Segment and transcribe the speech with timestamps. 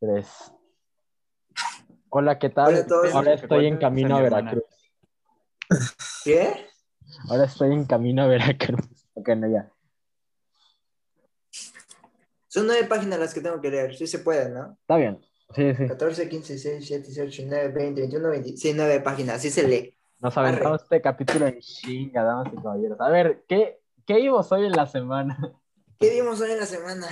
[0.00, 0.26] Tres.
[2.08, 2.68] Hola, ¿qué tal?
[2.68, 3.14] Hola a todos.
[3.14, 4.22] Ahora estoy en camino a.
[4.22, 4.64] Veracruz.
[6.24, 6.66] ¿Qué?
[7.28, 8.88] Ahora estoy en camino a Veracruz.
[9.12, 9.70] Ok, no, ya.
[12.48, 13.94] Son nueve páginas las que tengo que leer.
[13.94, 14.78] Sí se pueden, ¿no?
[14.80, 15.20] Está bien.
[15.54, 15.86] Sí, sí.
[15.86, 18.56] 14, 15, 16, 17, 18, 19, 20, 21, 20.
[18.56, 19.42] Sí, nueve páginas.
[19.42, 19.94] Sí se lee.
[20.20, 22.98] Nos aventamos este capítulo en chinga, damas y caballeros.
[23.00, 25.36] A ver, ¿qué, qué vimos hoy en la semana?
[25.98, 27.06] ¿Qué vimos hoy en la semana?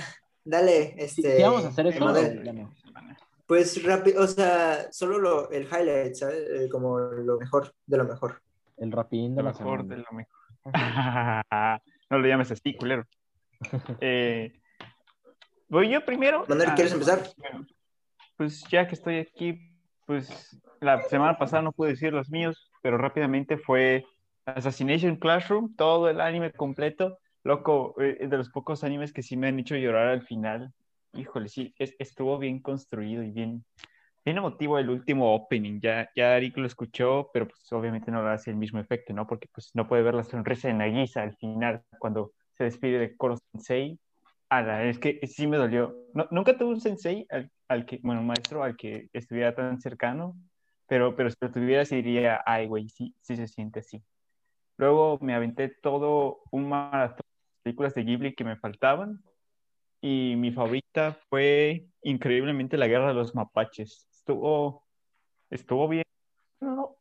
[0.49, 1.37] Dale, este.
[1.37, 2.13] ¿Qué vamos a hacer eso?
[3.45, 6.49] Pues rápido, o sea, solo lo, el highlight, ¿sabes?
[6.49, 8.41] Eh, como lo mejor de lo mejor.
[8.77, 9.95] El rapidín de Lo la mejor semana.
[9.95, 10.39] de lo mejor.
[12.09, 13.05] no lo llames así, culero.
[14.01, 14.53] Eh,
[15.67, 16.45] ¿Voy yo primero?
[16.47, 17.21] Manuel, Ah, ¿quieres empezar?
[17.37, 17.67] bueno,
[18.37, 19.59] pues ya que estoy aquí,
[20.07, 24.03] pues la semana pasada no pude decir los míos, pero rápidamente fue
[24.45, 27.19] Assassination Classroom, todo el anime completo.
[27.43, 30.73] Loco, eh, de los pocos animes que sí me han hecho llorar al final.
[31.13, 33.63] Híjole, sí, es- estuvo bien construido y bien,
[34.25, 35.79] bien emotivo el último opening.
[35.81, 39.25] Ya, ya Arik lo escuchó, pero pues obviamente no le hace el mismo efecto, ¿no?
[39.25, 43.15] Porque pues no puede ver la sonrisa de Nagisa al final cuando se despide de
[43.15, 43.97] Koro Sensei.
[44.51, 45.95] Es que sí me dolió.
[46.13, 50.35] No- nunca tuve un sensei al, al que, bueno, maestro al que estuviera tan cercano,
[50.87, 54.01] pero, pero si lo tuviera, diría, ay, güey, sí, sí se siente así.
[54.77, 57.28] Luego me aventé todo un maratón
[57.59, 59.23] películas de Ghibli que me faltaban
[60.01, 64.07] y mi favorita fue increíblemente La Guerra de los Mapaches.
[64.11, 64.85] Estuvo,
[65.49, 66.03] estuvo bien.
[66.61, 66.95] No, no.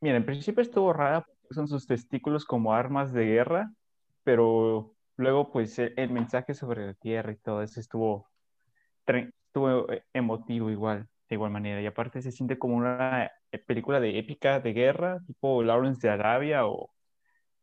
[0.00, 3.72] Mira, en principio estuvo rara porque son sus testículos como armas de guerra,
[4.24, 8.30] pero luego pues el, el mensaje sobre la tierra y todo eso estuvo,
[9.06, 11.80] estuvo eh, emotivo igual, de igual manera.
[11.80, 16.12] Y aparte se siente como una eh, película de épica de guerra, tipo Lawrence de
[16.12, 16.90] Arabia o,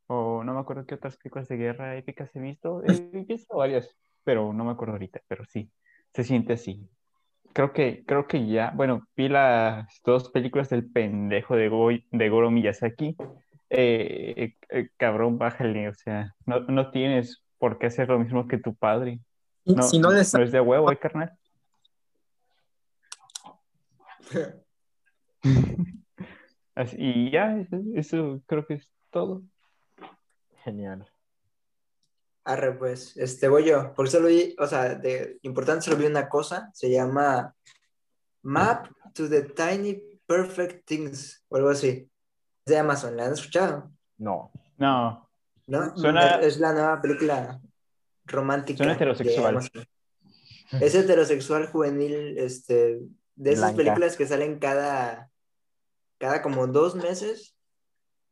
[0.07, 2.81] o no me acuerdo qué otras películas de guerra épicas he visto.
[2.83, 5.69] He visto varias, pero no me acuerdo ahorita, pero sí,
[6.13, 6.89] se siente así.
[7.53, 12.29] Creo que, creo que ya, bueno, vi las dos películas del pendejo de, Go- de
[12.29, 13.15] Goro Miyazaki.
[13.69, 18.57] Eh, eh, cabrón, bájale, o sea, no, no tienes por qué hacer lo mismo que
[18.59, 19.19] tu padre.
[19.65, 21.33] No, si no les no es de huevo, ¿eh, carnal?
[26.75, 29.41] Así- y ya, eso, eso creo que es todo.
[30.67, 31.09] Genial.
[32.43, 33.93] Arre, pues, este, voy yo.
[33.95, 36.69] Porque solo vi, o sea, de importante solo vi una cosa.
[36.73, 37.55] Se llama
[38.41, 42.09] Map to the Tiny Perfect Things o algo así.
[42.65, 43.89] Es de Amazon, ¿la han escuchado?
[44.17, 44.51] No.
[44.77, 45.29] No,
[45.67, 45.95] ¿No?
[45.97, 47.61] Suena- Es, es la nueva película
[48.25, 48.77] romántica.
[48.77, 49.59] Suena heterosexual.
[50.81, 52.99] Es heterosexual juvenil, este,
[53.35, 53.77] de esas Blanca.
[53.77, 55.29] películas que salen cada,
[56.17, 57.55] cada como dos meses,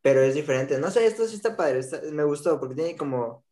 [0.05, 0.77] pero es diferente.
[0.77, 3.43] No sé, esto sí está padre, está- me gustó porque tiene como,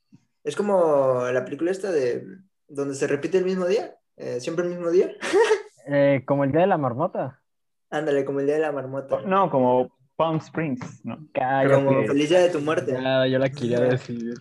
[0.43, 2.27] es como la película esta de
[2.67, 5.11] donde se repite el mismo día, eh, siempre el mismo día.
[5.85, 7.41] Eh, como el día de la marmota.
[7.89, 9.19] Ándale, como el día de la marmota.
[9.23, 11.27] no, como Palm Springs, ¿no?
[11.33, 11.73] Cállate.
[11.73, 12.93] Como feliz día de tu muerte.
[12.93, 14.33] Ya, yo la quería decir.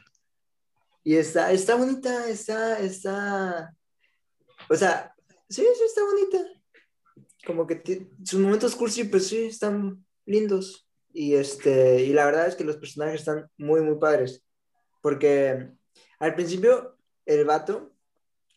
[1.03, 3.75] Y está, está bonita, está, está,
[4.71, 5.13] o sea,
[5.49, 6.61] sí, sí, está bonita.
[7.45, 10.87] Como que sus momentos cursi, pues sí, están lindos.
[11.13, 14.45] Y este, y la verdad es que los personajes están muy, muy padres.
[15.01, 15.69] Porque
[16.19, 16.97] al principio,
[17.27, 17.93] el vato,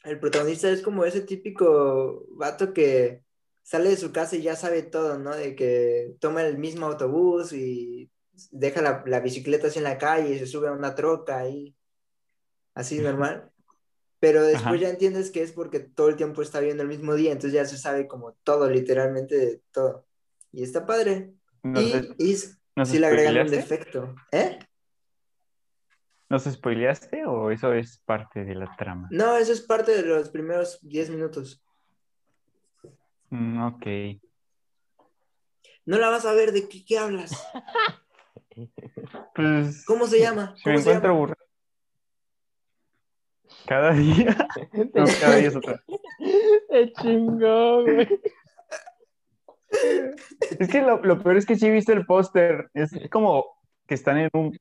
[0.03, 3.23] el protagonista es como ese típico vato que
[3.63, 5.35] sale de su casa y ya sabe todo, ¿no?
[5.35, 8.11] De que toma el mismo autobús y
[8.51, 11.75] deja la, la bicicleta así en la calle y se sube a una troca ahí
[12.75, 13.51] así normal.
[14.19, 14.77] Pero después Ajá.
[14.77, 17.65] ya entiendes que es porque todo el tiempo está viendo el mismo día, entonces ya
[17.65, 20.05] se sabe como todo, literalmente de todo.
[20.51, 21.33] Y está padre.
[21.65, 24.13] ¿Nos, y y s- nos sí le agregan un defecto.
[24.31, 24.59] ¿Eh?
[26.29, 29.07] ¿Nos spoileaste o eso es parte de la trama?
[29.11, 31.63] No, eso es parte de los primeros 10 minutos.
[33.31, 33.85] Mm, ok.
[35.85, 37.31] No la vas a ver, ¿de qué, qué hablas?
[39.35, 40.55] Pues, ¿Cómo se llama?
[40.55, 41.17] si me ¿Cómo se encuentro llama?
[41.17, 41.45] aburrido.
[43.67, 44.35] Cada día.
[44.93, 45.83] No, cada día es otra.
[46.69, 48.07] Te chingó, güey.
[50.59, 52.69] Es que lo, lo peor es que sí he visto el póster.
[52.73, 53.45] Es como
[53.87, 54.57] que están en un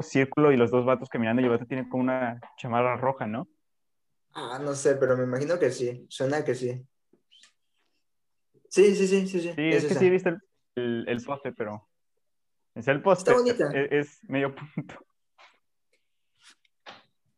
[0.00, 3.48] círculo y los dos vatos caminando y el vato tiene como una chamarra roja, ¿no?
[4.32, 6.06] Ah, no sé, pero me imagino que sí.
[6.08, 6.84] Suena que sí.
[8.68, 9.52] Sí, sí, sí, sí, sí.
[9.54, 10.00] Sí, es es que esa.
[10.00, 10.40] sí he visto el,
[10.74, 11.88] el, el póster, pero.
[12.74, 13.34] Es el póster.
[13.34, 13.70] bonita.
[13.72, 14.94] Es, es medio punto.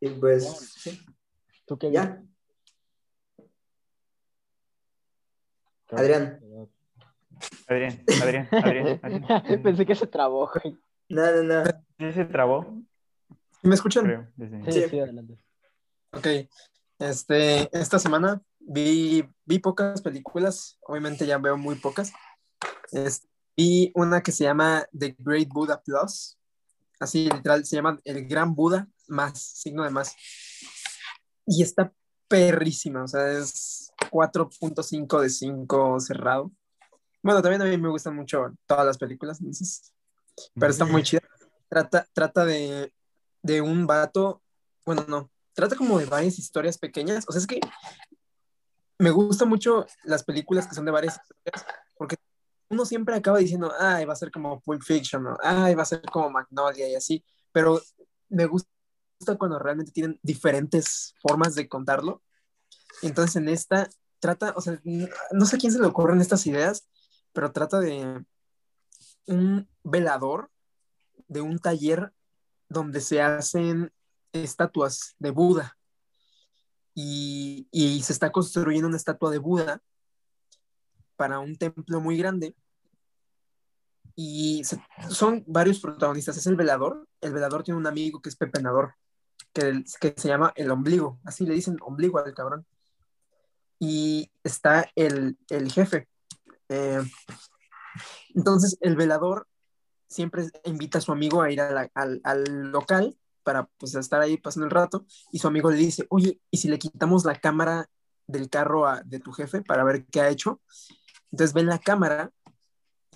[0.01, 1.05] Y pues, sí.
[1.67, 2.05] ¿Tú qué Ya.
[2.07, 2.27] viste?
[5.91, 6.41] Adrián.
[7.69, 9.00] Adrián, Adrián, Adrián.
[9.03, 9.62] Adrián.
[9.62, 10.77] Pensé que se trabó, güey.
[11.09, 11.65] No, no, no.
[11.99, 12.83] Sí se trabó,
[13.62, 14.05] ¿Me escuchan?
[14.05, 14.27] creo.
[14.67, 14.88] Sí, Sí.
[14.91, 15.38] sí, adelante.
[16.12, 16.27] Ok.
[16.99, 22.12] Este, esta semana vi, vi pocas películas, obviamente ya veo muy pocas.
[22.93, 26.39] Es- vi una que se llama The Great Buddha Plus,
[27.00, 30.15] así literal, se llama El Gran Buda más, signo de más.
[31.47, 31.93] Y está
[32.29, 36.50] perrísima, o sea, es 4.5 de 5 cerrado.
[37.26, 39.93] Bueno, también a mí me gustan mucho todas las películas, entonces,
[40.55, 41.23] pero está muy chida.
[41.69, 42.93] Trata, trata de,
[43.43, 44.44] de un vato,
[44.84, 47.58] bueno, no, trata como de varias historias pequeñas, o sea, es que
[49.00, 51.67] me gustan mucho las películas que son de varias historias,
[51.99, 52.14] porque
[52.69, 55.37] uno siempre acaba diciendo, ay, va a ser como Pulp Fiction, ¿no?
[55.43, 57.82] ay, va a ser como Magnolia y así, pero
[58.29, 58.69] me gusta
[59.37, 62.22] cuando realmente tienen diferentes formas de contarlo.
[63.02, 63.88] Entonces en esta
[64.20, 66.87] trata, o sea, no, no sé a quién se le ocurren estas ideas,
[67.37, 68.25] pero trata de
[69.27, 70.50] un velador
[71.29, 72.15] de un taller
[72.67, 73.93] donde se hacen
[74.33, 75.77] estatuas de Buda
[76.94, 77.69] y,
[78.03, 79.83] se está construyendo una estatua de Buda
[81.17, 82.56] para un templo muy grande
[84.15, 84.62] y
[85.11, 86.39] son varios protagonistas.
[86.39, 87.06] Es el velador.
[87.21, 88.94] El velador tiene un amigo que es pepenador,
[89.53, 91.21] que, que se llama el ombligo.
[91.23, 92.65] Así le dicen ombligo al cabrón.
[93.79, 96.09] Y está el, el jefe.
[96.69, 97.01] Eh,
[98.35, 99.47] entonces, el velador
[100.09, 104.67] siempre invita a su amigo a ir al, al local para pues, estar ahí pasando
[104.67, 105.07] el rato.
[105.33, 107.89] Y su amigo le dice, oye, ¿y si le quitamos la cámara
[108.27, 110.61] del carro a- de tu jefe para ver qué ha hecho?
[111.31, 112.31] Entonces ven la cámara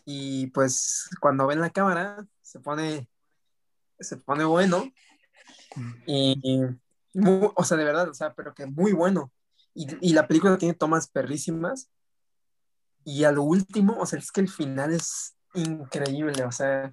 [0.04, 3.08] y pues cuando ven la cámara se pone,
[3.98, 4.90] se pone bueno
[6.06, 6.60] y, y
[7.18, 9.32] mu- o sea, de verdad, o sea, pero que muy bueno.
[9.74, 11.90] Y, y la película tiene tomas perrísimas
[13.04, 16.92] y a lo último, o sea, es que el final es increíble, o sea,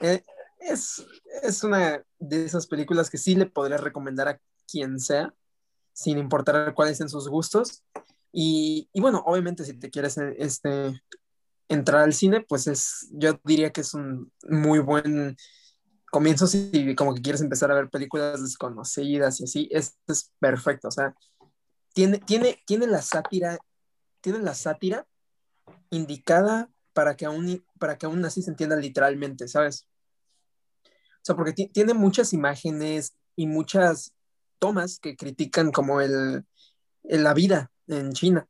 [0.00, 0.22] eh,
[0.60, 1.04] es,
[1.42, 4.40] es una de esas películas que sí le podría recomendar a
[4.70, 5.34] quien sea,
[5.92, 7.84] sin importar cuáles sean sus gustos.
[8.32, 11.00] Y, y bueno, obviamente si te quieres eh, este,
[11.68, 15.36] entrar al cine, pues es, yo diría que es un muy buen
[16.10, 20.88] comienzo si como que quieres empezar a ver películas desconocidas y así, es, es perfecto,
[20.88, 21.14] o sea,
[21.92, 23.58] tiene, tiene, tiene la sátira,
[24.20, 25.06] tiene la sátira
[25.90, 29.86] indicada para que aún, para que aún así se entienda literalmente, ¿sabes?
[30.84, 34.12] O sea, porque ti- tiene muchas imágenes y muchas
[34.58, 36.44] tomas que critican como el,
[37.04, 38.46] el- la vida en China.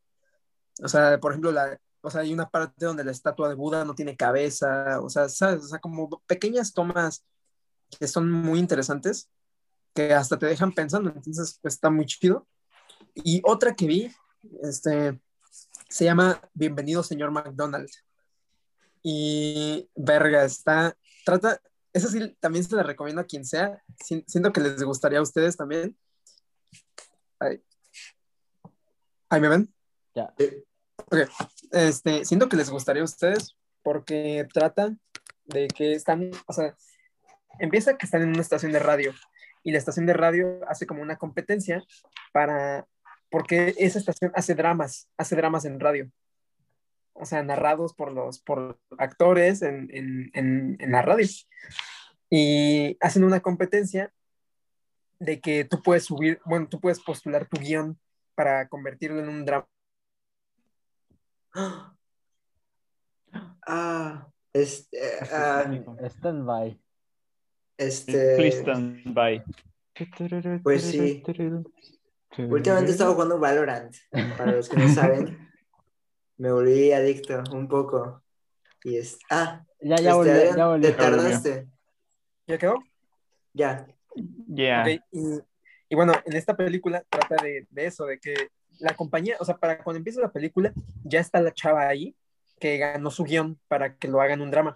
[0.83, 3.85] O sea, por ejemplo, la, o sea, hay una parte donde la estatua de Buda
[3.85, 5.65] no tiene cabeza, o sea, ¿sabes?
[5.65, 7.25] O sea, como pequeñas tomas
[7.99, 9.29] que son muy interesantes,
[9.95, 12.47] que hasta te dejan pensando, entonces pues, está muy chido.
[13.15, 14.13] Y otra que vi,
[14.63, 15.21] este,
[15.89, 17.89] se llama Bienvenido, señor McDonald.
[19.03, 21.61] Y verga, está, trata,
[21.93, 25.23] esa sí también se la recomiendo a quien sea, si- siento que les gustaría a
[25.23, 25.97] ustedes también.
[27.41, 27.63] Ahí,
[29.31, 29.75] Ahí me ven.
[30.15, 30.35] Ya.
[30.97, 31.17] Ok,
[31.73, 34.97] este, siento que les gustaría a ustedes porque trata
[35.45, 36.75] de que están, o sea,
[37.59, 39.15] empieza que están en una estación de radio
[39.63, 41.83] y la estación de radio hace como una competencia
[42.33, 42.87] para,
[43.31, 46.11] porque esa estación hace dramas, hace dramas en radio.
[47.13, 51.27] O sea, narrados por los por actores en, en, en, en la radio.
[52.31, 54.13] Y hacen una competencia
[55.19, 57.99] de que tú puedes subir, bueno, tú puedes postular tu guion
[58.35, 59.69] para convertirlo en un drama.
[63.71, 64.99] Ah, este,
[65.31, 65.71] ah,
[66.09, 66.81] Stand by.
[67.77, 69.45] este, Please stand by.
[70.63, 71.23] Pues sí.
[72.37, 73.95] Últimamente he estado jugando Valorant,
[74.37, 75.39] para los que no saben,
[76.37, 78.23] me volví adicto un poco,
[78.85, 80.91] y es, ah, Ya, ya este, volvió, Adrián, ya volvió.
[80.91, 81.69] te tardaste,
[82.47, 82.83] ¿Ya quedó?
[83.55, 83.87] ya,
[84.49, 84.83] Yeah.
[84.83, 85.21] Ok, y,
[85.91, 88.35] y bueno, en esta película trata de, de eso, de que
[88.81, 90.73] la compañía, o sea, para cuando empieza la película,
[91.05, 92.17] ya está la chava ahí
[92.59, 94.75] que ganó su guion para que lo hagan un drama.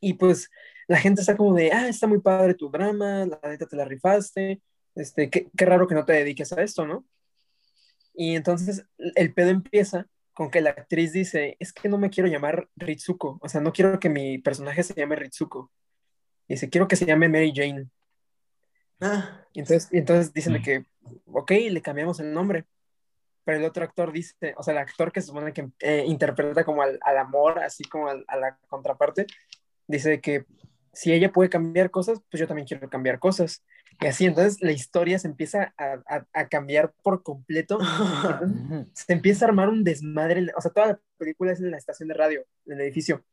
[0.00, 0.50] Y pues
[0.86, 3.84] la gente está como de, ah, está muy padre tu drama, la neta te la
[3.84, 4.62] rifaste,
[4.98, 7.04] este, qué, qué raro que no te dediques a esto, ¿no?
[8.14, 12.28] Y entonces el pedo empieza con que la actriz dice, es que no me quiero
[12.28, 15.70] llamar Ritsuko, o sea, no quiero que mi personaje se llame Ritsuko.
[16.48, 17.88] Dice, quiero que se llame Mary Jane.
[19.00, 20.86] ah, Y entonces, y entonces dicen de que,
[21.26, 22.64] ok, le cambiamos el nombre.
[23.44, 26.64] Pero el otro actor dice, o sea, el actor que se supone que eh, interpreta
[26.64, 29.26] como al, al amor, así como al- a la contraparte,
[29.86, 30.44] dice que
[30.92, 33.64] si ella puede cambiar cosas, pues yo también quiero cambiar cosas.
[34.00, 37.78] Y así, entonces la historia se empieza a, a- a cambiar por completo.
[38.94, 40.42] Se empieza a armar un desmadre.
[40.42, 43.24] la- O sea, toda la película es en la estación de radio, en el edificio.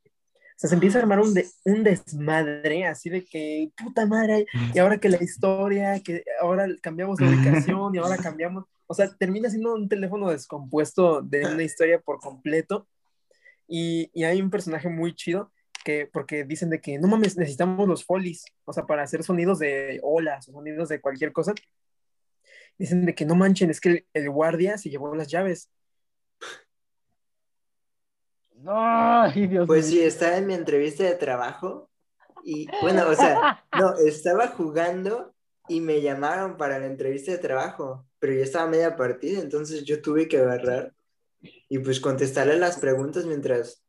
[0.58, 4.80] sea, se empieza a armar un, de- un desmadre, así de que, puta madre, y
[4.80, 9.50] ahora que la historia, que ahora cambiamos de ubicación y ahora cambiamos, o sea, termina
[9.50, 12.88] siendo un teléfono descompuesto de una historia por completo.
[13.68, 15.52] Y, y hay un personaje muy chido
[15.86, 19.60] que, porque dicen de que no mames, necesitamos los folies, o sea, para hacer sonidos
[19.60, 21.54] de olas sonidos de cualquier cosa.
[22.78, 25.72] Dicen de que no manchen, es que el, el guardia se llevó las llaves.
[28.68, 29.86] Ay, Dios Pues mío.
[29.88, 31.90] sí, estaba en mi entrevista de trabajo
[32.44, 35.34] y bueno, o sea, no, estaba jugando
[35.68, 40.02] y me llamaron para la entrevista de trabajo, pero ya estaba media partida, entonces yo
[40.02, 40.94] tuve que agarrar
[41.70, 43.85] y pues contestarle las preguntas mientras...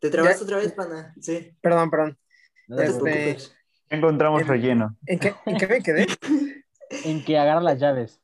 [0.00, 1.14] ¿Te trabaste Ya- otra vez, pana?
[1.20, 2.18] Sí, Perdón, perdón.
[2.68, 3.36] no te Este-.
[3.90, 4.96] Encontramos En- relleno.
[5.06, 6.06] ¿En qué, en qué me quedé?
[7.04, 8.20] En que agarra las llaves.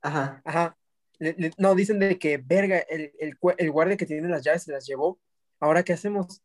[0.00, 0.42] Ajá.
[0.44, 0.76] Ajá.
[1.20, 4.64] Le- le- no, dicen de que, verga, el, el, el guardia que tiene las llaves
[4.64, 5.20] se las llevó.
[5.60, 6.42] ¿Ahora qué hacemos?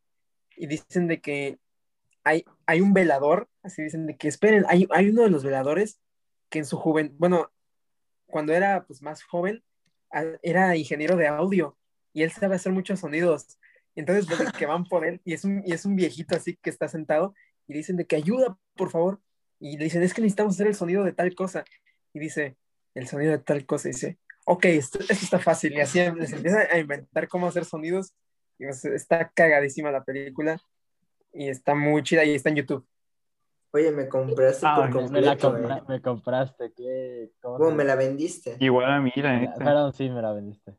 [0.56, 1.58] Y dicen de que
[2.24, 6.00] hay, hay un velador, así dicen de que, esperen, hay, hay uno de los veladores
[6.50, 7.52] que en su juventud, bueno,
[8.28, 9.64] cuando era pues más joven,
[10.44, 11.76] era ingeniero de audio
[12.14, 13.58] y él sabe hacer muchos sonidos.
[13.98, 16.56] Y entonces de que van por él y es, un, y es un viejito así
[16.62, 17.34] que está sentado
[17.68, 19.20] y dicen de que ayuda, por favor.
[19.60, 21.66] Y le dicen, es que necesitamos hacer el sonido de tal cosa.
[22.14, 22.58] Y dice,
[22.94, 23.90] el sonido de tal cosa.
[23.90, 25.74] Y dice, ok, esto, esto está fácil.
[25.74, 28.14] Y así les empieza a inventar cómo hacer sonidos.
[28.60, 30.62] Y pues, está cagadísima la película.
[31.34, 32.86] Y está muy chida y está en YouTube.
[33.72, 35.38] Oye, me compraste Ah, por me- completo, Me, la eh.
[35.82, 36.72] compra- me compraste.
[36.76, 37.32] ¿qué?
[37.42, 38.58] ¿Cómo Bueno, me la vendiste.
[38.60, 39.54] Igual a mí, la.
[39.58, 40.76] Perdón, sí, me la vendiste.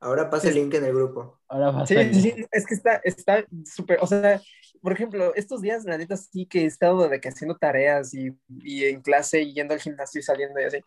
[0.00, 1.40] Ahora pasa el link en el grupo.
[1.48, 4.40] Ahora vas Sí, a sí, sí, es que está está súper, o sea,
[4.80, 8.30] por ejemplo, estos días, la neta, sí que he estado de que haciendo tareas y,
[8.62, 10.78] y en clase y yendo al gimnasio y saliendo y así.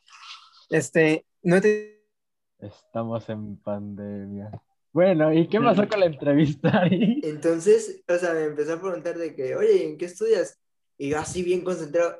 [0.69, 1.93] Este, no tenido
[2.59, 4.49] Estamos en pandemia.
[4.93, 7.19] Bueno, ¿y qué pasó con la entrevista, Ari?
[7.23, 10.59] Entonces, o sea, me empezó a preguntar de que, oye, ¿en qué estudias?
[10.97, 12.17] Y yo así bien concentrado,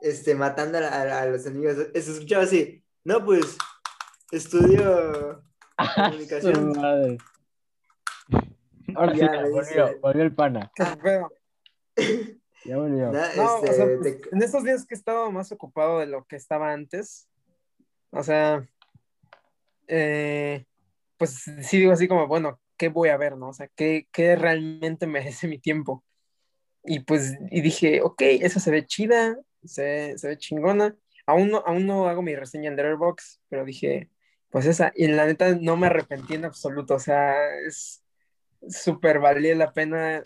[0.00, 1.76] este, matando a, la- a los enemigos.
[1.92, 3.58] Se escuchaba así, no, pues,
[4.30, 5.42] estudio
[5.96, 6.72] comunicación.
[6.72, 7.18] Madre.
[8.94, 10.72] Ahora sí, Ya, ya, me volvió, volvió el pana.
[10.74, 11.32] qué pedo.
[12.64, 13.12] Ya volvió.
[13.12, 16.06] No, o este, sea, de- pues, en estos días que he estado más ocupado de
[16.06, 17.28] lo que estaba antes,
[18.10, 18.64] o sea,
[19.88, 20.64] eh,
[21.16, 23.48] pues sí digo así como, bueno, ¿qué voy a ver, no?
[23.48, 26.04] O sea, ¿qué, qué realmente merece mi tiempo?
[26.84, 30.96] Y pues, y dije, ok, esa se ve chida, se, se ve chingona.
[31.26, 34.08] Aún no, aún no hago mi reseña en Letterboxd, pero dije,
[34.52, 37.34] pues esa, y la neta no me arrepentí en absoluto, o sea,
[37.66, 38.04] es
[38.68, 40.22] súper valía la pena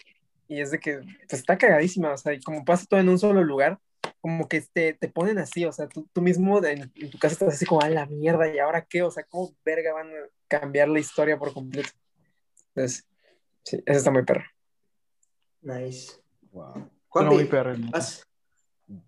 [0.49, 3.21] y es de que pues, está cagadísima, o sea, y como pasa todo en un
[3.21, 3.79] solo lugar,
[4.21, 7.35] como que te, te ponen así, o sea, tú, tú mismo en, en tu casa
[7.35, 9.05] estás así como, a la mierda, ¿y ahora qué?
[9.05, 11.91] O sea, ¿cómo verga van a cambiar la historia por completo?
[12.75, 13.07] Entonces,
[13.63, 14.45] sí, eso está muy perro.
[15.63, 16.21] Nice.
[16.51, 16.91] Wow.
[17.09, 17.75] Juanpi, muy perro.
[17.93, 18.27] vas,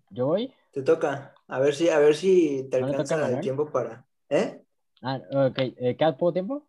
[0.09, 0.53] ¿Yo voy?
[0.71, 1.35] te toca.
[1.47, 4.05] A ver si, a ver si te ¿No le toca alcanza el tiempo para.
[4.29, 4.61] ¿Eh?
[5.01, 5.57] Ah, ok.
[5.59, 6.67] Eh, ¿Queda poco tiempo?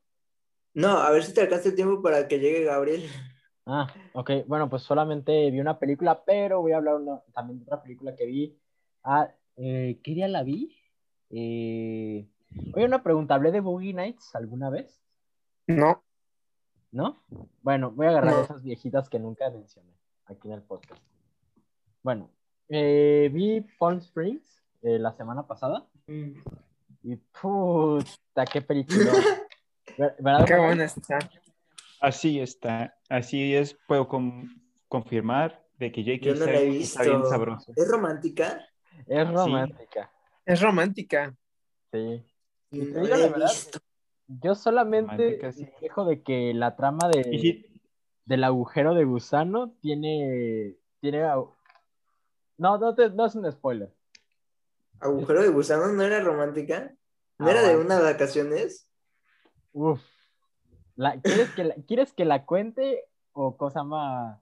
[0.75, 3.02] No, a ver si te alcanza el tiempo para que llegue Gabriel.
[3.66, 4.30] Ah, ok.
[4.46, 8.14] Bueno, pues solamente vi una película, pero voy a hablar una- también de otra película
[8.14, 8.58] que vi.
[9.02, 10.76] Ah, eh, ¿qué día la vi?
[11.30, 12.26] Eh...
[12.75, 13.34] Oye, una pregunta.
[13.34, 15.00] ¿Hablé de Boogie Nights alguna vez?
[15.68, 16.02] No,
[16.92, 17.22] ¿No?
[17.62, 18.40] Bueno, voy a agarrar No.
[18.42, 19.92] esas viejitas que nunca mencioné
[20.26, 21.00] aquí en el podcast.
[22.02, 22.28] Bueno,
[22.68, 25.87] eh, vi Palm Springs eh, la semana pasada
[27.02, 29.12] y puta, qué película.
[29.99, 30.45] Ver- ¿Verdad?
[30.47, 30.66] qué Manuel?
[30.69, 31.19] buena está.
[32.00, 32.95] Así está.
[33.09, 34.49] Así es, puedo com-
[34.88, 36.02] confirmar de que.
[36.04, 37.73] Yo no está bien sabroso.
[37.76, 38.66] ¿Es romántica?
[39.07, 40.11] Es romántica,
[40.45, 41.35] Es romántica.
[41.92, 42.23] sí.
[42.73, 43.50] Y No la verdad.
[44.28, 45.64] Yo solamente Romántica, sí.
[45.64, 47.66] me quejo de que la trama de, sí,
[48.26, 50.76] del agujero de gusano tiene.
[51.00, 51.23] tiene
[52.59, 53.92] no, no, te- no es un spoiler.
[55.00, 56.92] ¿Agujero de gusano no era romántica?
[57.38, 58.88] ¿No Ah, era de unas vacaciones?
[59.73, 60.02] Uf.
[60.97, 64.38] La- ¿quieres, que la, ¿Quieres que la cuente o cosa más.?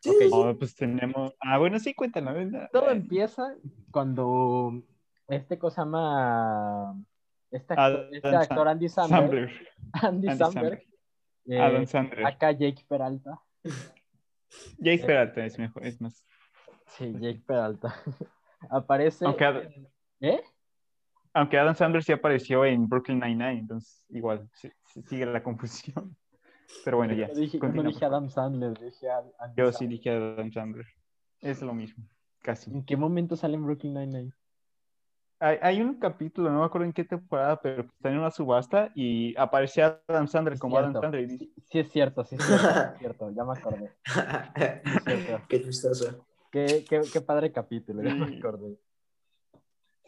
[0.00, 1.34] Sí, oh, pues tenemos.
[1.40, 2.32] Ah, bueno, sí, cuéntala.
[2.32, 2.68] ¿verdad?
[2.72, 3.54] Todo empieza
[3.90, 4.82] cuando
[5.26, 6.96] este cosa llama
[7.50, 9.68] este actor, este actor Andy Samberg, Sandler.
[9.92, 10.82] Andy Andy Samberg,
[11.46, 12.26] eh, Adam Sandler.
[12.26, 13.42] acá Jake Peralta,
[14.78, 16.24] Jake Peralta es mejor, es más.
[16.96, 17.94] sí, Jake Peralta,
[18.70, 19.26] aparece,
[20.20, 20.42] ¿eh?
[21.34, 26.16] Aunque Adam Sandler sí apareció en Brooklyn Nine-Nine, entonces igual sí- sí sigue la confusión.
[26.84, 27.28] Pero bueno, ya.
[27.28, 28.04] Yo dije, no dije.
[28.04, 30.86] Adam Sandler, dije a- Andy Yo sí dije Adam Sandler.
[31.40, 32.04] Es lo mismo,
[32.42, 32.70] casi.
[32.70, 34.32] ¿En qué momento sale en Brooklyn Nine-Nine?
[35.40, 38.90] hay, hay un capítulo, no me acuerdo en qué temporada, pero está en una subasta
[38.96, 40.92] y aparecía Adam Sandler Es como Adam.
[41.00, 43.52] Sandler y dice, Sí, sí es cierto, sí es cierto, sí es cierto, ya me
[43.56, 43.92] acordé.
[45.06, 45.46] Sí es cierto.
[45.48, 46.26] Qué chistoso.
[46.50, 48.76] Qué, qué, qué padre capítulo, ya me acordé.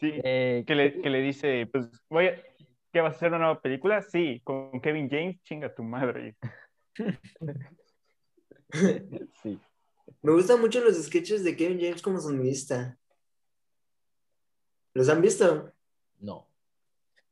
[0.01, 2.43] Sí, Eh, que le, que le dice, pues, voy a,
[2.91, 4.01] ¿qué vas a hacer una nueva película?
[4.01, 6.35] Sí, con Kevin James, chinga tu madre.
[9.41, 9.59] sí.
[10.21, 12.97] Me gustan mucho los sketches de Kevin James como sonidista.
[14.93, 15.71] ¿Los han visto?
[16.19, 16.47] No.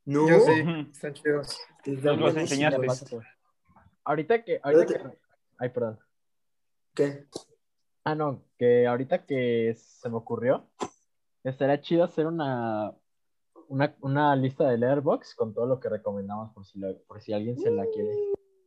[0.04, 0.28] No.
[0.28, 0.52] Yo sí.
[0.90, 1.60] Están chidos.
[1.84, 2.86] Los enseñaste.
[4.04, 5.18] Ahorita que, ahorita que,
[5.58, 5.98] ay, perdón.
[6.94, 7.26] ¿Qué?
[8.02, 10.68] Ah, no, que ahorita que se me ocurrió,
[11.44, 12.92] estaría chido hacer una,
[13.68, 17.32] una, una lista de Letterboxd con todo lo que recomendamos por si, lo- por si
[17.32, 18.10] alguien se la quiere.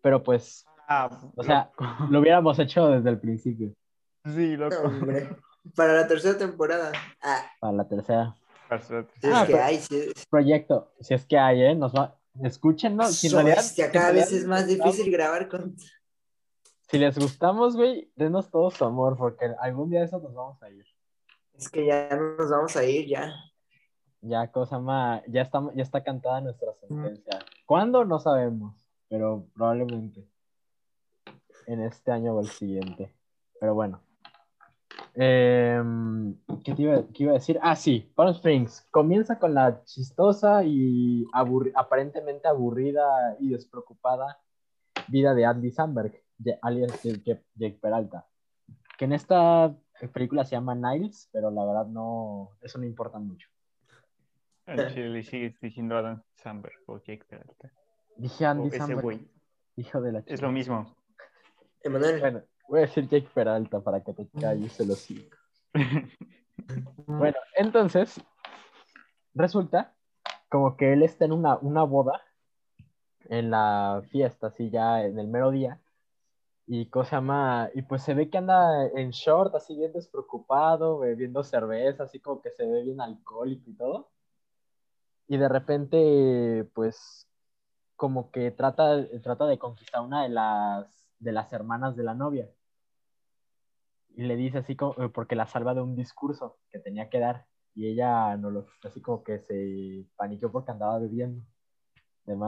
[0.02, 1.72] Pero pues, Ah, o sea,
[2.10, 3.74] lo hubiéramos hecho desde el principio,
[4.26, 4.82] sí, No, loco.
[4.88, 5.30] hombre.
[5.78, 6.92] Para la tercera temporada.
[7.22, 8.36] Ah, para la tercera.
[8.78, 9.78] si es Ah, que pero- hay.
[9.78, 11.74] Si, Proyecto, si es que hay, ¿eh?
[11.76, 13.16] Nos va, escúchenos.
[13.16, 13.62] Si, realidad-
[13.94, 15.70] cada vez es más les difícil grabar con.
[15.72, 15.92] gustamos-
[16.90, 20.62] Si les gustamos, güey, denos todo su amor, porque algún día de esos nos vamos
[20.62, 20.86] a ir.
[21.58, 23.34] Es que ya nos vamos a ir, ya.
[24.22, 27.40] Ya, cosa más, ya está, ya está cantada nuestra sentencia.
[27.66, 28.06] ¿Cuándo?
[28.06, 28.76] No sabemos,
[29.10, 30.26] pero probablemente
[31.68, 33.14] en este año o el siguiente.
[33.60, 34.02] Pero bueno.
[35.16, 37.60] Em, ¿qué, te iba, qué iba a decir?
[37.62, 38.88] Ah, sí, Palm Springs.
[38.92, 44.40] Comienza con la chistosa y aburri- aparentemente aburrida y despreocupada
[45.10, 48.26] vida de Andy Samberg, de- alias Jake, Jake Peralta.
[48.98, 49.76] Que en esta
[50.12, 53.48] película se llama Niles, pero la verdad no, eso no importa mucho.
[54.66, 57.72] Chile le sigues diciendo Adam Sandler o Jake Peralta.
[58.16, 59.28] Dije Andy ese Samberg,
[59.76, 60.42] hijo de la Es chica.
[60.42, 60.96] lo mismo.
[61.82, 62.20] Emanuel.
[62.20, 65.38] Bueno, voy a decir Jake Peralta para que te calles el hocico.
[67.08, 68.22] Bueno, entonces,
[69.34, 69.96] resulta
[70.50, 72.22] como que él está en una, una boda,
[73.26, 75.82] en la fiesta, así ya en el mero día,
[76.66, 81.44] y cosa llama, y pues se ve que anda en short, así bien despreocupado, bebiendo
[81.44, 84.12] cerveza, así como que se ve bien alcohólico y todo.
[85.28, 87.28] Y de repente, pues,
[87.96, 92.50] como que trata, trata de conquistar una de las, de las hermanas de la novia.
[94.16, 97.46] Y le dice así como, porque la salva de un discurso que tenía que dar.
[97.76, 101.44] Y ella no lo, así como que se paniqueó porque andaba bebiendo.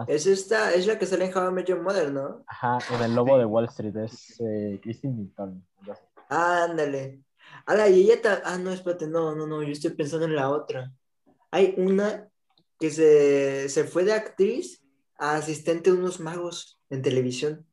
[0.07, 2.43] Es esta, es la que sale en How I Met Your Mother, ¿no?
[2.47, 3.39] ajá, en el lobo Sí.
[3.39, 5.67] de Wall Street es eh, Christine Milton.
[5.91, 6.01] así.
[6.29, 7.21] Ándale.
[7.65, 10.49] Ala, y ella ta- Ah, no, espérate, no, no, no, yo estoy pensando en la
[10.49, 10.91] otra.
[11.51, 12.27] Hay una
[12.79, 14.81] que se, se fue de actriz
[15.17, 17.65] a asistente de unos magos en televisión.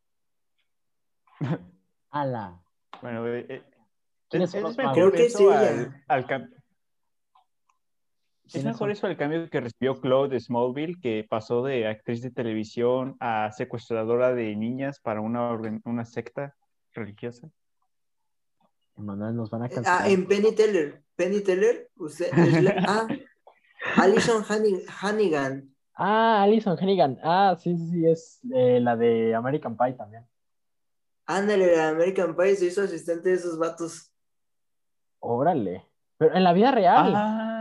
[2.10, 2.60] Ala.
[3.00, 3.62] Bueno, eh, eh,
[4.28, 5.12] ¿Quiénes es, son es los mejor magos?
[5.12, 6.04] Creo que sí, al, ella.
[6.08, 6.26] al
[8.52, 8.90] Es ¿Quiénes mejor son?
[8.90, 14.34] eso al cambio que recibió Claude Smallville, que pasó de actriz de televisión a secuestradora
[14.34, 16.54] de niñas para una, una secta
[16.92, 17.48] religiosa.
[18.96, 20.08] Manuel, nos van a Ah, cancelar.
[20.08, 21.02] en Penny Teller.
[21.16, 22.30] Penny Teller, usted
[22.62, 23.08] la- Ah,
[23.96, 25.74] Alison Hanni- Hannigan.
[25.94, 27.18] Ah, Alison Hannigan.
[27.22, 30.26] Ah, sí, sí, sí, es eh, la de American Pie también.
[31.26, 34.12] Ándale, la American Pie se hizo asistente de esos vatos.
[35.20, 35.86] Órale.
[36.18, 37.12] Pero en la vida real.
[37.16, 37.51] Ah,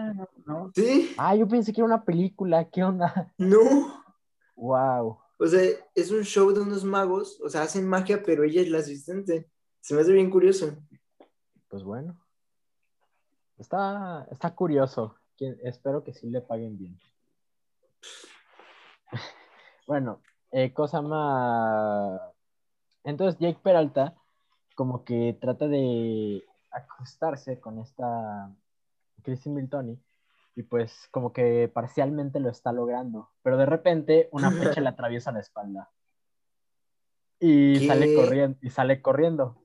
[0.51, 0.71] no.
[0.75, 1.13] ¿Sí?
[1.17, 2.69] Ah, yo pensé que era una película.
[2.69, 3.33] ¿Qué onda?
[3.37, 4.03] No.
[4.55, 5.17] Wow.
[5.37, 5.61] O sea,
[5.95, 9.49] es un show de unos magos, o sea, hacen magia, pero ella es la asistente.
[9.79, 10.77] Se me hace bien curioso.
[11.67, 12.19] Pues bueno.
[13.57, 15.15] Está, está curioso.
[15.39, 16.99] Espero que sí le paguen bien.
[19.87, 22.21] bueno, eh, cosa más.
[23.03, 24.15] Entonces Jake Peralta
[24.75, 28.53] como que trata de acostarse con esta
[29.23, 29.99] Christine Miltoni
[30.55, 35.31] y pues como que parcialmente lo está logrando, pero de repente una flecha le atraviesa
[35.31, 35.89] la espalda
[37.39, 37.87] y ¿Qué?
[37.87, 39.61] sale corriendo y sale corriendo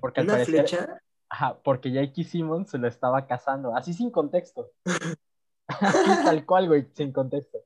[0.00, 1.00] porque al ¿Una parecer flecha?
[1.28, 4.70] Ajá, porque Jake Simmons se lo estaba cazando, así sin contexto.
[5.68, 7.58] Así tal cual, güey, sin contexto.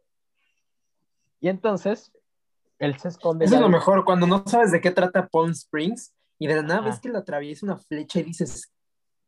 [1.41, 2.13] Y entonces,
[2.79, 3.47] él se esconde.
[3.47, 6.63] Eso es lo mejor, cuando no sabes de qué trata Palm Springs y de la
[6.63, 8.74] nada ves que le atraviesa una flecha y dices,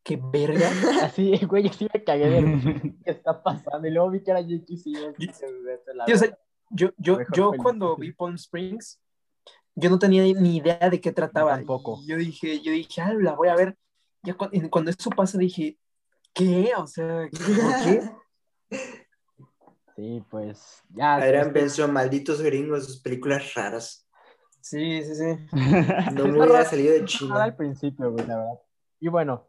[0.06, 0.70] qué verga.
[1.02, 2.40] Así, güey, sí me cagué de
[3.04, 3.86] qué está pasando.
[3.86, 5.14] Y luego vi que era Jake Simmons.
[5.18, 6.42] y dije, "Vete a la Sí, o sea, verga".
[6.70, 9.00] yo, yo, yo cuando vi Palm Springs,
[9.74, 11.50] yo no tenía ni idea de qué trataba.
[11.52, 11.98] Yo tampoco.
[12.02, 13.76] Y yo dije, yo dije, ah, la voy a ver.
[14.22, 15.78] Ya cu- y cuando eso pasa dije,
[16.32, 16.70] ¿qué?
[16.78, 18.10] O sea, ¿por qué?
[19.96, 21.14] Sí, pues ya.
[21.14, 24.06] Adrián pensó, malditos gringos, sus películas raras.
[24.60, 25.46] Sí, sí, sí.
[26.12, 27.56] No me hubiera salido de nada al China.
[27.56, 28.60] principio, güey, la verdad.
[29.00, 29.48] Y bueno,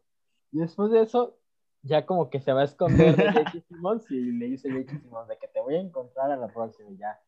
[0.51, 1.37] y después de eso,
[1.83, 3.51] ya como que se va a esconder de J.K.
[3.67, 4.99] Simmons y le dice J.K.
[4.99, 7.19] Simmons de que te voy a encontrar a la próxima ya.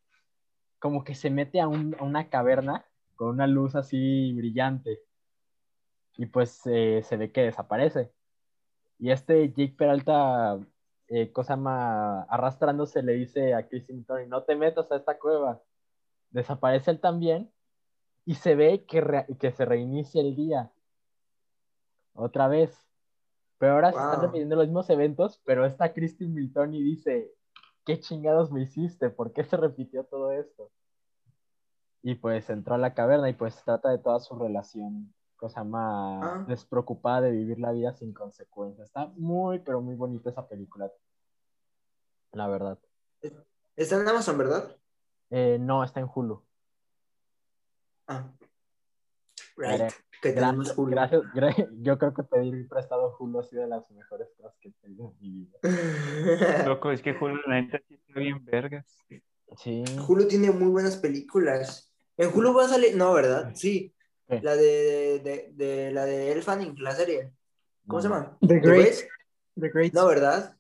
[0.80, 5.00] Como que se mete a, un- a una caverna con una luz así brillante
[6.18, 8.12] y pues eh, se ve que desaparece.
[8.98, 10.60] Y este Jake Peralta,
[11.08, 15.62] eh, cosa más arrastrándose, le dice a Kristen Tony, no te metas a esta cueva.
[16.32, 17.50] Desaparece él también
[18.26, 20.72] y se ve que, que se reinicia el día.
[22.14, 22.89] Otra vez.
[23.60, 24.22] Pero ahora se están Wow.
[24.22, 27.32] repitiendo los mismos eventos, pero esta Kristen Milton y dice,
[27.86, 29.10] ¿qué chingados me hiciste?
[29.10, 30.72] ¿Por qué se repitió todo esto?
[32.02, 36.24] Y pues entró a la caverna y pues trata de toda su relación, cosa más
[36.24, 36.46] Ah.
[36.48, 38.88] despreocupada de vivir la vida sin consecuencias.
[38.88, 40.90] Está muy, pero muy bonita esa película.
[42.32, 42.80] La verdad.
[43.76, 44.76] Está en Amazon, ¿verdad?
[45.32, 46.42] Eh, no, está en Hulu.
[48.08, 48.32] Ah.
[49.60, 49.72] Right.
[49.80, 49.88] Veré.
[50.22, 50.92] Que tenemos Gracias, Hulu.
[50.92, 54.70] gracias, gra- Yo creo que pedir prestado Hulu ha sido de las mejores cosas que
[54.70, 55.58] he tenido en mi vida.
[56.68, 58.86] Loco, es que Julio, la neta, sí está bien vergas.
[59.58, 59.84] Sí.
[60.08, 61.92] Hulu tiene muy buenas películas.
[62.18, 63.52] En Hulu va a salir, no, ¿verdad?
[63.56, 63.94] Sí.
[64.28, 64.42] ¿Qué?
[64.42, 67.32] La de, de, de- la de Elle Fanning, la serie.
[67.88, 68.16] ¿Cómo se No.
[68.16, 68.38] llama?
[68.42, 68.96] The ¿The Great.
[69.60, 69.94] The Great.
[69.94, 70.56] No, ¿verdad?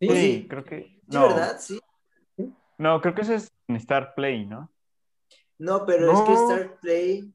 [0.00, 0.48] Sí, Pues Sí, sí.
[0.48, 0.80] creo que.
[0.82, 1.56] Sí, No, ¿verdad?
[1.60, 1.80] Sí.
[2.78, 4.72] no, creo que eso es en Star Play, ¿no?
[5.58, 6.32] No, pero es que.
[6.32, 7.32] Star Play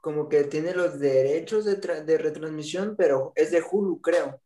[0.00, 4.40] como que tiene los derechos de, de retransmisión, pero es de Hulu, creo.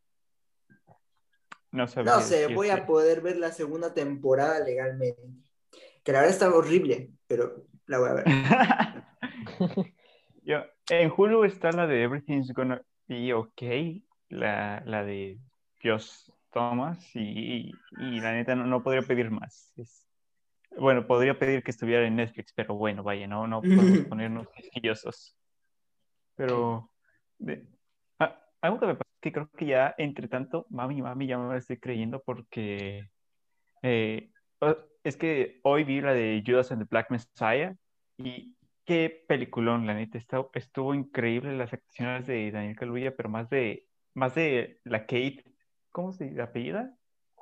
[1.70, 5.22] No sé, voy a poder ver la segunda temporada legalmente.
[6.02, 8.24] Que la verdad está horrible, pero la voy a ver.
[10.44, 15.38] Yo, en Hulu está la de Everything's Gonna Be Okay, la, la de
[15.82, 19.72] Josh Thomas, y, y la neta no, no podría pedir más.
[19.76, 20.06] Es-
[20.76, 25.36] bueno, podría pedir que estuviera en Netflix, pero bueno, vaya, no, no podemos ponernos quisquillosos.
[26.36, 26.90] Pero
[27.38, 27.66] de-
[28.18, 31.38] ah, algo que me pasa es que creo que ya, entre tanto, mami, mami, ya
[31.38, 33.08] me estoy creyendo porque
[33.82, 34.30] eh,
[35.04, 37.74] es que hoy vi la de Judas and the Black Messiah
[38.18, 43.48] y qué peliculón, la neta, está- estuvo increíble las actuaciones de Daniel Kaluuya, pero más
[43.50, 45.44] de, más de la Kate,
[45.90, 46.96] ¿cómo se apellida?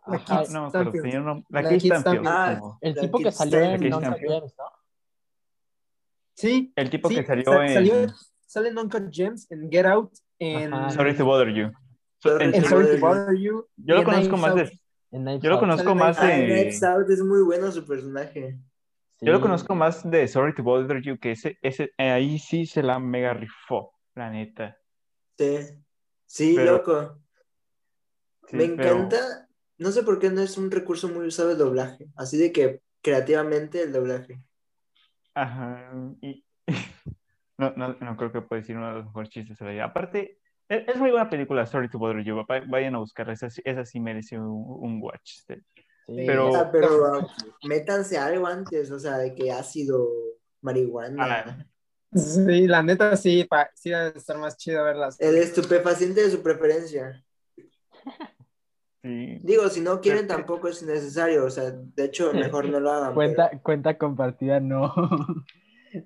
[0.07, 1.03] La Ajá, Kate No Stanfield.
[1.03, 2.59] tenía un nombre- la La Kate Stanfield, Stanfield.
[2.61, 4.00] como- El tipo que salió en ¿no?
[6.35, 6.72] Sí.
[6.74, 8.09] el tipo sí, que salió sa- en
[8.51, 10.91] salió- sale en Uncut Gems, en Get Out, en, Ajá.
[10.91, 11.71] Sorry to Bother You.
[12.23, 13.67] Sorry En to en Sorry- Sorry to Bother You.
[13.77, 14.71] Yo lo conozco más de,
[15.41, 18.59] yo lo conozco más de, es muy bueno su personaje.
[19.19, 19.27] Sí.
[19.27, 22.65] yo lo conozco más de Sorry to Bother You, que ese, ese, eh, ahí sí
[22.67, 24.79] se la mega rifó, la neta.
[25.39, 25.59] Sí.
[26.27, 27.19] Sí, Pero- loco.
[28.49, 29.49] Sí, Me pero- encanta.
[29.79, 32.07] No sé por qué no es un recurso muy usado el doblaje.
[32.17, 34.43] Así de que creativamente el doblaje.
[35.35, 36.45] Ajá, y
[37.61, 39.85] no, no, no creo que pueda decir uno de los mejores chistes de la vida.
[39.85, 42.37] Aparte, es, es muy buena película, Sorry to Bother You.
[42.37, 45.38] Va- Vayan a buscarla, esa, sí- esa sí merece un, un watch.
[45.38, 45.62] este.
[46.07, 46.25] Sí.
[46.27, 46.88] pero- Ah, pero
[47.68, 50.09] métanse algo antes, o sea, de que ácido,
[50.62, 51.44] marihuana.
[51.46, 51.66] Ah.
[52.12, 55.20] Sí, la neta sí, pa, sí debe estar más chido verlas.
[55.20, 57.25] El estupefaciente de su preferencia.
[59.03, 59.38] Sí.
[59.42, 63.14] Digo, si no quieren tampoco es necesario, o sea, de hecho mejor no lo hagan.
[63.14, 64.92] Cuenta, cuenta compartida, no.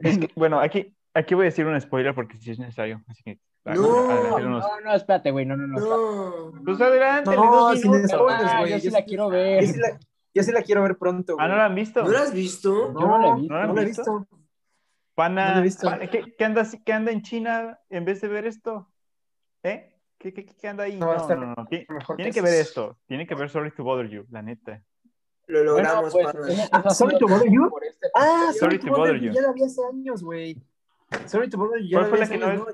[0.01, 3.03] Es que, bueno, aquí, aquí voy a decir un spoiler porque sí es necesario.
[3.09, 5.81] Así que, No, adelante unos- No, no, espérate, güey, no, no, no.
[6.53, 6.63] No.
[6.65, 8.11] Pues adelante, No, dos sin minutos.
[8.11, 9.67] spoilers, Ah, güey, yo sí yo la quiero Yo ver.
[9.67, 9.99] sí la,
[10.35, 11.49] yo sí la quiero ver pronto, Ah.
[11.49, 12.03] ¿no la han visto?
[12.03, 12.93] ¿No lo has visto?
[12.93, 13.53] Yo no la he visto.
[13.55, 14.27] ¿No la No la he visto?
[15.15, 15.89] Pana, No visto.
[15.89, 18.91] pana, ¿qué, qué anda, qué anda en China en vez de ver esto?
[19.63, 19.97] ¿Eh?
[20.19, 20.97] ¿Qué, qué, qué anda ahí?
[20.99, 21.55] No, No, está no, no.
[21.57, 21.67] no.
[21.67, 22.99] Tiene que que ver esto.
[23.07, 24.83] Tiene que ver Sorry to Bother You, la neta.
[25.47, 26.67] Lo logramos, Bueno, pues, panas.
[26.67, 27.71] esa- Ah, Sorry to Bother You.
[27.83, 28.51] este Ah.
[28.59, 29.33] Sorry to Bother You.
[29.33, 30.61] Ya la vi hace años, güey.
[31.27, 31.89] Sorry to Bother You.
[31.89, 32.67] ya ¿Cuál fue la que no ¿no?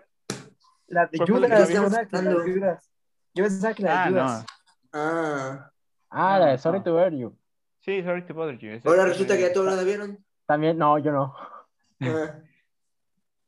[0.89, 1.71] La de ¿Cuál fue la que Judas.
[1.73, 2.91] Yo pensaba que la de Judas.
[3.35, 4.41] Yo pensaba que la de Ah, Judas.
[4.41, 4.47] no.
[4.93, 5.73] Ah,
[6.11, 7.37] Ah, la de Sorry to Ver You.
[7.81, 8.81] Sí, Sorry to Bother You.
[8.85, 10.25] ahora resulta que ya todos la vieron.
[10.47, 11.35] También, no, yo no.
[12.01, 12.35] Ah.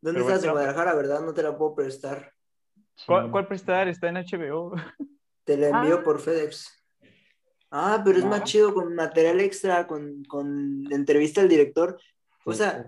[0.00, 0.44] ¿Dónde Pero estás?
[0.44, 0.50] En.
[0.50, 1.20] Guadalajara, ¿verdad?
[1.20, 2.32] No te la puedo prestar.
[3.06, 3.88] ¿Cuál, cuál prestar?
[3.88, 4.74] Está en HBO.
[5.44, 6.02] Te la envío Ah.
[6.04, 6.68] por FedEx.
[7.70, 11.98] Ah, pero es más chido con material extra, con, con entrevista al director.
[12.44, 12.86] O Sí, sea,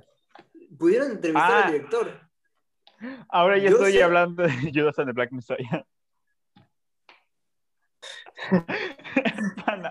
[0.79, 1.67] pudieron entrevistar Ah.
[1.67, 2.21] al director.
[3.29, 5.85] Ahora ya Yo estoy sé- hablando de Judas and the Black Messiah.
[9.65, 9.91] pana.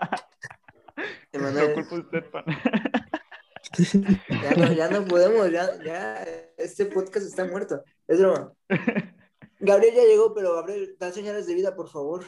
[1.31, 2.61] Emanuel, culpa usted, pana.
[4.29, 6.23] ya, no, ya no podemos, ya, ya
[6.57, 7.83] este podcast está muerto.
[8.07, 8.53] Es broma.
[9.59, 12.25] Gabriel ya llegó, pero Gabriel, da señales de vida, por favor.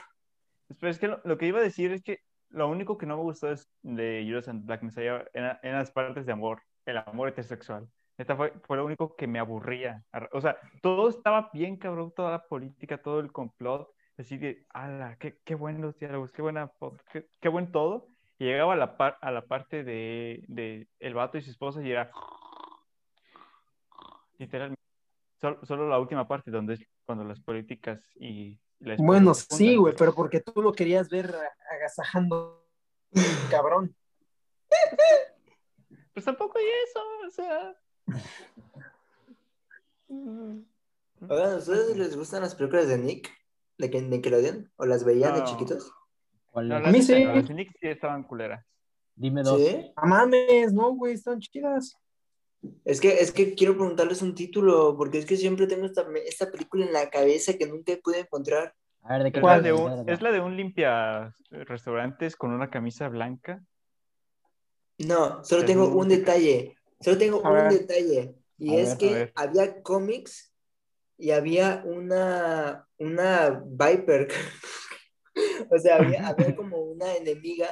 [0.79, 3.17] Pero es que lo, lo que iba a decir es que lo único que no
[3.17, 6.97] me gustó es de Judas and Black Messiah en, en las partes de amor, el
[6.97, 7.87] amor heterosexual.
[8.17, 10.03] Esta fue, fue lo único que me aburría.
[10.31, 15.17] O sea, todo estaba bien cabrón, toda la política, todo el complot, así de, ala,
[15.17, 16.71] qué, qué buenos diálogos, qué buena,
[17.11, 18.07] qué, qué buen todo.
[18.37, 21.81] Y llegaba a la, par- a la parte de, de el vato y su esposa
[21.81, 22.11] y era
[24.37, 24.81] literalmente
[25.39, 28.59] sol- solo, la última parte donde es cuando las políticas y
[28.97, 31.33] Bueno, sí, güey, pero porque tú lo querías ver
[31.69, 32.65] agasajando,
[33.49, 33.95] cabrón.
[36.13, 37.75] Pues tampoco hay eso, o sea.
[40.09, 43.29] Oigan, ¿a ustedes les gustan las películas de Nick?
[43.77, 44.71] ¿De que Nickelodeon?
[44.77, 45.91] ¿O las veían de chiquitos?
[46.53, 47.23] A mí sí.
[47.25, 48.65] Las de Nick sí estaban culeras.
[49.15, 49.59] Dime dos.
[49.59, 49.91] ¿Sí?
[50.01, 51.97] No mames, no, güey, están chidas.
[52.83, 56.49] Es que, es que quiero preguntarles un título, porque es que siempre tengo esta, esta
[56.51, 58.73] película en la cabeza que nunca pude encontrar.
[59.03, 59.61] A ver, ¿de qué Es ¿Cuál?
[59.61, 60.01] la, de trata?
[60.01, 63.61] un, es la de un limpia restaurantes con una camisa blanca.
[64.97, 66.75] No, solo tengo un- un detalle.
[67.01, 67.71] Solo tengo A un ver.
[67.71, 68.35] detalle.
[68.57, 70.53] Y A es ver, que había cómics
[71.17, 74.29] y había una, una Viper.
[75.69, 77.67] o sea, había, había como una enemiga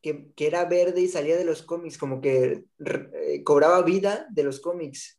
[0.00, 4.44] que, que era verde y salía de los cómics, como que eh, cobraba vida de
[4.44, 5.18] los cómics.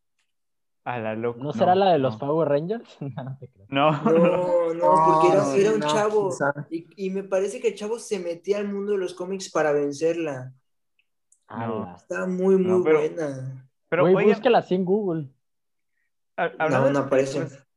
[0.84, 1.42] A la loca.
[1.42, 2.20] ¿No será la de los no.
[2.20, 2.98] Power Rangers?
[3.02, 3.66] No, no te creo.
[4.76, 6.30] No, porque era, era un no, chavo.
[6.70, 9.72] Y, y me parece que el chavo se metía al mundo de los cómics para
[9.72, 10.54] vencerla.
[11.48, 11.94] Ala.
[11.96, 13.68] Estaba muy, muy No, pero- buena.
[13.90, 15.28] Pero Güey, oigan, búscala así en Google.
[16.38, 17.40] ha- hablando, no de aparece.
[17.40, 17.68] películas-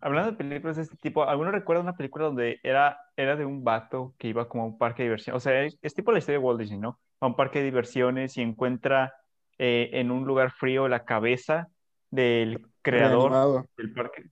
[0.00, 3.64] hablando de películas de este tipo, ¿alguno recuerda una película donde era, era de un
[3.64, 5.36] vato que iba como a un parque de diversiones?
[5.36, 6.98] O sea, es, es tipo la historia de Walt Disney, ¿no?
[7.20, 9.14] A un parque de diversiones y encuentra
[9.58, 11.68] eh, en un lugar frío la cabeza
[12.10, 13.66] del creador Reanimado.
[13.78, 14.24] del parque.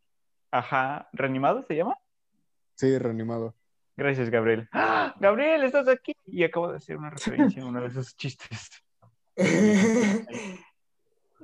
[0.51, 1.97] Ajá, ¿reanimado se llama?
[2.77, 3.55] Sí, reanimado.
[3.97, 4.69] Gracias, Gabriel.
[4.73, 5.15] ¡Ah!
[5.21, 6.15] Gabriel, estás aquí.
[6.27, 8.71] Y acabo de hacer una referencia a uno de esos chistes.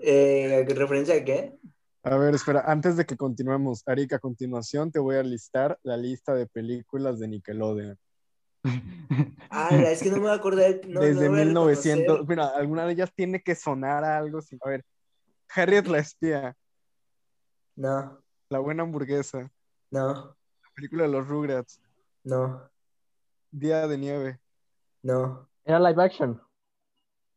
[0.02, 1.56] eh, ¿Referencia a qué?
[2.02, 5.96] A ver, espera, antes de que continuemos, Arik, a continuación te voy a listar la
[5.96, 7.98] lista de películas de Nickelodeon.
[9.52, 10.80] Ah, es que no me voy a acordar.
[10.86, 12.28] No, Desde no voy a 1900, reconocer.
[12.28, 14.40] mira, alguna de ellas tiene que sonar a algo.
[14.40, 14.84] sin- A ver,
[15.52, 16.56] Harriet la espía,
[17.74, 19.50] No, La buena hamburguesa,
[19.90, 20.14] no,
[20.62, 21.80] la película de los Rugrats,
[22.24, 22.70] no,
[23.50, 24.40] Día de nieve.
[25.02, 25.48] no.
[25.64, 26.40] Era live action.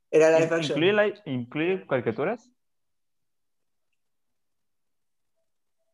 [0.09, 0.77] Era live action.
[0.83, 2.49] ¿Incluye, li- ¿Incluye caricaturas?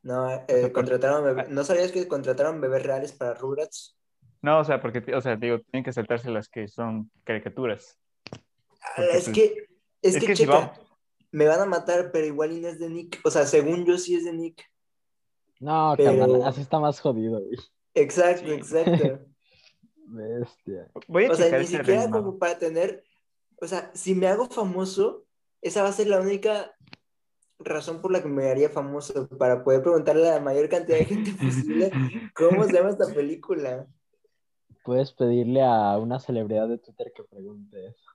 [0.02, 3.98] No, eh, sea, por- contrataron bebé- ¿No sabías que contrataron bebés reales para Rugrats?
[4.42, 8.00] No, o sea, porque, o sea, digo, tienen que saltarse las que son caricaturas.
[8.82, 9.44] Ah, Porque, es pues, que,
[10.02, 10.74] es, es que, que si checa, va-
[11.32, 13.20] me van a matar, pero igual y no es de Nick.
[13.26, 14.64] O sea, según yo sí es de Nick.
[15.60, 17.58] No, Pero- carnal, así está más jodido, güey.
[18.02, 18.54] Exacto, Sí.
[18.54, 19.20] exacto.
[20.12, 20.90] Bestia.
[21.08, 23.04] Voy a O sea, ni siquiera como para tener,
[23.62, 25.26] o sea, si me hago famoso,
[25.62, 26.74] esa va a ser la única
[27.60, 31.06] razón por la que me haría famoso, para poder preguntarle a la mayor cantidad de
[31.06, 31.92] gente posible
[32.34, 33.86] cómo se llama esta película.
[34.84, 38.10] Puedes pedirle a una celebridad de Twitter que pregunte eso.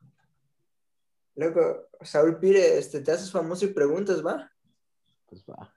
[1.37, 4.51] Loco, Saúl Pire, este, te haces famoso y preguntas, ¿va?
[5.27, 5.74] Pues va.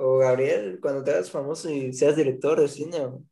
[0.00, 3.24] O Gabriel, cuando te hagas famoso y seas director de cine, o,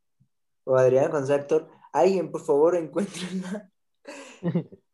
[0.65, 3.71] o Adrián cuando sea actor, alguien, por favor, encuéntrenla.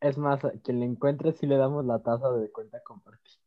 [0.00, 3.38] Es más, a quien le encuentre si le damos la taza de cuenta compartida.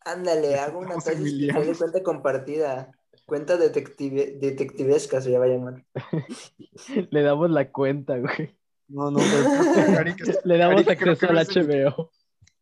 [0.00, 2.92] Ándale, hago una especial de cuenta compartida.
[3.24, 5.84] Cuenta detective, detectivesca se va a llamar.
[7.10, 8.56] Le damos la cuenta, güey.
[8.88, 10.04] No, no, pero
[10.44, 12.10] Le damos acceso al HBO.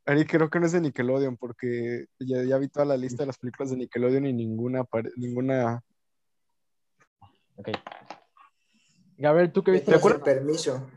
[0.07, 3.29] Arik, creo que no es de Nickelodeon, porque ya, ya vi toda la lista de
[3.29, 4.85] las películas de Nickelodeon y ninguna,
[5.17, 5.83] ninguna
[7.61, 7.69] Ok.
[9.19, 9.91] Gabriel, ¿tú qué viste?
[9.91, 10.23] ¿Te acuerdas?
[10.23, 10.91] Permiso.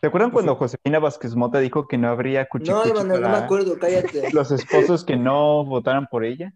[0.00, 3.20] ¿Te acuerdan cuando Josefina Vázquez Mota dijo que no habría No, cuchicuchi Iván, no me
[3.20, 4.30] para acuerdo, cállate.
[4.32, 6.54] los esposos que no votaran por ella?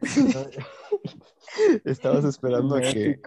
[1.84, 3.20] Estabas esperando a que.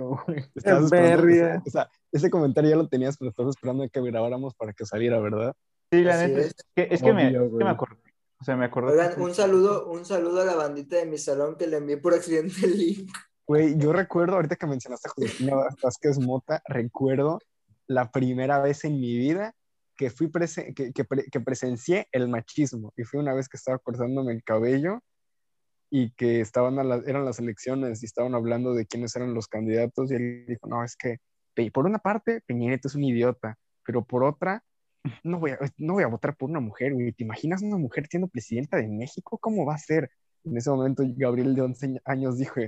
[0.56, 4.56] Estabas esperando, o sea, ese comentario ya lo tenías, pero estabas esperando a que grabáramos
[4.56, 5.54] para que saliera, ¿verdad?
[5.92, 6.40] Sí, la Así neta.
[6.42, 6.48] es.
[6.48, 7.98] Es que, es que me, Obvio, es que me acordé.
[8.40, 8.92] O sea, me acordé.
[8.94, 12.14] Oigan, un saludo, un saludo a la bandita de mi salón que le envié por
[12.14, 13.12] accidente el link.
[13.48, 17.40] Güey, yo recuerdo, ahorita que mencionaste a Josefina Vázquez Mota, recuerdo
[17.88, 19.54] la primera vez en mi vida
[19.96, 22.94] que fui presen- que, que pre- que presencié el machismo.
[22.98, 25.00] Y fue una vez que estaba cortándome el cabello
[25.90, 29.48] y que estaban a la- eran las elecciones y estaban hablando de quiénes eran los
[29.48, 30.12] candidatos.
[30.12, 31.18] Y él dijo, no, es que
[31.74, 34.62] por una parte, Peña Nieto es un idiota, pero por otra,
[35.24, 37.12] no voy a, no voy a votar por una mujer, güey.
[37.12, 39.38] ¿Te imaginas una mujer siendo presidenta de México?
[39.38, 40.10] ¿Cómo va a ser?
[40.44, 42.60] En ese momento, Gabriel de 11 años dijo,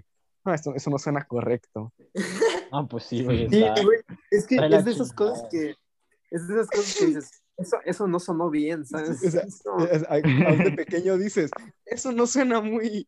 [0.46, 1.94] no, esto- eso no suena correcto.
[2.72, 3.50] Ah, pues sí, güey.
[3.50, 3.98] Sí, está- güey,
[4.30, 5.74] es que es de esas cosas que,
[6.30, 9.24] es de esas cosas que dices, eso, eso no sonó bien, ¿sabes?
[9.26, 11.50] O sea, Eso- es- a- aún de pequeño dices,
[11.86, 13.08] eso no suena muy,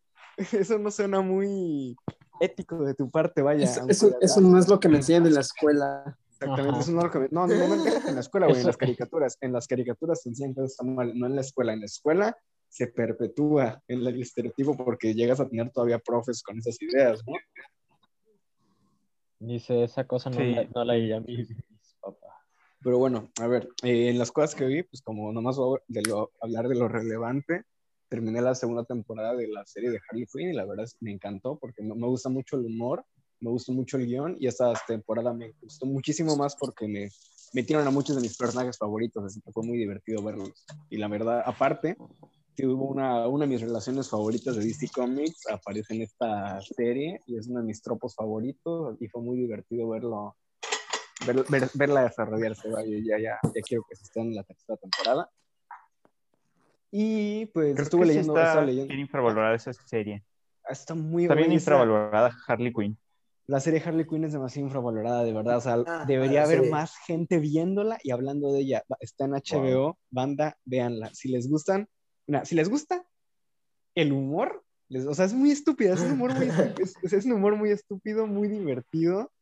[0.51, 1.95] eso no suena muy,
[2.39, 3.65] ético de tu parte, vaya.
[3.65, 6.17] Eso, eso- eso no es lo que me enseñan en la escuela.
[6.41, 6.79] Exactamente, Ajá.
[6.81, 7.75] eso no es lo que me- No, no, no
[8.07, 9.37] en la escuela, güey, en las caricaturas.
[9.41, 11.73] En las caricaturas te enseñan que eso está mal, no en la escuela.
[11.73, 12.35] En la escuela
[12.67, 17.33] se perpetúa en el estereotipo porque llegas a tener todavía profes con esas ideas, ¿no?
[19.39, 20.53] Dice, esa cosa no, Sí.
[20.55, 21.45] la, no la diría mi
[21.99, 22.27] papá.
[22.83, 25.83] Pero bueno, a ver, eh, en las cosas que vi, pues como nomás voy a
[25.87, 27.63] de lo- hablar de lo relevante,
[28.09, 31.05] terminé la segunda temporada de la serie de Harley Quinn y la verdad es que
[31.05, 33.05] me encantó porque me, me gusta mucho el humor,
[33.41, 37.09] me gustó mucho el guion y esta temporada me gustó muchísimo más porque me
[37.53, 40.65] metieron a muchos de mis personajes favoritos, así que fue muy divertido verlos.
[40.89, 41.97] Y la verdad, aparte,
[42.63, 47.37] hubo una, una de mis relaciones favoritas de DC Comics, aparece en esta serie y
[47.37, 50.35] es uno de mis tropos favoritos y fue muy divertido verlo,
[51.25, 52.69] ver- ver- verla desarrollarse.
[52.69, 55.29] vaya, ya, ya, ya quiero que se esté en la tercera temporada.
[56.91, 58.89] Y pues Creo estuve que sí leyendo, está estaba leyendo.
[58.89, 60.23] bien infravalorada esa serie.
[60.69, 62.97] Está muy Está bien infravalorada Harley Quinn.
[63.51, 65.57] La serie Harley Quinn es demasiado infravalorada, de verdad.
[65.57, 66.71] O sea, Ah, debería haber serie.
[66.71, 68.83] más gente viéndola y hablando de ella.
[69.01, 71.13] Está en HBO, banda, véanla.
[71.13, 71.89] Si les gustan,
[72.27, 73.05] mira, si les gusta
[73.93, 76.47] el humor, les- o sea, es muy estúpida, es un humor muy,
[76.79, 79.33] es, es- es un humor muy estúpido, muy divertido,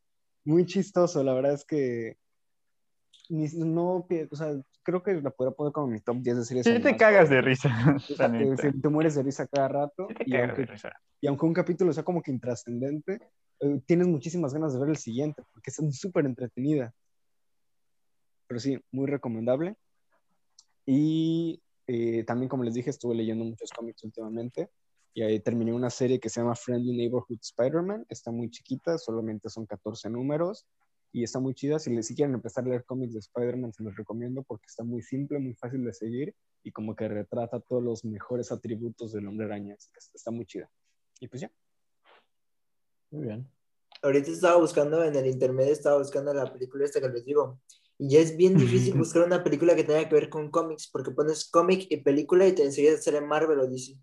[0.44, 1.22] muy chistoso.
[1.22, 2.16] La verdad es que
[3.28, 6.66] ni- no, o sea, creo que la podría poner como mi top 10 de series.
[6.66, 7.68] Sí te animadas cagas de risa.
[8.16, 8.72] Te, neta.
[8.72, 10.06] te mueres de risa cada rato.
[10.08, 10.92] Sí te y cagas aunque de risa.
[11.20, 13.20] y aunque un capítulo sea como que intrascendente,
[13.60, 16.94] eh, tienes muchísimas ganas de ver el siguiente, porque es súper entretenida.
[18.46, 19.76] Pero sí, muy recomendable.
[20.86, 24.70] Y eh, también, como les dije, estuve leyendo muchos cómics últimamente.
[25.12, 28.06] Y ahí terminé una serie que se llama Friendly Neighborhood Spider-Man.
[28.08, 30.66] Está muy chiquita, solamente son 14 números.
[31.12, 31.78] Y está muy chida.
[31.78, 34.84] Si, les, si quieren empezar a leer cómics de Spider-Man, se los recomiendo porque está
[34.84, 39.26] muy simple, muy fácil de seguir y como que retrata todos los mejores atributos del
[39.26, 39.74] hombre araña.
[39.74, 40.70] Así que está- muy chida.
[41.20, 41.50] Y pues ya.
[43.10, 43.48] Muy bien.
[44.02, 47.60] Ahorita estaba buscando en el intermedio, estaba buscando la película esta que les digo.
[47.98, 51.10] Y ya es bien difícil buscar una película que tenga que ver con cómics, porque
[51.10, 53.98] pones cómic y película y te enseguida sale Marvel o DC.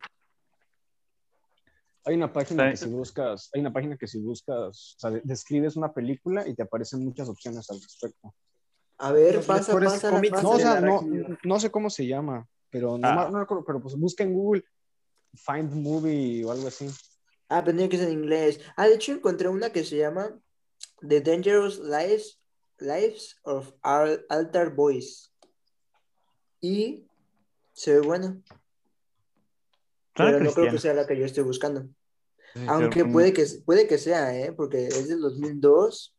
[2.07, 5.21] Hay una página que si buscas, hay una página que si buscas, o sea, de-
[5.25, 8.33] describes una película y te aparecen muchas opciones al respecto.
[8.99, 10.43] A ver, Los pasa, pasa, cómics pasa.
[10.43, 11.01] No, o sea, la no,
[11.43, 13.29] no sé cómo se llama, pero no, Ah.
[13.29, 14.63] no recuerdo, pero pues busca en Google
[15.35, 16.87] Find Movie o algo así.
[17.49, 18.61] Ah, pero tiene que ser en inglés.
[18.77, 20.33] Ah, de hecho encontré una que se llama
[21.05, 22.39] The Dangerous Lives,
[22.79, 25.33] Lives of Al- Altar Boys.
[26.61, 27.05] Y
[27.73, 28.56] se ve buena, Suena
[30.17, 31.87] pero no creo que sea la que yo estoy buscando.
[32.53, 34.51] Sí, Aunque pero- puede que, puede que sea, ¿eh?
[34.53, 36.15] Porque es del 2002.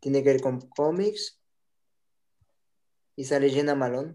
[0.00, 1.40] Tiene que ver con cómics.
[3.16, 4.14] Y sale Jenna Malone.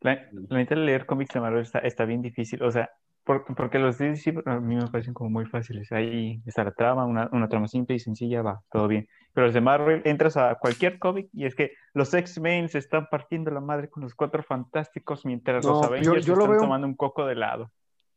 [0.00, 2.62] La, la neta, leer cómics de Marvel está, está bien difícil.
[2.62, 2.90] O sea,
[3.26, 5.90] por- porque los de DC a mí me parecen como muy fáciles.
[5.92, 9.06] Ahí está la trama, una, una trama simple y sencilla, va, todo bien.
[9.34, 13.08] Pero los de Marvel, entras a cualquier cómic y es que los X-Men se están
[13.10, 16.60] partiendo la madre con los cuatro fantásticos mientras No, los Avengers yo lo están veo-
[16.62, 17.70] tomando un coco de helado.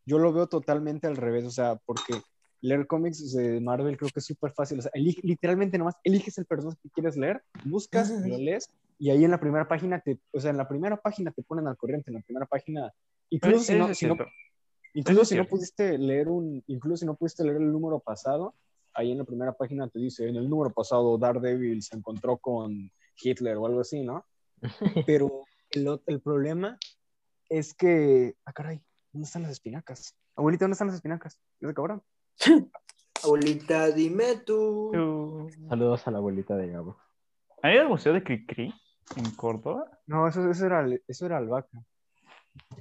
[0.06, 2.22] Yo lo veo totalmente al revés, o sea, porque
[2.62, 4.80] leer cómics de Marvel creo que es súper fácil.
[4.80, 9.10] O sea, elige- literalmente nomás eliges el personaje que quieres leer, buscas, lo lees, y
[9.10, 11.78] ahí en la primera página te, o sea, en la primera página te ponen al
[11.78, 12.91] corriente, en la primera página,
[13.30, 14.17] incluso si Eso no, es si no-.
[14.93, 18.56] Incluso si no pudiste leer un, incluso si no pudiste leer el número pasado,
[18.93, 22.91] ahí en la primera página te dice, en el número pasado Daredevil se encontró con
[23.21, 24.25] Hitler o algo así, ¿no?
[25.06, 26.78] Pero el, el problema
[27.49, 28.82] es que, ah, caray,
[29.13, 30.15] ¿dónde están las espinacas?
[30.36, 31.39] Abuelita, ¿dónde están las espinacas?
[31.60, 32.02] ¿Ya se acabaron?
[33.23, 34.91] Abuelita, dime tú.
[34.93, 36.97] Tú- Saludos a la abuelita de Gabo.
[37.62, 38.73] ¿Han ido al Museo de Cricri
[39.17, 39.86] en Córdoba?
[40.08, 41.84] No, eso, eso era, el- eso era albahaca.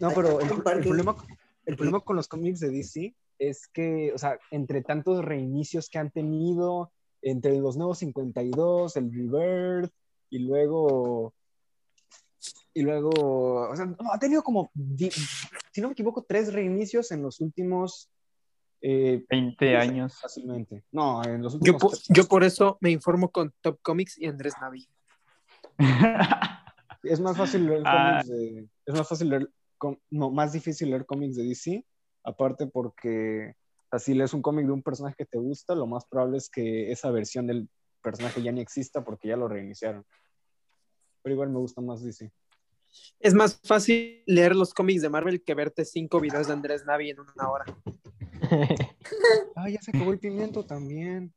[0.00, 1.16] No, pero el, el problema,
[1.68, 5.98] el problema con los cómics de DC es que, o sea, entre tantos reinicios que
[5.98, 6.90] han tenido,
[7.22, 9.92] entre los nuevos 52, el Rebirth,
[10.30, 11.34] y luego,
[12.74, 13.10] y luego,
[13.70, 14.70] o sea, no, ha tenido como,
[15.72, 18.08] si no me equivoco, tres reinicios en los últimos...
[18.80, 20.20] eh, 20 diez años.
[20.20, 20.84] Fácilmente.
[20.92, 21.82] No, en los Yo, últimos...
[21.82, 24.86] po- yo por eso me informo con Top Comics y Andrés Navi.
[27.04, 28.20] Es más fácil leer Ah.
[28.24, 28.68] cómics de.
[28.86, 29.48] Es más fácil leer.
[29.78, 31.84] Com- No, más difícil leer cómics de DC.
[32.24, 33.54] Aparte porque
[33.90, 36.90] así lees un cómic de un personaje que te gusta, lo más probable es que
[36.92, 37.68] esa versión del
[38.02, 40.04] personaje ya ni exista porque ya lo reiniciaron.
[41.22, 42.30] Pero igual me gusta más DC.
[43.20, 47.10] Es más fácil leer los cómics de Marvel que verte cinco videos de Andrés Navi
[47.10, 47.64] en una hora.
[49.56, 51.34] Ah, ya se acabó el pimiento también.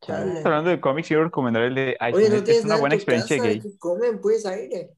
[0.00, 0.40] Chale.
[0.44, 3.60] Hablando de cómics, quiero recomendar el de Oye, no es una buena experiencia gay.
[3.60, 4.20] ¿qué comen?
[4.20, 4.90] Pues aire.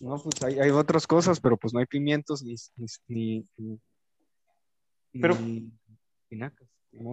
[0.00, 2.54] No, pues hay, hay otras cosas, pero pues no hay pimientos ni.
[2.76, 2.86] ni,
[3.56, 3.80] ni,
[5.12, 5.36] ni- Pero-.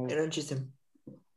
[0.09, 0.57] Era un chiste.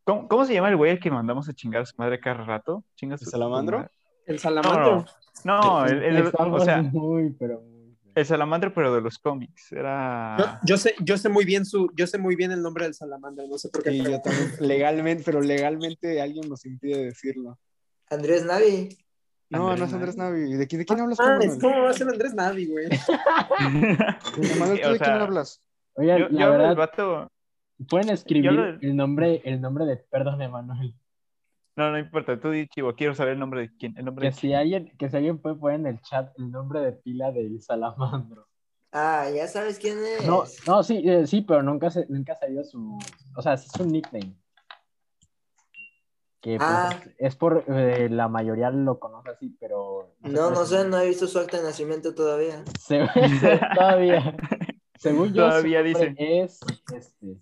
[0.05, 2.45] ¿Cómo, cómo se llama el güey al que mandamos a chingar a su madre cada
[2.45, 2.85] rato?
[2.97, 3.89] Chinga ¿El salamandro?
[4.27, 5.05] El salamandro.
[5.45, 7.97] no, no, el, el- Estamos o sea, muy, pero muy.
[8.15, 9.69] el salamandro, pero de los cómics.
[9.71, 10.61] Yo, Era.
[10.65, 13.47] yo sé, yo sé muy bien su, yo sé muy bien el nombre del salamandro,
[13.49, 13.91] no sé por qué.
[13.91, 17.59] Sí, pero- yo también, legalmente, pero legalmente alguien nos impide decirlo.
[18.11, 18.97] Andrés Navi.
[19.51, 20.41] No, Andrés no es Andrés Navi.
[20.43, 20.53] Navi.
[20.57, 21.59] ¿De quién, de quién hablas tú, Ah, Manuel?
[21.61, 22.89] ¿Cómo va a ser Andrés Navi, güey?
[24.59, 25.61] Manuel, ¿tú O de quién hablas?
[25.95, 27.29] Oigan, Yo, la yo verdad, vato.
[27.89, 30.95] pueden escribir lo- el nombre, el nombre de, perdón, Emanuel.
[31.77, 33.97] No, no importa, tú di chivo, quiero saber el nombre de quién.
[33.97, 36.51] El nombre Que de si alguien, que si alguien puede poner en el chat el
[36.51, 38.47] nombre de pila del salamandro.
[38.93, 40.27] Ah, ya sabes quién es.
[40.27, 42.99] No, no, sí, eh, sí, pero nunca se, nunca ha salido su,
[43.37, 44.35] o sea, sí es un nickname.
[46.41, 47.01] Que pues, Ah.
[47.19, 50.15] es, por, eh, la mayoría lo conoce así, pero...
[50.21, 52.63] No, no sé, no he visto su acta de nacimiento todavía.
[52.81, 53.07] Se-
[53.41, 54.37] se- todavía.
[54.99, 56.15] Según yo, Todavía dice.
[56.19, 56.61] es
[56.95, 57.37] este.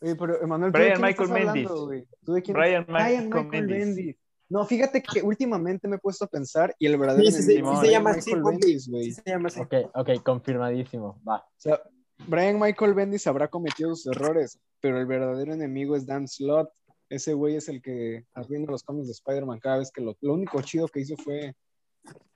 [0.00, 1.86] Oye, pero Emanuel, ¿tú Brian de quién Michael estás hablando, Bendis.
[1.86, 2.06] güey?
[2.24, 2.56] ¿Tú de quién?
[2.56, 3.96] Brian Brian Michael Michael Bendis.
[3.96, 4.16] Bendis.
[4.50, 7.52] No, fíjate que últimamente me he puesto a pensar y el verdadero Sí, sí, sí,
[7.52, 8.60] enemigo sí es se Brian llama así, Michael Pompi.
[8.66, 9.04] Bendis, güey.
[9.04, 9.60] Sí se llama así.
[9.60, 11.20] Ok, ok, confirmadísimo.
[11.28, 11.36] Va.
[11.36, 11.82] O sea,
[12.26, 16.70] Brian Michael Bendis habrá cometido sus errores, pero el verdadero enemigo es Dan Slott.
[17.08, 20.34] Ese güey es el que arruina los cómics de Spider-Man cada vez que lo, lo
[20.34, 21.54] único chido que hizo fue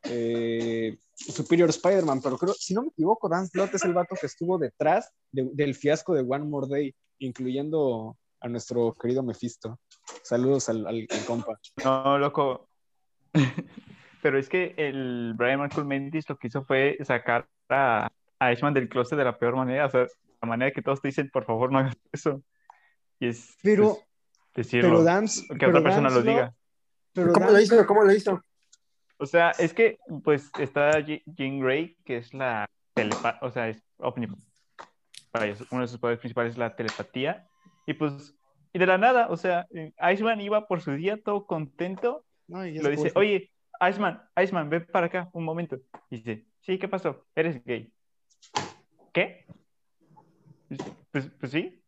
[0.05, 4.27] eh, Superior Spider-Man, pero creo, si no me equivoco, Dan Slott es el vato que
[4.27, 9.79] estuvo detrás de- del fiasco de One More Day, incluyendo a nuestro querido Mephisto.
[10.23, 11.59] Saludos al, al- al compa.
[11.85, 12.68] No, loco.
[14.23, 18.09] Pero es que el Brian Michael Bendis lo que hizo fue sacar a,
[18.39, 19.87] a del closet de la peor manera.
[19.87, 20.07] O sea,
[20.41, 22.43] la manera que todos te dicen, por favor, no hagas eso.
[23.20, 24.07] Y es Pero, pues,
[24.55, 24.90] decirlo.
[24.90, 26.55] pero Dan, que pero otra persona Dan lo diga.
[27.12, 27.86] pero ¿Cómo Dan lo hizo?
[27.86, 28.42] ¿Cómo lo hizo?
[29.18, 33.68] O sea, es que, pues, está Je- Jean Grey, que es la telepa o sea,
[33.68, 33.82] es
[35.70, 37.46] uno de sus poderes principales es la telepatía.
[37.86, 38.34] Y pues,
[38.72, 42.66] y de la nada, o sea, eh, Iceman iba por su día todo contento No,
[42.66, 43.50] y lo dice, oye,
[43.80, 45.78] Iceman, Iceman, ven para acá un momento.
[46.11, 47.24] Y dice, sí, ¿qué pasó?
[47.34, 47.92] Eres gay.
[49.12, 49.46] ¿Qué?
[51.11, 51.82] Pues, pues sí.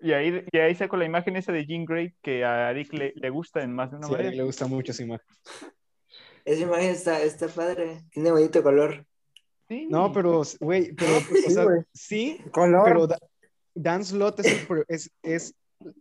[0.00, 3.12] Y ahí, y ahí saco la imagen esa de Jean Grey que a Eric le,
[3.16, 4.30] le gusta en más de una Sí, a manera.
[4.32, 5.26] él le gusta mucho esa imagen.
[6.44, 8.02] Esa imagen está, está padre.
[8.10, 9.04] Tiene bonito color.
[9.68, 9.88] Sí.
[9.90, 11.80] No, pero, güey, pero, o Sí, sea, güey.
[11.92, 12.84] sí, Color.
[12.84, 13.18] pero Da-
[13.74, 15.54] Dan Slott es, el es, es-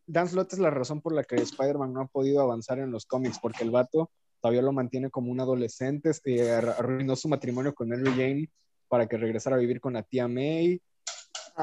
[0.06, 3.06] Dan Slott es la razón por la que Spider-Man no ha podido avanzar en los
[3.06, 7.74] cómics, porque el vato todavía lo mantiene como un adolescente, este, ar- arruinó su matrimonio
[7.74, 8.50] con Mary Jane
[8.88, 10.80] para que regresara a vivir con la tía May.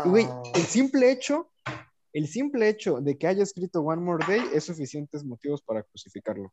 [0.05, 0.42] Y, güey, Ah.
[0.55, 1.53] el simple hecho,
[2.13, 6.53] el simple hecho de que haya escrito One More Day es suficientes motivos para crucificarlo.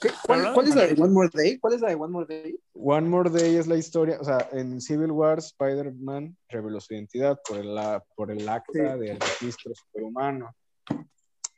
[0.00, 1.58] ¿Qué- ¿Cuál, cuál es la de One More Day?
[1.58, 2.58] ¿Cuál es la de One More Day?
[2.74, 7.38] One More Day es la historia, o sea, en Civil War Spider-Man reveló su identidad
[7.48, 8.98] por el, la- por el acta Sí.
[9.00, 10.54] del registro superhumano.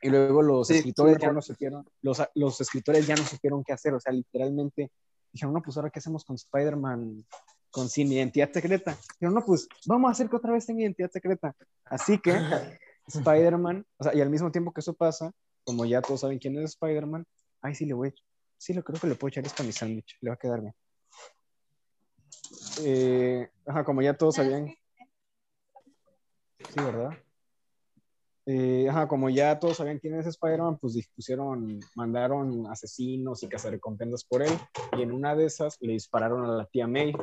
[0.01, 3.73] Y luego los Sí, escritores ya no supieron, los, los escritores ya no supieron qué
[3.73, 4.91] hacer, o sea, literalmente
[5.33, 7.25] dijeron, no, pues ahora qué hacemos con Spider-Man
[7.71, 8.97] con sin identidad secreta.
[9.19, 11.55] Dijeron, no, pues vamos a hacer que otra vez tenga identidad secreta.
[11.85, 12.31] Así que
[13.07, 15.31] Spider-Man, o sea, y al mismo tiempo que eso pasa,
[15.63, 17.25] como ya todos saben quién es Spider-Man,
[17.61, 18.13] ay, sí le voy,
[18.57, 20.61] sí, lo creo que le puedo echar esto a mi sándwich, le va a quedar
[20.61, 20.75] bien.
[22.83, 24.67] Eh, ajá, como ya todos sabían.
[26.69, 27.11] Sí, ¿verdad?
[28.45, 34.23] Eh, ajá, como ya todos sabían quién es Spider-Man, pues dispusieron, mandaron asesinos y cazarrecompensas
[34.23, 34.57] por él,
[34.97, 37.13] y en una de esas le dispararon a la tía May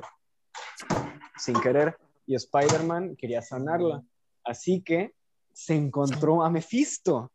[1.39, 4.03] sin querer, y Spider-Man quería sanarla.
[4.45, 5.15] Así que
[5.55, 7.33] se encontró a Mephisto.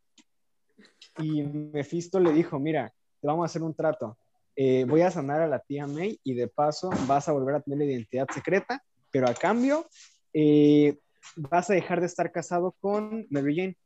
[1.17, 4.17] Y Mephisto le dijo, mira, te vamos a hacer un trato.
[4.55, 7.61] Eh, voy a sanar a la tía May y de paso vas a volver a
[7.61, 9.87] tener la identidad secreta, pero a cambio
[10.33, 10.97] eh,
[11.37, 13.77] vas a dejar de estar casado con Mary Jane.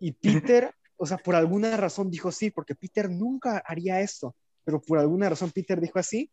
[0.00, 4.34] Y Peter, o sea, por alguna razón dijo sí, porque Peter nunca haría esto,
[4.64, 6.30] pero por alguna razón Peter dijo así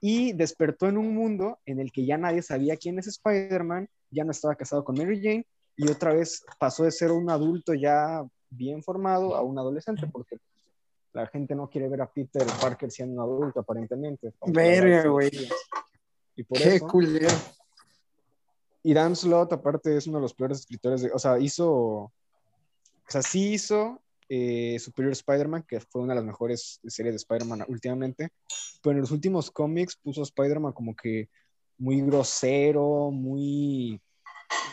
[0.00, 4.24] y despertó en un mundo en el que ya nadie sabía quién es Spider-Man, ya
[4.24, 5.46] no estaba casado con Mary Jane
[5.78, 10.36] y otra vez pasó de ser un adulto ya bien formado a un adolescente, porque
[11.12, 14.32] la gente no quiere ver a Peter Parker siendo un adulto aparentemente.
[14.46, 15.30] Verga, güey.
[16.34, 17.28] Y por Qué eso, culero.
[18.82, 21.12] y Dan Slott, aparte, es uno de los peores escritores de.
[21.12, 21.68] O sea, hizo.
[21.70, 22.12] O
[23.10, 27.64] sea, sí hizo eh, Superior Spider-Man, que fue una de las mejores series de Spider-Man
[27.68, 28.30] últimamente.
[28.82, 31.28] Pero en los últimos cómics puso a Spider-Man como que
[31.78, 34.00] muy grosero, muy.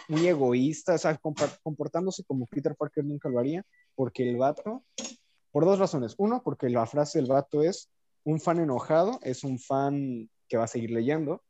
[0.08, 1.20] Muy egoísta, o sea,
[1.64, 3.66] comportándose como Peter Parker nunca lo haría,
[3.96, 4.84] porque el vato,
[5.52, 6.14] por dos razones.
[6.18, 7.90] Uno, porque la frase del vato es:
[8.24, 11.44] un fan enojado es un fan que va a seguir leyendo.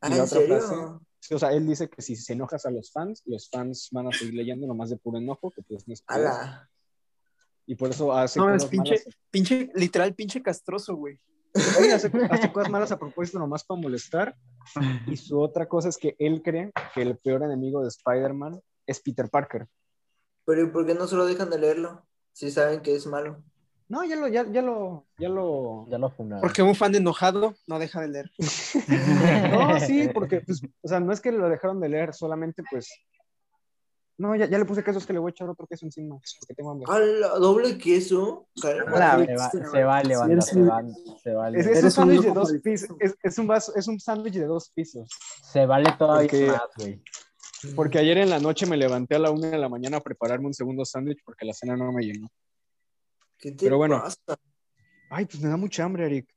[0.00, 0.56] Ah, Y la ¿en otra serio?
[0.58, 4.06] frase- o sea, él dice que si se enojas a los fans, los fans van
[4.08, 6.02] a seguir leyendo nomás de puro enojo, que pues no es.
[7.66, 9.16] Y por eso hace No, es pinche, malas.
[9.30, 11.20] pinche, literal, pinche castroso, güey.
[11.78, 14.36] Oye, hace, hace cosas malas a propósito nomás para molestar.
[15.06, 19.00] Y su otra cosa es que él cree que el peor enemigo de Spider-Man es
[19.00, 19.66] Peter Parker.
[20.44, 22.06] Pero ¿y por qué no solo dejan de leerlo?
[22.32, 23.42] Si saben que es malo.
[23.88, 25.86] No, ya lo, ya, ya lo, ya lo.
[25.88, 26.42] Ya lo fundaron.
[26.42, 28.30] Porque un fan enojado no deja de leer.
[29.50, 32.88] No, sí, porque, pues, o sea, no es que lo dejaron de leer, solamente pues.
[34.18, 36.16] No, ya, ya le puse queso, es que le voy a echar otro queso encima,
[36.40, 36.86] porque tengo hambre.
[37.38, 38.48] ¿Doble queso?
[38.60, 39.24] Caramba.
[39.24, 40.82] Se, va, se banda, eres se, va-
[41.22, 41.60] se vale.
[41.60, 43.46] Es, es un Eres un sándwich de loco dos por el pisos, es, es un
[43.46, 45.08] vaso, es un sándwich de dos pisos.
[45.52, 47.02] Se vale todavía Porque- más, güey.
[47.74, 50.46] Porque ayer en la noche me levanté a la una de la mañana a prepararme
[50.46, 52.28] un segundo sándwich porque la cena no me llenó.
[53.36, 54.00] ¿Qué te Pero bueno.
[54.02, 54.36] pasa?
[55.10, 56.28] Ay, pues me da mucha hambre, Eric.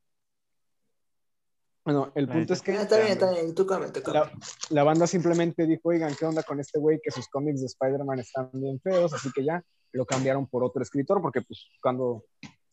[1.84, 3.56] Bueno, el punto es que Ah, está bien, está bien.
[3.56, 4.20] Tú come, tú come.
[4.20, 4.32] la,
[4.70, 7.00] la banda simplemente dijo, oigan, ¿qué onda con este güey?
[7.04, 9.64] Que sus cómics de Spider-Man están bien feos, así que ya
[9.94, 12.26] lo cambiaron por otro escritor, porque pues cuando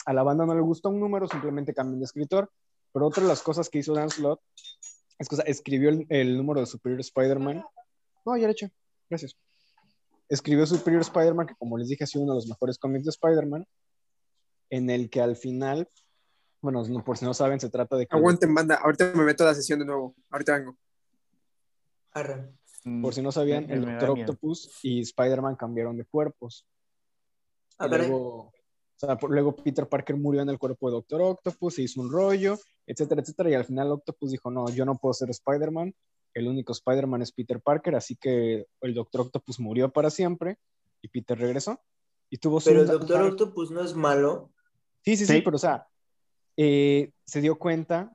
[0.04, 2.50] a la banda no le gusta un número, simplemente cambian de escritor.
[2.92, 4.40] Pero otra de las cosas que hizo Dan Slott
[5.18, 7.64] es que o sea, escribió el, el número de Superior Spider-Man.
[8.24, 8.68] No, ya lo he hecho.
[9.08, 9.36] Gracias.
[10.28, 13.10] Escribió Superior Spider-Man, que como les dije, ha sido uno de los mejores cómics de
[13.10, 13.66] Spider-Man,
[14.70, 15.88] en el que al final,
[16.60, 18.16] bueno, no- por si no saben, se trata de que...
[18.16, 18.76] Aguanten, banda.
[18.82, 20.14] Ahorita me meto a la sesión de nuevo.
[20.30, 20.76] Ahorita vengo.
[22.12, 22.52] Arre.
[23.02, 24.10] Por si no sabían, el Doctor.
[24.10, 26.66] Octopus y Spider-Man cambiaron de cuerpos.
[27.74, 28.08] Y caray.
[28.08, 28.52] luego, o
[28.96, 32.10] sea, por- luego Peter Parker murió en el cuerpo de Doctor Octopus, se hizo un
[32.10, 33.50] rollo, etcétera, etcétera.
[33.50, 35.94] Y al final Octopus dijo, no, yo no puedo ser Spider-Man.
[36.34, 40.58] El único Spider-Man es Peter Parker, así que el Doctor Octopus murió para siempre
[41.02, 41.80] y Peter regresó.
[42.30, 44.50] Y tuvo su- Pero el Doctor Octopus no es malo.
[45.04, 45.40] Sí, sí, sí, Sí.
[45.42, 45.86] pero o sea,
[46.60, 48.12] eh, se dio cuenta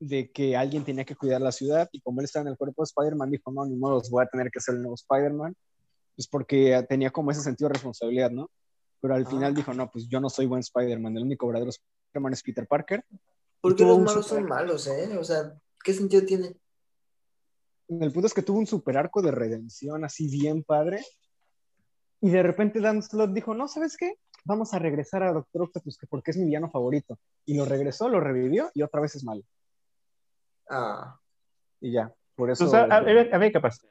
[0.00, 2.82] de que alguien tenía que cuidar la ciudad y como él estaba en el cuerpo
[2.82, 5.54] de Spider-Man, dijo, no, ni modo, voy a tener que ser el nuevo Spider-Man,
[6.16, 8.50] pues porque tenía como ese sentido de responsabilidad, ¿no?
[9.02, 9.30] Pero al Ah.
[9.30, 12.66] final dijo, no, pues yo no soy buen Spider-Man, el único verdadero Spider-Man es Peter
[12.66, 13.04] Parker.
[13.60, 15.18] ¿Por qué tuvo los malos son malos, eh?
[15.18, 15.52] O sea,
[15.84, 16.56] ¿qué sentido tiene?
[17.88, 21.04] El punto es que tuvo un super arco de redención así bien padre.
[22.22, 24.14] Y de repente Dan Slott dijo, no, ¿sabes qué?
[24.44, 27.18] Vamos a regresar a Doctor Octopus, que porque es mi villano favorito.
[27.46, 29.42] Y lo regresó, lo revivió y otra vez es malo.
[30.68, 31.18] Ah,
[31.80, 32.66] Y ya, por eso...
[32.68, 33.86] Sea, a, a ver, a ver qué pasa.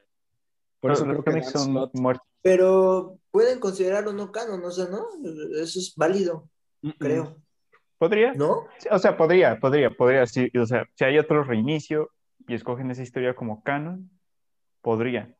[0.80, 2.26] por eso los creo que son Slott- muertos.
[2.42, 5.06] pero pueden considerarlo no canon, o sea, ¿no?
[5.60, 6.48] Eso es válido,
[6.82, 6.92] Mm, mm.
[6.98, 7.36] creo.
[7.98, 8.34] ¿Podría?
[8.34, 8.66] ¿No?
[8.78, 10.50] Sí, O sea, podría, podría, podría, sí.
[10.60, 12.10] O sea, si hay otro reinicio
[12.48, 14.10] y escogen esa historia como canon,
[14.80, 15.32] podría.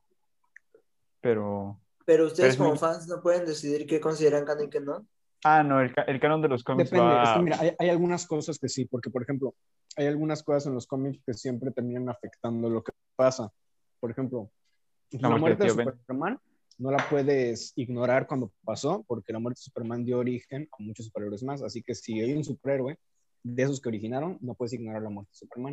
[1.20, 1.80] Pero.
[2.04, 5.06] Pero ustedes es como muy- fans no pueden decidir qué consideran canon y qué no.
[5.44, 7.24] Ah, no, el, el canon de los cómics Depende, va.
[7.24, 9.54] es que mira, hay, hay algunas cosas que sí, porque por ejemplo,
[9.96, 13.52] hay algunas cosas en los cómics que siempre terminan afectando lo que pasa.
[13.98, 14.50] Por ejemplo,
[15.10, 15.98] la, muerte muerte de.
[15.98, 16.38] Superman
[16.78, 21.06] no la puedes ignorar cuando pasó, porque la muerte de Superman dio origen a muchos
[21.06, 21.62] superhéroes más.
[21.62, 22.98] Así que si hay un superhéroe
[23.42, 25.72] de esos que originaron, no puedes ignorar la muerte de Superman.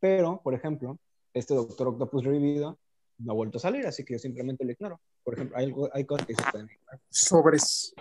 [0.00, 0.98] Pero, por ejemplo,
[1.34, 2.78] este Doctor Octopus revivido
[3.22, 5.00] no ha vuelto a salir, así que yo simplemente lo ignoro.
[5.24, 7.00] Por ejemplo, hay, hay cosas que se pueden ignorar.
[7.10, 7.94] Sobres.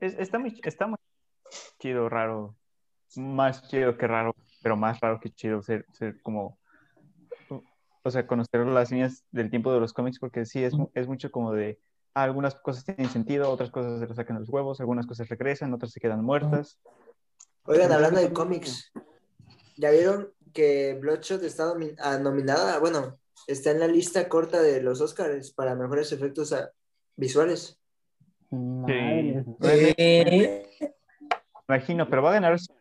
[0.00, 0.96] Es- está, muy, está muy
[1.78, 2.56] chido, raro.
[3.16, 6.58] Más chido que raro, pero más raro que chido ser, ser como.
[8.02, 11.30] O sea, conocer las líneas del tiempo de los cómics, porque sí, es, es mucho
[11.30, 11.80] como de.
[12.14, 15.72] ah, algunas cosas tienen sentido, otras cosas se le sacan los huevos, algunas cosas regresan,
[15.74, 16.78] otras se quedan muertas.
[17.64, 18.92] Oigan, hablando de cómics,
[19.76, 22.78] ¿ya vieron que Bloodshot está nomi- ah, nominada?
[22.78, 26.70] Bueno, está en la lista corta de los Oscars para mejores efectos ah,
[27.16, 27.78] visuales.
[28.88, 30.66] Eh,
[31.68, 32.54] Imagino, pero va a ganar.
[32.54, 32.74] O sea,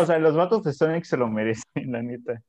[0.00, 2.42] o sea, los vatos de Sonic se lo merecen, la neta.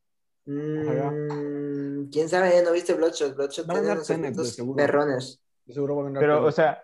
[0.46, 2.62] mm, ¿Quién sabe?
[2.64, 3.36] ¿No viste Bloodshot?
[3.36, 4.76] Bloodshot Va tiene unos Tenet, de efectos seguro.
[4.78, 5.40] perrones.
[5.68, 6.48] Seguro va a ganar Pero, Tenet.
[6.50, 6.84] o sea,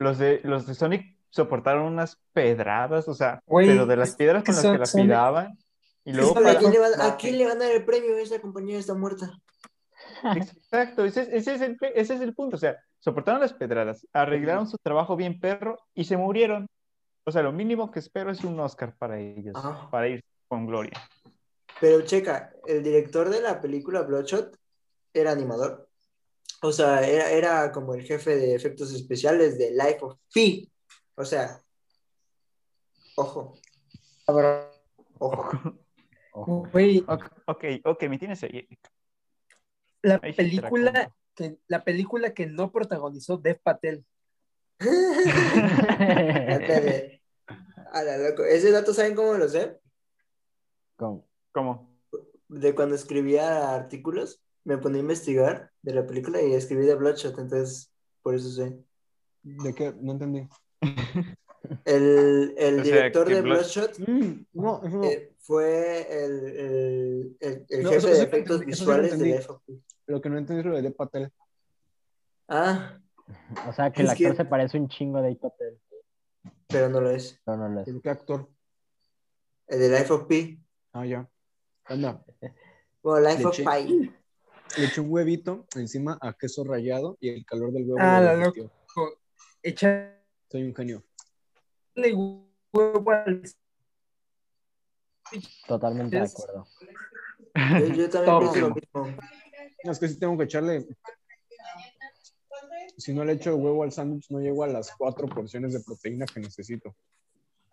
[0.00, 4.46] los de, los de Sonic soportaron unas pedradas, o sea, pero de las piedras que
[4.52, 5.58] con las son- que la tiraban.
[6.04, 8.16] Y luego ¿A quién, le van, a quién le van a dar el premio?
[8.18, 9.32] Esa compañía está muerta.
[10.36, 12.56] Exacto, ese, ese es el, ese es el punto.
[12.56, 16.68] O sea, soportaron las pedradas, arreglaron su trabajo bien perro y se murieron.
[17.24, 19.90] O sea, lo mínimo que espero es un Oscar para ellos, Ajá.
[19.90, 20.92] para ir con gloria.
[21.80, 24.56] Pero checa, el director de la película Bloodshot
[25.12, 25.88] era animador.
[26.62, 30.70] O sea, era, era como el jefe de efectos especiales de Life of Pi.
[31.14, 31.60] O sea,
[33.16, 33.54] ojo,
[35.18, 35.78] ojo.
[36.36, 36.68] Ojo.
[36.72, 38.66] Güey, Ok, ok, ok, me tienes ahí.
[40.02, 44.04] la Ahí película que, la película que no protagonizó Dev Patel.
[47.92, 48.44] A la loco.
[48.44, 49.78] Ese dato, ¿saben cómo lo sé?
[50.96, 51.88] Con- ¿Cómo?
[52.48, 57.38] De cuando escribía artículos, me ponía a investigar de la película y escribí de Bloodshot,
[57.38, 58.76] entonces por eso sé.
[59.42, 59.94] ¿De qué?
[60.00, 60.48] No entendí.
[61.84, 65.04] El, el sea, director de Blood- Bloodshot Mm, no, no.
[65.04, 69.10] eh, fue el, el, el- el No, jefe eso- de eso efectos entendí, eso visuales
[69.10, 69.42] de la entendí.
[69.46, 69.62] FOP.
[70.06, 71.32] Lo que no entendí es lo de Dev Patel.
[72.48, 72.98] Ah,
[73.68, 75.78] O sea, que el actor que- se parece un chingo de Patel,
[76.68, 77.40] pero no lo es.
[77.44, 77.88] pero no lo es.
[77.88, 78.48] ¿El qué actor?
[79.66, 80.60] El de Life of Pi.
[80.92, 81.28] Ah, ya.
[81.84, 82.24] Anda.
[83.02, 83.56] Bueno, Life of.
[83.56, 84.12] Pi.
[84.78, 87.98] Le eché un huevito encima a queso rallado y el calor del huevo.
[88.00, 88.70] Ah, lo la derritió.
[89.62, 90.14] Echarle
[90.50, 91.02] Soy un genio.
[92.72, 93.42] huevo al
[95.66, 96.66] Totalmente de acuerdo.
[97.54, 99.16] Yo, yo también pienso lo mismo.
[99.84, 100.86] No, es que sí tengo que echarle.
[102.96, 106.26] Si no le echo huevo al sándwich, no llego a las cuatro porciones de proteína
[106.26, 106.94] que necesito.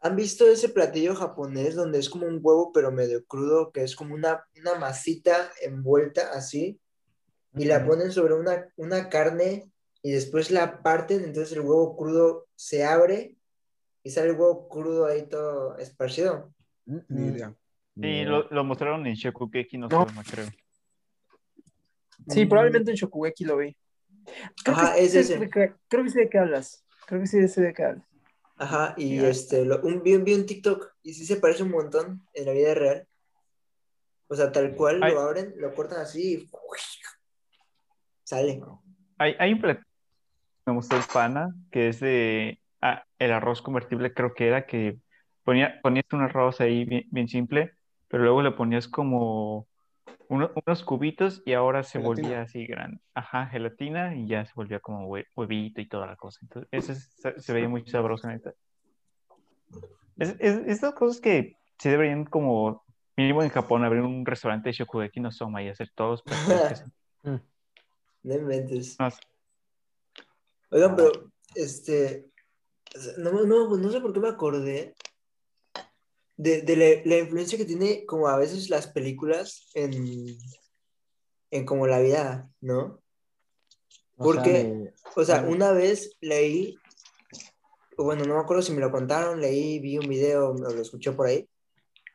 [0.03, 3.95] ¿Han visto ese platillo japonés donde es como un huevo pero medio crudo, que es
[3.95, 6.79] como una, una masita envuelta así?
[7.53, 9.69] Y la ponen sobre una, una carne
[10.01, 13.35] y después la parten, entonces el huevo crudo se abre
[14.03, 16.51] y sale el huevo crudo ahí todo esparcido.
[16.91, 17.53] Mm, Ni mm, idea.
[17.95, 18.25] idea.
[18.29, 20.05] lo, lo mostraron en Shokugeki no, No.
[20.07, 20.47] Soma, creo.
[22.27, 23.75] Sí, probablemente en Shokugeki lo vi.
[24.63, 25.33] Creo Ajá, que es sí ese.
[25.35, 26.85] sé de qué- Creo que sé de qué hablas.
[27.07, 28.05] Creo que sí sé de qué hablas.
[28.57, 32.27] Ajá, y este, lo, un, vi, vi un TikTok y sí se parece un montón
[32.33, 33.07] en la vida real.
[34.27, 36.49] O sea, tal cual lo abren, lo cortan así y
[38.23, 38.61] sale.
[39.17, 39.85] Hay, hay un platillo
[40.65, 44.65] que me gustó el pana, que es de ah, el arroz convertible, creo que era,
[44.67, 44.99] que
[45.43, 47.73] ponía, ponías un arroz ahí bien, bien simple,
[48.07, 49.67] pero luego le ponías como
[50.27, 52.07] uno- unos cubitos y ahora se Gelatina.
[52.27, 52.99] volvía así grande.
[53.13, 56.39] Ajá, gelatina y ya se volvía como hue- huevito y toda la cosa.
[56.43, 58.53] Entonces, eso es- se, se veía muy sabroso, neta.
[60.17, 62.83] Es, es- estas cosas que se deberían como,
[63.17, 66.85] mínimo en Japón, abrir un restaurante de Shokugeki no Soma y hacer todos los se-
[68.23, 68.97] No inventes.
[68.99, 69.09] no.
[70.69, 71.11] Oigan, pero,
[71.55, 72.27] este,
[73.17, 74.93] no, no, no sé por qué me acordé
[76.37, 80.37] de, de la, la influencia que tiene como a veces las películas en,
[81.51, 83.01] en como la vida, ¿no?
[84.17, 84.51] O ¿por sea, qué?
[84.51, 86.77] de- O sea, una vez leí,
[87.97, 91.11] bueno, no me acuerdo si me lo contaron, leí, vi un video, o lo escuché
[91.11, 91.47] por ahí,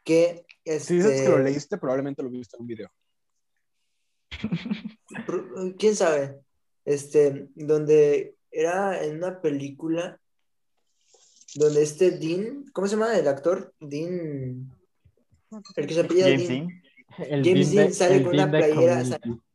[0.04, 2.90] que Si dices que lo este, leíste, probablemente lo viste en un video.
[5.78, 6.40] Quién sabe,
[6.84, 10.20] este, donde era en una película
[11.56, 13.74] donde este Dean, ¿cómo se llama el actor?
[13.80, 14.70] Dean,
[15.76, 16.66] el que se apellida James Dean.
[16.68, 17.30] Dean.
[17.30, 19.04] el James Dean Dean de- sale con una Dean de playera.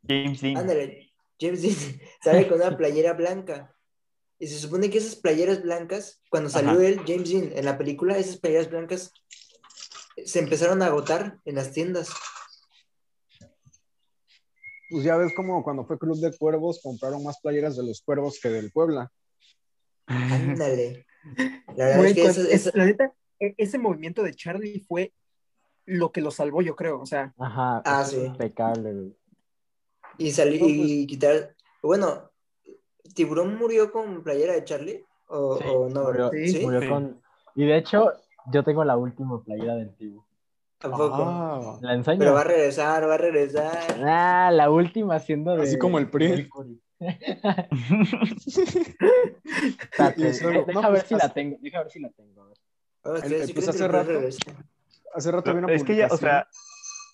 [0.07, 0.57] James Dean.
[0.57, 1.75] Ándale, James Dean
[2.23, 3.75] sale con una playera blanca.
[4.39, 6.87] Y se supone que esas playeras blancas, cuando salió Ajá.
[6.87, 9.13] él, James Dean, en la película, esas playeras blancas
[10.25, 12.09] se empezaron a agotar en las tiendas.
[14.89, 18.39] Pues ya ves como cuando fue Club de Cuervos compraron más playeras de los cuervos
[18.41, 19.09] que del Puebla.
[20.07, 21.05] Ándale.
[21.75, 24.79] La verdad es que cuando- esa- es- esa- la neta, e- ese movimiento de Charlie
[24.87, 25.13] fue
[25.85, 26.99] lo que lo salvó, yo creo.
[27.01, 28.17] O sea, Ajá, Ah, sí.
[28.23, 29.15] impecable, güey.
[30.17, 31.55] Y salir No, pues- y quitar.
[31.81, 32.29] Bueno,
[33.15, 35.03] ¿Tiburón murió con playera de Charlie?
[35.27, 36.03] ¿O, Sí, o no?
[36.03, 36.59] murió, Sí.
[36.61, 36.87] murió Sí.
[36.87, 37.21] con...
[37.55, 38.11] Y de hecho,
[38.51, 40.23] yo tengo la última playera del Tibu.
[40.77, 41.15] Tampoco.
[41.19, 42.19] Ah, ¿La enseño?
[42.19, 43.77] Pero va a regresar, va a regresar.
[44.03, 45.63] Ah, la última siendo de...
[45.63, 46.49] Así como el PRI.
[50.17, 52.53] Y solo- deja no, ver pues, si la tengo, deja ver si la tengo.
[53.03, 54.21] pues hace rato-
[55.15, 56.47] hace rato vi una Es que ya, o sea,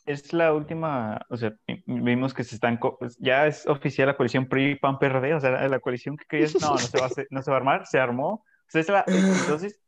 [0.06, 1.54] es la última, o sea,
[1.86, 6.18] vimos que se están, co- ya es oficial la coalición PRI-PAN-PRD, o sea, la, coalición
[6.18, 8.30] que creías, no, no se va a, hacer- no se va a armar, se armó.
[8.30, 9.80] O sea, es la, entonces,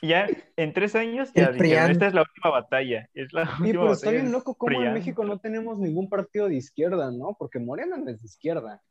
[0.00, 3.80] ya en tres años ya dijeron, esta es la última batalla, es la Sí, última
[3.82, 4.22] pero está batalla.
[4.22, 4.94] bien loco cómo en.
[4.94, 7.36] México no tenemos ningún partido de izquierda, ¿no?
[7.38, 8.82] Porque Morena no es de izquierda.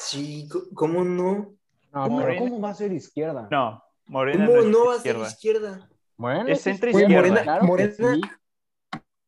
[0.00, 1.54] Sí, ¿cómo no?
[1.92, 3.48] No, ¿Cómo, va a ser izquierda?
[3.50, 5.88] No, Morena ¿Cómo no es no va a ser izquierda.
[6.16, 7.42] Morena Es es centro izquierda, izquierda.
[7.42, 8.20] claro Morena- sí.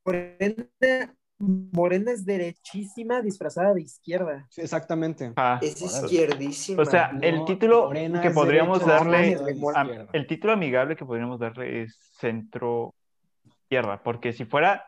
[0.04, 4.46] Morena, Morena es derechísima disfrazada de izquierda.
[4.50, 5.32] Sí, exactamente.
[5.36, 6.82] Ah, Es izquierdísima.
[6.82, 9.36] O sea, No, el título Morena que podríamos darle,
[10.12, 12.94] el título amigable que podríamos darle es centro
[13.44, 14.84] izquierda, porque si fuera,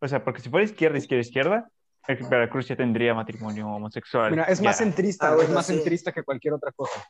[0.00, 1.70] o sea, porque si fuera izquierda, izquierda, izquierda,
[2.06, 4.30] Veracruz ya tendría matrimonio homosexual.
[4.30, 4.84] Mira, es más Ya.
[4.84, 5.74] centrista, Ah, bueno, es más sí.
[5.74, 7.02] centrista que cualquier otra cosa.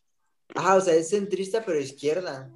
[0.54, 2.50] Ajá, o sea, es centrista, pero izquierda.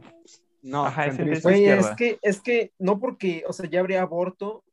[0.62, 1.50] No, Ajá, es centrista.
[1.52, 1.90] izquierda.
[1.90, 4.64] es que, es que no porque, o sea, ya habría aborto,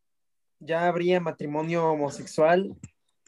[0.60, 2.76] ya habría matrimonio homosexual,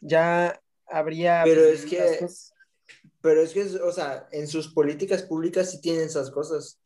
[0.01, 1.41] ya habría.
[1.43, 2.53] Pero pues, es que- cosas-
[3.21, 6.79] Pero es que, o sea, en sus políticas públicas sí tienen esas cosas.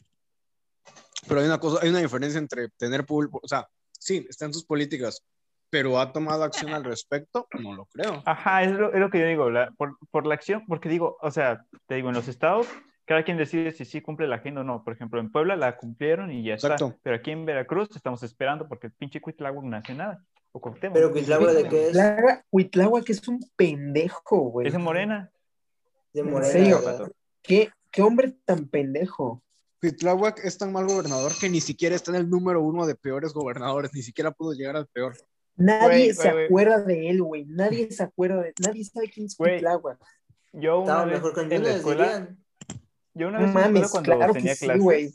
[1.28, 3.68] Pero hay una cosa, hay una diferencia entre tener público, o sea,
[4.00, 5.24] sí, está en sus políticas,
[5.72, 8.22] pero ha tomado acción al respecto, no lo creo.
[8.26, 11.18] Ajá, es lo, es lo que yo digo, la- por, por la acción, porque digo,
[11.22, 12.68] o sea, te digo, en los estados,
[13.06, 14.84] cada quien decide si sí cumple la agenda o no.
[14.84, 16.88] Por ejemplo, en Puebla la cumplieron y ya Exacto.
[16.88, 17.00] está.
[17.02, 20.24] Pero aquí en Veracruz estamos esperando porque el pinche Cuitláhuac no hace nada.
[20.52, 20.94] O Cuauhtémoc.
[20.94, 21.98] Pero Cuitlagua de qué es?
[22.52, 24.68] Huitláhuac es un pendejo, güey.
[24.68, 25.32] Es de Morena.
[26.14, 26.52] De ¿En Morena.
[26.52, 26.82] serio?
[26.84, 27.12] ¿verdad?
[27.42, 29.42] ¿Qué, qué hombre tan pendejo.
[29.80, 33.34] Cuitláhuac es tan mal gobernador que ni siquiera está en el número uno de peores
[33.34, 35.16] gobernadores, ni siquiera pudo llegar al peor.
[35.62, 36.46] Nadie Güey, se güey.
[36.46, 37.46] acuerda de él, güey.
[37.46, 40.00] Nadie se acuerda de Nadie sabe quién es Güey, Huitláhuac.
[40.54, 42.44] Yo una Estaba vez mejor con en la escuela, dirían.
[43.14, 45.14] yo una vez en la escuela mames, cuando claro que tenía sí, clases, güey.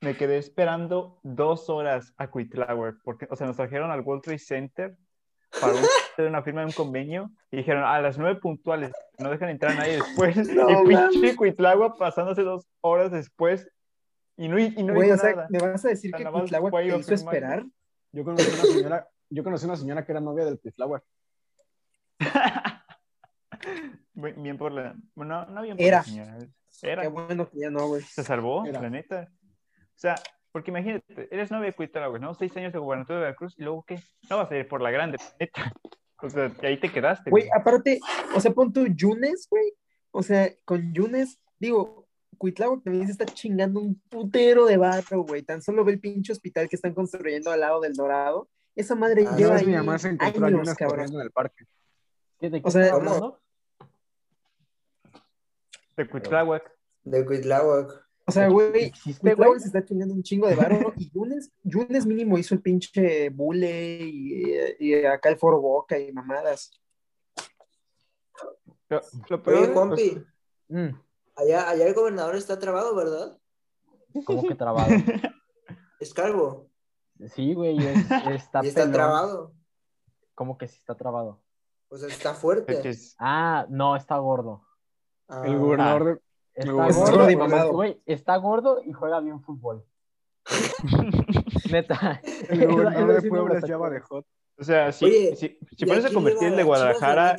[0.00, 4.38] me quedé esperando dos horas a Cuitláhuac, porque, o sea, nos trajeron al World Trade
[4.38, 4.96] Center
[5.60, 5.72] para
[6.12, 9.72] hacer una firma de un convenio y dijeron a las nueve puntuales, no dejan entrar
[9.72, 10.36] a nadie después.
[10.54, 11.36] No y pinche.
[11.36, 13.68] Cuitláhuac pasándose dos horas después
[14.36, 15.46] y no, y no Güey, hizo o sea, nada.
[15.50, 17.64] ¿me vas a decir O sea, que ahí te hizo esperar?
[18.12, 21.02] Yo conocí una señora, yo conocí una señora que era novia del Cuitláhuac.
[24.14, 24.94] Bien por la...
[25.16, 25.98] No, no bien por Era.
[25.98, 26.38] la señora.
[26.82, 27.02] Era.
[27.02, 28.02] Qué bueno que ya no, güey.
[28.02, 28.80] Se salvó, Era.
[28.80, 29.28] la neta.
[29.72, 30.14] O sea,
[30.52, 32.34] porque imagínate, eres novia de Cuitláhuac, ¿no?
[32.34, 34.00] Seis años de gubernatura de Veracruz y luego ¿qué?
[34.30, 35.72] No vas a ir por la grande, neta.
[36.22, 37.30] O sea, y ahí te quedaste.
[37.30, 38.00] Güey, aparte,
[38.34, 39.72] o sea, pon tu Yunes, güey.
[40.10, 42.06] O sea, con Yunes, digo,
[42.38, 45.42] Cuitláhuac también se está chingando un putero de barro, güey.
[45.42, 48.48] Tan solo ve el pinche hospital que están construyendo al lado del Dorado.
[48.76, 50.88] Esa madre Ah, lleva ahí mi mamá se encontró a años, cabrón.
[50.90, 51.64] corriendo en el parque.
[52.40, 53.40] ¿Qué, ¿De qué O sea, estás hablando?
[55.96, 56.72] De Cuitláhuac.
[57.04, 58.04] De Cuitláhuac.
[58.26, 58.92] O sea, güey.
[59.20, 63.28] Cuitláhuac se está chingando un chingo de barro y Yunes, Yunes mínimo hizo el pinche
[63.30, 66.72] bule y, y acá el foro boca y mamadas.
[68.88, 70.24] Lo, lo Oye, Juanpi,
[70.68, 70.88] Mm,
[71.36, 73.38] allá, allá el gobernador está trabado, ¿verdad?
[74.24, 74.90] ¿Cómo que trabado?
[76.00, 76.70] Es calvo.
[77.28, 77.96] Sí, güey, es-
[78.44, 78.92] está, y está pelón.
[78.92, 79.52] trabado.
[80.34, 81.40] ¿Cómo que sí está trabado?
[81.88, 82.88] O sea, está fuerte.
[82.88, 84.64] es- Ah, no, está gordo.
[85.28, 86.20] Ah, El gobernador de...
[86.54, 87.72] Está gobernador gordo, de y mamado.
[87.72, 89.84] güey, está gordo y juega bien fútbol.
[91.70, 92.20] Neta.
[92.48, 94.26] El gobernador de Puebla es Java de Hot.
[94.58, 97.36] o sea, si, Oye, si, si ¿y pones a convertir el de Guadalajara?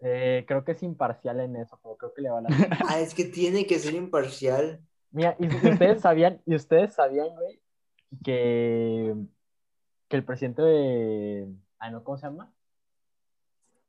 [0.00, 2.48] Eh, creo que es imparcial en eso, pero creo que le va a la...
[2.88, 4.80] Ah, es que tiene que ser imparcial.
[5.10, 7.60] Mira, y, y ustedes sabían, y ustedes sabían, güey,
[8.24, 9.14] que,
[10.08, 11.48] que el presidente de...
[11.78, 12.52] Ay, no, ¿cómo se llama?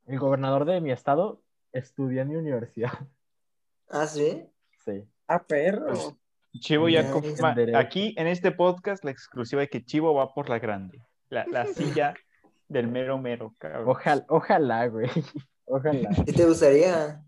[0.08, 1.42] El gobernador de mi estado
[1.72, 2.92] estudió en mi universidad.
[3.88, 4.44] Ah, sí.
[4.84, 5.08] Sí.
[5.28, 5.86] Ah, perro.
[5.86, 6.16] Pues,
[6.60, 7.56] Chivo ya confirma.
[7.76, 11.04] Aquí en este podcast, la exclusiva es que Chivo va por la grande.
[11.30, 12.16] La, la silla
[12.68, 13.88] del mero mero, cabrón.
[13.88, 15.08] Ojalá, ojalá, güey.
[15.66, 16.10] Ojalá.
[16.26, 17.24] ¿Qué te gustaría?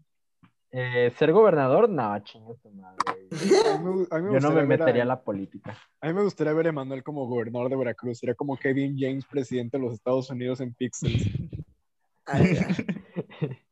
[0.80, 1.90] Eh, ¿Ser gobernador?
[1.90, 2.98] No, chingo tu madre.
[3.32, 3.32] güey.
[3.74, 5.76] A mí me- a mí me Yo no me a- metería a la política.
[6.02, 8.20] A mí me gustaría ver a Emanuel como gobernador de Veracruz.
[8.20, 11.26] Sería como Kevin James, presidente de los Estados Unidos en Pixels.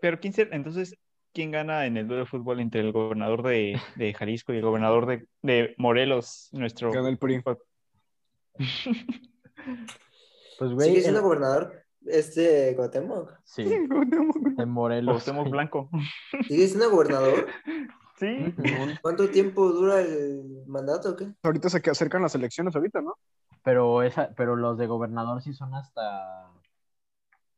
[0.00, 0.96] Pero ¿quién entonces,
[1.32, 4.62] ¿quién gana en el duelo de fútbol entre el gobernador de, de Jalisco y el
[4.62, 6.90] gobernador de, de Morelos, nuestro...
[6.90, 7.42] Gana el PRI.
[10.58, 10.88] Pues, güey.
[10.88, 13.32] ¿Sigue siendo el- gobernador este Cuauhtémoc?
[13.44, 15.24] Sí, de Morelos.
[15.24, 15.50] Cuauhtémoc.
[15.50, 15.90] Blanco.
[16.46, 17.46] ¿Sigue siendo gobernador?
[18.18, 18.54] Sí.
[19.02, 21.34] ¿Cuánto tiempo dura el mandato o qué?
[21.42, 23.16] Ahorita se acercan las elecciones ahorita, ¿no?
[23.62, 26.48] Pero, esa, pero los de gobernador sí son hasta...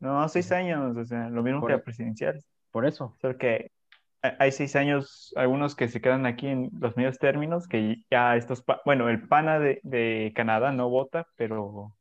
[0.00, 2.42] No, seis años, o sea, lo mismo Por- que la presidencial.
[2.72, 3.16] Por eso.
[3.20, 3.70] Solo que
[4.20, 8.60] hay- seis años, algunos que se quedan aquí en los medios términos, que ya estos,
[8.64, 11.92] pa- bueno, el pana de, de Canadá no vota, pero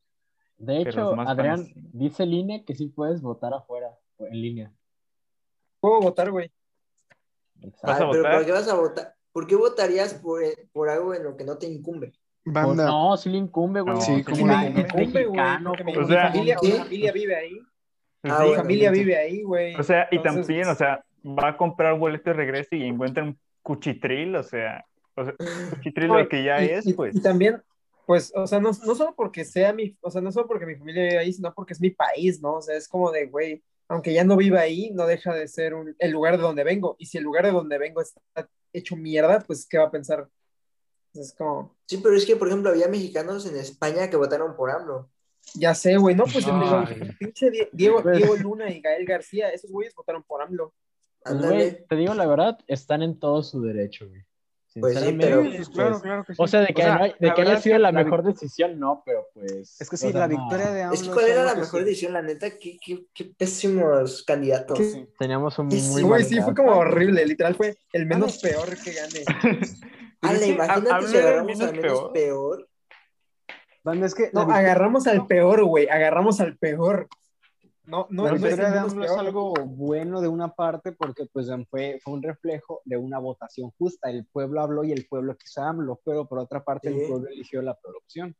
[0.57, 1.73] De hecho, Adrián, sí.
[1.93, 4.71] dice INE que sí puedes votar afuera, o en línea.
[5.79, 6.51] Puedo votar, güey.
[7.61, 7.87] Exacto.
[7.87, 8.35] ¿Vas a Ah, pero votar?
[8.37, 9.13] ¿por qué vas a votar?
[9.31, 10.41] ¿Por qué votarías por,
[10.73, 12.11] por algo en lo que no te incumbe?
[12.43, 12.85] Pues Banda.
[12.87, 13.95] no, sí le incumbe, güey.
[13.95, 15.25] No, Sí, sí ¿cómo le incumbe?
[15.25, 15.71] Güey, como
[16.03, 17.59] O sea, mi familia, familia vive ahí.
[18.21, 19.75] pues Ah, sí, Mi bueno, familia vive ahí, güey.
[19.75, 23.23] O sea, y Entonces, también, o sea, va a comprar boleto de regreso y encuentra
[23.23, 24.85] un cuchitril, o sea,
[25.15, 25.35] o sea
[25.71, 27.15] cuchitril no, lo que ya y- es, y- pues.
[27.15, 27.61] Y también,
[28.07, 30.75] pues, o sea, no, no solo porque sea mi, o sea, no solo porque mi
[30.75, 32.55] familia vive ahí, sino porque es mi país, ¿no?
[32.55, 35.73] O sea, es como de, güey, aunque ya no viva ahí, no deja de ser
[35.73, 36.95] un- el lugar de donde vengo.
[36.99, 38.21] Y si el lugar de donde vengo está
[38.73, 40.27] hecho mierda, pues, ¿qué va a pensar?
[41.13, 44.71] Es como, Sí, pero es que, por ejemplo, había mexicanos en España que votaron por
[44.71, 45.09] AMLO.
[45.55, 46.45] ya sé, güey, no, pues,
[47.19, 50.73] pinche Diego, Diego Luna y Gael García, esos güeyes votaron por AMLO.
[51.25, 54.21] Güey, te digo la verdad, están en todo su derecho, güey.
[54.79, 56.41] Pues sí, Sinceramente, pero- Pues claro, claro que sí.
[56.41, 58.23] O sea, de que, no hay- de la que haya sido que la la mejor
[58.23, 59.79] decisión, no, pero pues.
[59.81, 60.37] Es que o sí, sea, la no.
[60.37, 61.85] victoria de AMLO Es que ¿cuál era la mejor sí.
[61.85, 62.13] decisión?
[62.13, 64.77] La neta, qué, qué, qué pésimos candidatos.
[64.77, 65.07] ¿Qué?
[65.17, 68.69] Teníamos un Sí, muy Güey, mal sí, fue como horrible, literal, fue el menos peor
[68.83, 68.91] que.
[70.19, 72.13] Pues Ale, que imagínate si agarramos al menos peor.
[72.13, 72.69] peor.
[74.03, 75.87] Es que No, agarramos al peor, güey.
[75.89, 77.07] Agarramos al peor.
[77.87, 81.49] No, no, la no es de AMLO es algo bueno de una parte porque pues
[81.69, 84.09] fue, fue un reflejo de una votación justa.
[84.09, 86.99] El pueblo habló y el pueblo quiso AMLO, pero por otra parte Sí.
[86.99, 88.35] el pueblo eligió la peor opción.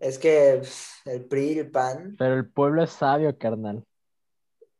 [0.00, 2.16] Es que pff, el PRI y el PAN.
[2.18, 3.84] Pero el pueblo es sabio, carnal.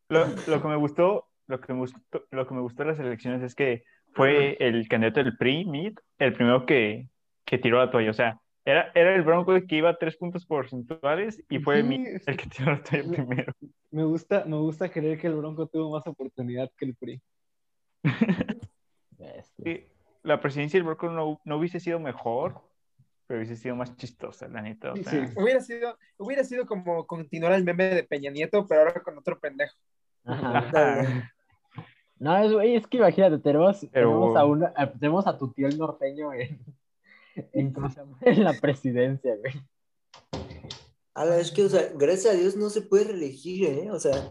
[0.08, 2.98] Lo, lo que me gustó, lo que me gustó, lo que me gustó de las
[2.98, 3.84] elecciones es que
[4.14, 7.08] fue el candidato del PRI, Meade, el primero que,
[7.44, 8.10] que tiró la toalla.
[8.10, 11.82] O sea, era, era el Bronco que iba a tres puntos porcentuales y fue Sí,
[11.88, 13.52] Meade el que tiró la toalla primero.
[13.90, 17.20] Me gusta, me gusta creer que el Bronco tuvo más oportunidad que el PRI.
[19.62, 19.86] Sí,
[20.22, 22.60] La presidencia del Bronco no, no hubiese sido mejor,
[23.26, 24.92] pero hubiese sido más chistosa, la neta.
[24.92, 25.34] O Sí, sea, sí.
[25.36, 29.38] Hubiera sido, hubiera sido como continuar el meme de Peña Nieto, pero ahora con otro
[29.38, 29.76] pendejo.
[30.24, 30.70] Ajá.
[32.16, 35.76] No, es, es que imagínate, tenemos, Pero- tenemos, a, una, tenemos a tu tío el
[35.76, 36.58] norteño en,
[37.52, 37.74] en,
[38.22, 39.54] en la presidencia, güey.
[41.14, 43.90] Ale, es que, o sea, gracias a Dios no se puede reelegir, ¿eh?
[43.90, 44.28] O sea,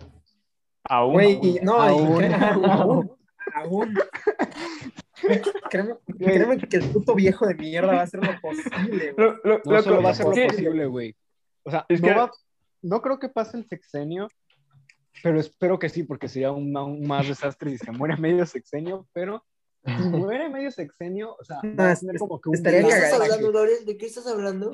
[0.83, 1.13] aún.
[1.13, 2.23] Güey, no, y- Aún.
[2.33, 3.11] aún,
[3.55, 3.95] aún.
[5.69, 9.15] Créeme, créeme que el puto viejo de mierda va a hacer lo posible, güey.
[9.17, 11.15] Lo- lo- No lo va a ser lo posible, güey.
[11.63, 12.31] O sea, Es no, que- va-
[12.81, 14.27] no creo que pase el sexenio,
[15.23, 19.07] pero espero que sí, porque sería un, aún más desastre si se muere medio sexenio,
[19.13, 19.45] pero
[19.85, 22.91] si muere medio sexenio, o sea, va a tener como que un estaría ¿de qué
[22.93, 23.23] estás cagado.
[23.33, 23.85] hablando, Gabriel?
[23.85, 24.71] ¿De qué estás hablando?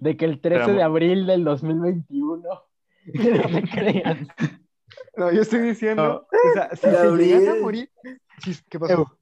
[0.00, 2.42] De que el 13 Pero- de abril del 2021.
[3.14, 4.28] No me crean.
[5.16, 6.50] No, yo estoy diciendo, No.
[6.50, 7.40] o sea, si se Gabriel.
[7.40, 7.90] llegan a morir,
[8.68, 9.18] ¿qué pasó?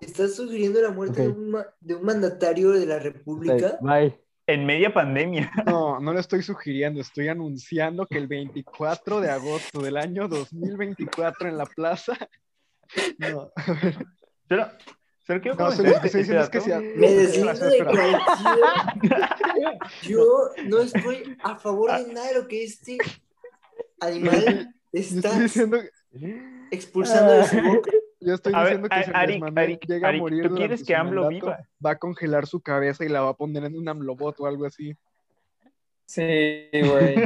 [0.00, 3.78] ¿Estás sugiriendo la muerte de, un, ma- de un mandatario de la República?
[3.82, 4.18] Bye.
[4.46, 5.50] En media pandemia.
[5.66, 11.48] No, no lo estoy sugiriendo, estoy anunciando que el 24 de agosto del año 2024
[11.48, 12.16] en la plaza.
[13.18, 14.06] No, Solo, solo
[14.46, 16.84] quiero no, comentar solo lo este- que estoy diciendo es este que dato.
[16.96, 17.52] Me deslindo
[18.00, 18.18] de.
[20.02, 22.98] Yo no estoy a favor de nada de lo que este
[24.00, 24.44] animal
[24.92, 25.78] Yo está estoy diciendo,
[26.70, 27.90] expulsando de su boca.
[28.20, 30.84] yo estoy A ver, diciendo que si Ari- Ari- llega Ari, a morir ¿tú quieres
[30.84, 31.68] que AMLO mandato, viva?
[31.84, 34.66] va a congelar su cabeza y la va a poner en un AMLOBot o algo
[34.66, 34.94] así.
[36.06, 37.16] Sí, güey.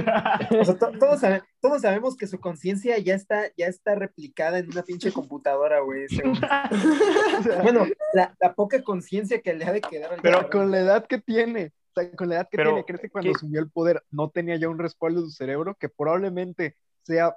[0.61, 4.59] O sea, to- todos, sabe- todos sabemos que su conciencia ya está, ya está replicada
[4.59, 6.05] en una pinche computadora, güey.
[6.05, 6.33] ese güey.
[6.35, 6.39] O
[7.43, 10.51] sea, Bueno, la, la poca conciencia que le ha de quedar al pero cabrón.
[10.63, 13.11] con la edad que tiene, o sea, con la edad que Pero, tiene, ¿crees que
[13.11, 13.37] cuando ¿qué?
[13.37, 17.37] asumió el poder no tenía ya un respaldo de su cerebro que probablemente sea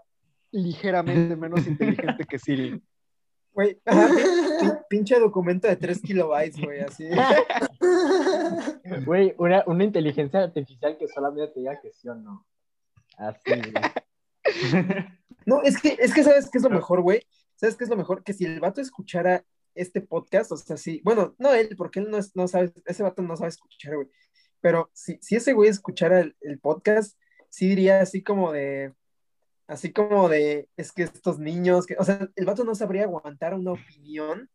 [0.51, 2.81] ligeramente menos inteligente que Siri?
[3.53, 3.81] Güey,
[4.89, 7.09] pinche documento de 3 kilobytes, güey, así.
[9.05, 12.45] Güey, una, una inteligencia artificial que solamente te diga que sí o no.
[13.17, 13.73] Así, güey.
[15.45, 17.25] No, es que, es que ¿sabes qué es lo mejor, güey?
[17.55, 18.23] ¿Sabes qué es lo mejor?
[18.23, 19.43] Que si el vato escuchara
[19.73, 23.03] este podcast, o sea, sí, bueno, no él, porque él no, es, no sabe, ese
[23.03, 24.07] vato no sabe escuchar, güey.
[24.59, 27.17] Pero si, si ese güey escuchara el, el podcast,
[27.49, 28.93] sí diría así como de,
[29.67, 33.53] así como de, es que estos niños, que, o sea, el vato no sabría aguantar
[33.53, 34.49] una opinión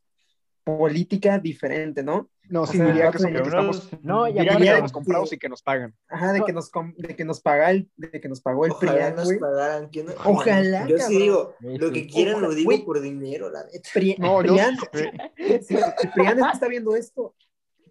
[0.66, 2.28] política diferente, ¿no?
[2.48, 5.32] No, O sí, sea, diría que ya- que estamos, No, y diría que estamos comprados
[5.32, 5.94] y que nos pagan.
[6.08, 8.72] Ajá, de que nos, com- de que nos paga el, de que nos pagó el
[8.72, 9.38] Ojalá PRIAN, nos güey.
[9.38, 9.88] pagaran.
[10.24, 11.08] Ojalá, Yo cabrón.
[11.12, 12.84] sí digo, lo que quieran lo digo güey.
[12.84, 13.88] por dinero, la neta.
[13.94, 14.56] Pri- No, yo-
[15.62, 17.36] si, si Prián está viendo esto,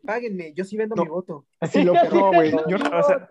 [0.05, 1.03] páguenme, yo sí vendo No.
[1.03, 1.45] mi voto.
[1.71, 3.29] Si lo no, güey, yo, no- O sea,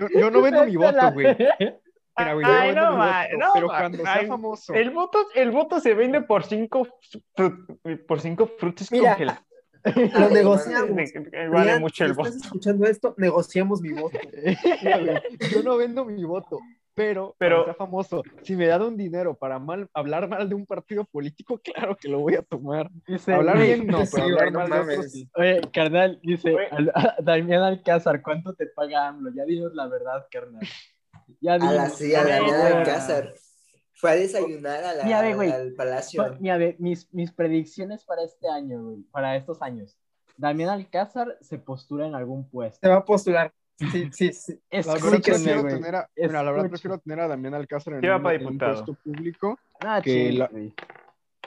[0.00, 1.26] yo, yo no vendo mi voto, güey.
[2.16, 3.04] Mira, güey, Ay, no, voto,
[3.38, 6.86] no, pero ma- cuando sea ay, famoso, el voto, el voto se vende por cinco,
[8.06, 9.42] por cinco frutos Mira, congelados.
[10.18, 10.96] Lo negociamos.
[11.52, 12.44] Vale mucho el si estás voto.
[12.44, 14.18] escuchando esto, negociamos mi voto.
[14.82, 16.58] mira, yo no vendo mi voto,
[16.94, 20.64] pero, Pero- sea famoso, si me dan un dinero para mal, hablar mal de un
[20.64, 22.88] partido político, claro que lo voy a tomar.
[23.06, 25.12] Dice, Hablar bien, no, Sí, pero hablar no mal de otros, mames.
[25.12, 25.28] sí.
[25.34, 26.56] Oye, carnal, dice
[27.22, 29.32] Damián Alcázar, ¿cuánto te paga AMLO?
[29.34, 30.62] Ya dinos la verdad, carnal.
[31.40, 32.52] Ya A la sí, a la güey.
[32.52, 33.34] Alcázar.
[33.96, 35.50] Fue a desayunar a la- Mira, ve, güey.
[35.52, 36.22] al palacio.
[36.22, 39.96] Pa- Mira, ve, mis, mis predicciones para este año, güey, para estos años.
[40.36, 42.78] Damián Alcázar se postula en algún puesto.
[42.82, 43.52] Se va a postular.
[43.78, 44.60] Sí, sí, sí.
[44.70, 45.74] La verdad, prefiero güey.
[45.74, 48.58] tener a, mira, la verdad prefiero tener a Damián Alcázar en, Sí un, en un
[48.58, 49.58] puesto público.
[49.80, 50.50] Ah, que la-.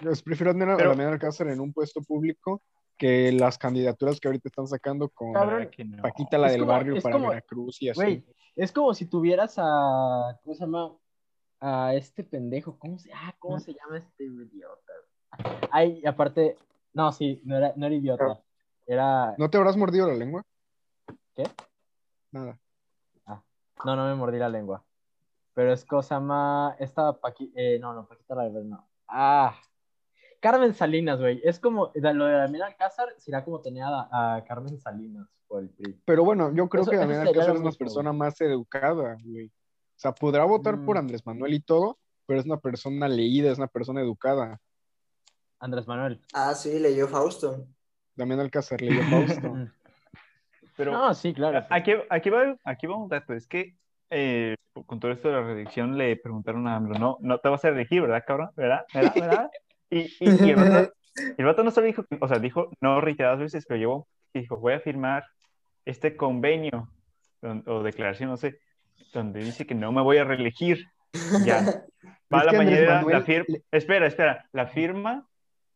[0.02, 2.62] Pues prefiero tener a Pero- Damián Alcázar en un puesto público
[2.98, 6.02] que las candidaturas que ahorita están sacando con Cabrón, que no.
[6.02, 8.00] Paquita, la Es del como- barrio para como- Veracruz y así.
[8.00, 8.26] Güey,
[8.56, 10.38] es como si tuvieras a.
[10.44, 10.92] ¿Cómo se llama?
[11.60, 12.78] A este pendejo.
[12.78, 14.94] ¿Cómo se, ah, ¿cómo se llama este idiota?
[15.72, 16.58] Ay, y aparte.
[16.94, 18.42] No, sí, no era, no era idiota.
[18.86, 19.36] Era.
[19.38, 20.44] ¿No te habrás mordido la lengua?
[21.36, 21.44] ¿Qué?
[22.32, 22.60] Nada.
[23.86, 24.84] No, no me mordí la lengua.
[25.54, 26.76] Pero es cosa más.
[26.80, 27.54] Esta Paqui...
[27.56, 28.88] eh, no, no, Paquita la del Barrio, no.
[29.08, 29.56] Ah.
[30.40, 31.42] Carmen Salinas, güey.
[31.44, 35.70] Es como, lo de Damián Alcázar será como tener a, a Carmen Salinas por el
[35.70, 36.00] PRI.
[36.06, 39.48] Pero bueno, yo creo Eso- que Damián Alcázar es una mismo, persona más educada, güey.
[39.48, 41.00] O sea, podrá votar por Mm.
[41.00, 44.60] Andrés Manuel y todo, pero es una persona leída, es una persona educada.
[45.60, 46.22] Andrés Manuel.
[46.34, 47.66] Ah, sí, leyó Fausto.
[48.16, 49.54] Damián Alcázar leyó Fausto.
[50.78, 51.66] Pero No, sí, claro.
[51.72, 53.76] aquí, aquí, va, aquí va un dato, es que
[54.12, 57.66] eh, con todo esto de la reelección le preguntaron a AMLO, no, no te vas
[57.66, 58.52] a reelegir, ¿verdad, cabrón?
[58.56, 58.86] ¿Verdad?
[58.94, 59.14] ¿Verdad?
[59.16, 59.52] ¿Verdad?
[59.90, 60.94] Y, y, y el, vato,
[61.38, 64.74] el vato no solo dijo, o sea, dijo no reiteradas veces, pero llevó, dijo, voy
[64.74, 65.24] a firmar
[65.86, 66.90] este convenio
[67.66, 68.60] o declaración, no sé,
[69.14, 70.86] donde dice que no me voy a reelegir.
[71.46, 71.84] Ya.
[72.34, 75.26] Va a la mañanera, Manuel la firma, espera, espera, la firma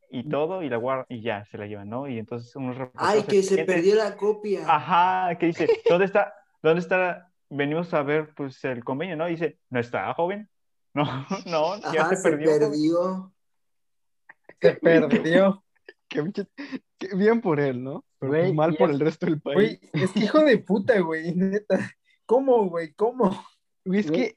[0.10, 2.10] y todo, y la guarda, y ya, se la llevan, ¿no?
[2.10, 4.66] Y entonces unos Ay, que se perdió la copia.
[4.68, 6.34] Ajá, que dice, ¿dónde está?
[6.62, 7.32] ¿Dónde está?
[7.50, 9.28] Venimos a ver, pues, el convenio, ¿no?
[9.28, 10.50] Dice, ¿no está, joven?
[10.94, 11.06] No,
[11.46, 12.60] no, ya Ajá, se perdió.
[12.60, 13.32] perdió.
[14.62, 15.64] Se perdió.
[16.08, 16.48] Qué pinche-
[16.98, 18.06] qué bien por él, ¿no?
[18.20, 19.56] Pero Güey, mal por es- el resto del país.
[19.56, 21.92] Güey, es que hijo de puta, güey, neta.
[22.26, 22.94] ¿Cómo, güey?
[22.94, 23.44] ¿Cómo?
[23.86, 24.36] Güey, es que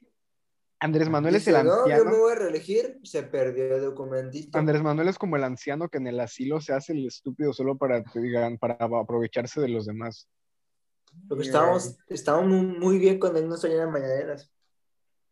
[0.79, 2.11] Andrés Manuel es el Dice, no, yo anciano.
[2.11, 2.99] me voy a reelegir.
[3.03, 4.57] Se perdió el documentito.
[4.57, 7.77] Andrés Manuel es como el anciano que en el asilo se hace el estúpido solo
[7.77, 10.27] para, digan, para aprovecharse de los demás.
[11.29, 14.51] Porque estábamos, estábamos muy- bien cuando él no salía en mañaneras.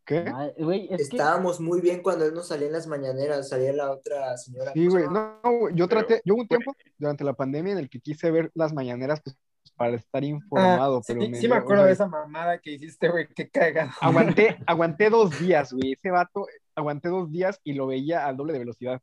[0.06, 0.26] ¿Qué?
[0.36, 3.48] Ay, Güey, es que Estábamos muy bien cuando él no salía en las mañaneras.
[3.50, 4.74] Salía la otra señora.
[4.74, 5.04] Sí, ¿cómo se güey.
[5.06, 5.40] llama?
[5.44, 8.00] No, no, güey, yo traté, yo hubo un tiempo durante la pandemia en el que
[8.02, 9.38] quise ver las mañaneras pues,
[9.78, 13.10] para estar informado, Ah, sí, pero me sí me acuerdo de esa mamada que hiciste,
[13.10, 13.92] güey, qué cagado.
[14.02, 15.94] Aguanté, aguanté dos días, güey.
[15.94, 19.02] Ese vato, aguanté dos días y lo veía al doble de velocidad.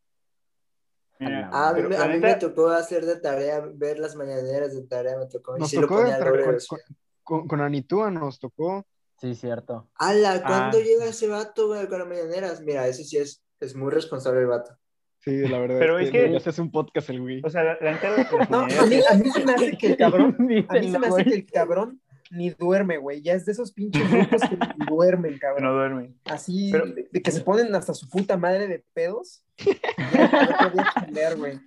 [1.18, 4.82] Mira, Ah, a mí, a mí me tocó hacer de tarea, ver las mañaneras de
[4.86, 5.57] tarea, me tocó.
[5.57, 6.80] Y Nos sí lo ponía al de- doble con, velocidad.
[7.22, 8.84] con, con Anitúa nos tocó.
[9.20, 9.88] Sí, cierto.
[9.96, 10.42] ¡Hala!
[10.42, 10.82] ¿Cuándo Ah.
[10.82, 12.60] llega ese vato, güey, con las mañaneras?
[12.62, 14.76] Mira, ese sí es, es muy responsable el vato.
[15.18, 15.78] Sí, la verdad.
[15.78, 17.42] Pero es es que, que- debería hacerse un podcast el güey.
[17.44, 18.00] o sea, la, la las
[18.50, 20.34] No, a mí, a mí se me hace que el cabrón,
[20.68, 22.00] a mí se me hace que el cabrón
[22.30, 23.20] ni duerme, güey.
[23.22, 25.72] Ya es de esos pinches grupos que ni duermen, no cabrón.
[25.74, 26.20] duermen.
[26.24, 29.44] Así, Pero- de, de que se ponen hasta su puta madre de pedos.
[29.58, 31.60] Ya no güey.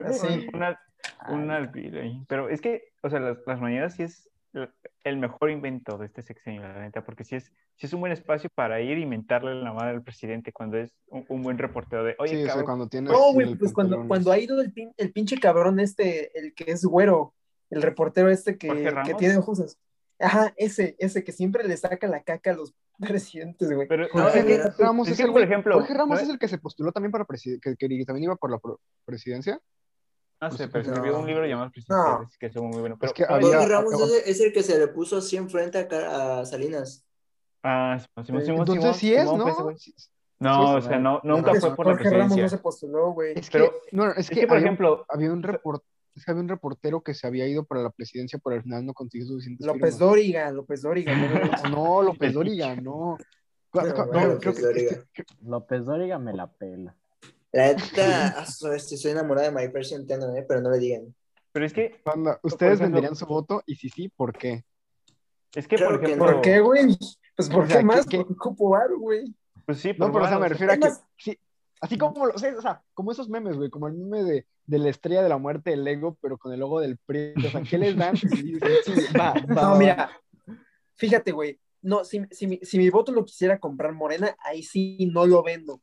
[0.00, 0.46] Así.
[0.52, 0.78] Una,
[1.28, 1.56] una
[2.02, 2.24] ahí.
[2.28, 4.28] Pero es que, o sea, las, las mañaneras sí es
[5.04, 8.12] el- mejor invento de este sexenio, la neta, porque sí es, sí es un buen
[8.12, 12.04] espacio para ir y mentarle la madre al presidente cuando es un, un buen reportero
[12.04, 13.10] de, oye, sí, o sea, cabrón, cuando tiene.
[13.10, 16.70] No, güey, pues cuando, cuando ha ido el, pin- el pinche cabrón este, el que
[16.70, 17.34] es güero,
[17.70, 18.68] el reportero este que,
[19.04, 19.76] que tiene ojos.
[20.20, 23.86] Ajá, ese, ese que siempre le saca la caca a los presidentes, güey.
[23.86, 26.28] pero no, Jorge es Ramos es es, que, el por ejemplo, Jorge Ramos no es
[26.30, 29.60] el que se postuló también para presidencia, que, que también iba por la pro- presidencia.
[30.40, 30.72] No sé, No.
[30.72, 32.96] pero escribió un libro llamado Presidentes, que estuvo muy bueno.
[33.00, 35.36] Pero, que no, había- Jorge Ramos había- es, el- es que se le puso así
[35.36, 37.04] enfrente a, a Salinas.
[37.62, 39.76] Ah, Simón, Simón, Entonces Simón, sí es, Simón ¿no?
[39.76, 39.94] sí,
[40.38, 41.60] No, sí, o sea, no, no, nunca no.
[41.60, 42.56] fue por la Jorge Ramos no presidencia.
[42.58, 43.32] se postuló, güey.
[43.36, 45.82] Es Pero- que, no, es Es que, que, por había, ejemplo, había un report,
[46.14, 48.86] es que había un reportero que se había ido para la presidencia, pero al final
[48.86, 49.98] no consiguió suficientes López firmas.
[49.98, 51.14] Dóriga, López Dóriga.
[51.16, 51.70] ¿no?
[51.70, 53.18] No, López Dóriga, no.
[53.72, 55.04] Pero bueno, no, creo López que- Dóriga.
[55.12, 56.94] que- López Dóriga me la pela.
[57.52, 58.44] La neta,
[58.76, 60.44] estoy enamorada de Marifer Centeno, ¿eh?
[60.46, 61.14] pero no le digan.
[61.52, 63.62] pero es que, Banda, ¿ustedes ejemplo- venderían su voto?
[63.66, 64.64] Y si sí, ¿por qué?
[65.54, 66.32] es que, Claro por que ejemplo, no.
[66.34, 66.96] ¿Por qué, güey?
[67.36, 68.06] Pues ¿por O sea, qué más?
[68.06, 69.34] ¿qué- qué- varo, güey.
[69.64, 71.38] pues sí, No, por pero o sea, me refiero a que, sí,
[71.80, 74.46] así como, lo- o sea, o sea, como esos memes, güey, como el meme de,
[74.66, 77.50] de la estrella de la muerte del Lego, pero con el logo del PRI, o
[77.50, 78.14] sea, ¿qué les dan?
[78.44, 79.78] Y dicen, sí, va, va, No, va.
[79.78, 80.10] mira,
[80.96, 81.58] fíjate, güey.
[81.80, 85.42] No, si, si, mi- si mi voto lo quisiera comprar Morena, ahí sí no lo
[85.42, 85.80] vendo.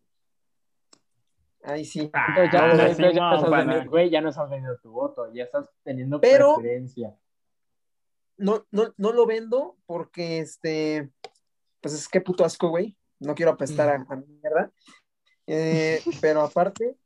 [1.66, 2.10] Ahí sí.
[2.14, 4.50] Ah, Entonces ya, Ah, entonces sí, ya no, no estás vendiendo, güey, ya no estás
[4.50, 7.16] vendiendo tu voto, ya estás teniendo Pero- preferencia.
[8.38, 11.10] No, no, no lo vendo porque, este,
[11.82, 12.96] pues es que puto asco, güey.
[13.20, 14.72] No quiero apestar a, a mierda.
[15.48, 16.98] Eh, pero aparte,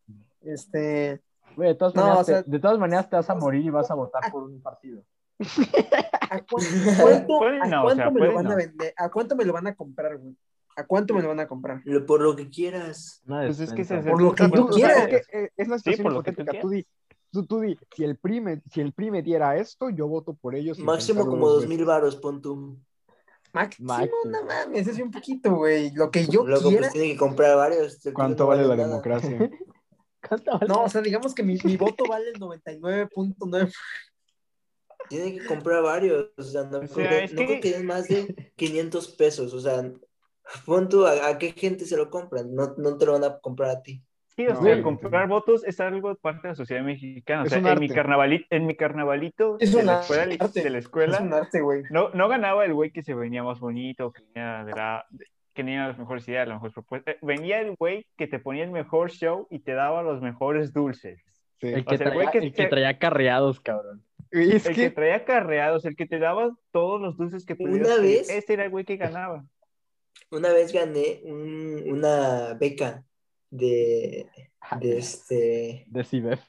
[0.42, 1.22] este,
[1.56, 3.64] Güey, de todas, No, maneras o sea- te, de todas maneras te vas a morir
[3.66, 5.04] y vas a votar por un partido.
[5.40, 6.58] ¿a cu-
[7.02, 7.44] cuánto,
[7.74, 8.94] a o sea, me lo van a vender?
[8.98, 10.36] ¿A cuánto me lo van a comprar, güey?
[10.80, 11.82] ¿A cuánto me lo van a comprar?
[11.86, 13.22] Lo- por lo que quieras.
[13.26, 15.14] Pues es que se- Por lo que tú o sea, quieras.
[15.14, 16.88] Es que eh, es una situación por lo que tú di,
[17.32, 20.34] tú, tú di, si el, PRI me, si el PRI me diera esto, yo voto
[20.34, 20.80] por ellos.
[20.80, 22.78] Máximo como dos mil varos, pon tú.
[23.52, 24.16] Máximo, Máximo.
[24.26, 25.92] no mames, es un poquito, güey.
[25.96, 26.82] Lo que yo Luego, quiera.
[26.84, 28.00] pues tiene que comprar varios.
[28.14, 29.38] ¿Cuánto no vale la democracia?
[30.30, 30.68] ¿Cuánto vale?
[30.68, 33.72] No, o sea, digamos que mi, mi voto vale el 99.9.
[35.10, 36.28] Tiene que comprar varios.
[36.38, 39.08] O sea, no, O sea, creo- es no que- creo que den más de 500
[39.16, 39.54] pesos.
[39.54, 39.92] O sea,
[40.66, 42.54] pon tú a, a qué gente se lo compran.
[42.54, 44.02] No, no te lo van a comprar a ti.
[44.36, 47.42] Sí, o No, sea, comprar votos es algo parte de la sociedad mexicana.
[47.42, 50.64] O Es sea, en mi, carnavalito, en mi carnavalito Es de, un la escuela, arte.
[50.64, 51.84] de la Es escuela, un arte, güey.
[51.92, 55.26] no, no ganaba el güey que se venía más bonito, que venía de la- de-
[55.54, 57.16] que tenían las mejores ideas, las mejores propuestas.
[57.16, 60.72] Eh, Venía el güey que te ponía el mejor show y te daba los mejores
[60.72, 61.22] dulces.
[61.60, 61.68] Sí.
[61.68, 64.06] El O que, el güey traía, que el que traía carreados, cabrón.
[64.32, 67.72] Es el que, que, traía carreados, el que te daba todos los dulces que Una
[67.72, 69.44] pudieras pedir, vez- Ese era el güey que ganaba.
[70.32, 73.04] Una vez gané un- una beca
[73.50, 74.30] de,
[74.80, 76.42] de este, De Cibef.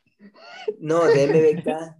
[0.78, 1.96] no, de MBK,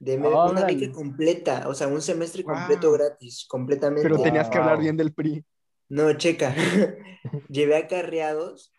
[0.00, 2.54] de MBK, una beca completa, o sea, un semestre Wow.
[2.54, 4.08] completo gratis, completamente.
[4.08, 5.44] pero tenías que hablar bien del PRI.
[5.88, 6.54] No, checa.
[7.48, 8.72] Llevé acarreados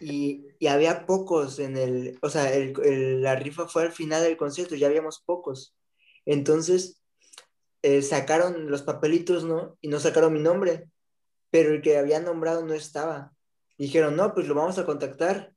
[0.00, 4.22] y, y había pocos en el, o sea, el- el- la rifa fue al final
[4.22, 5.76] del concierto, ya habíamos pocos.
[6.24, 7.02] Entonces,
[7.82, 9.76] eh, sacaron los papelitos, ¿no?
[9.80, 10.88] Y no sacaron mi nombre,
[11.50, 13.32] pero el que había nombrado no estaba.
[13.78, 15.52] Dijeron, no, pues lo vamos a contactar.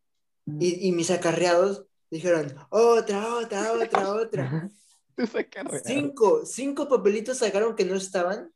[0.45, 4.69] Y, y mis acarreados dijeron, otra, otra, otra, otra.
[5.83, 8.51] Cinco, cinco papelitos sacaron que no estaban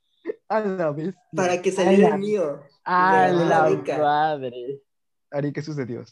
[0.47, 0.95] A la
[1.35, 2.15] para que saliera Ala.
[2.15, 2.61] el mío.
[2.83, 3.97] ¡Ah, la la beca.
[3.97, 4.81] madre!
[5.31, 6.03] Ari, ¿qué sucedió?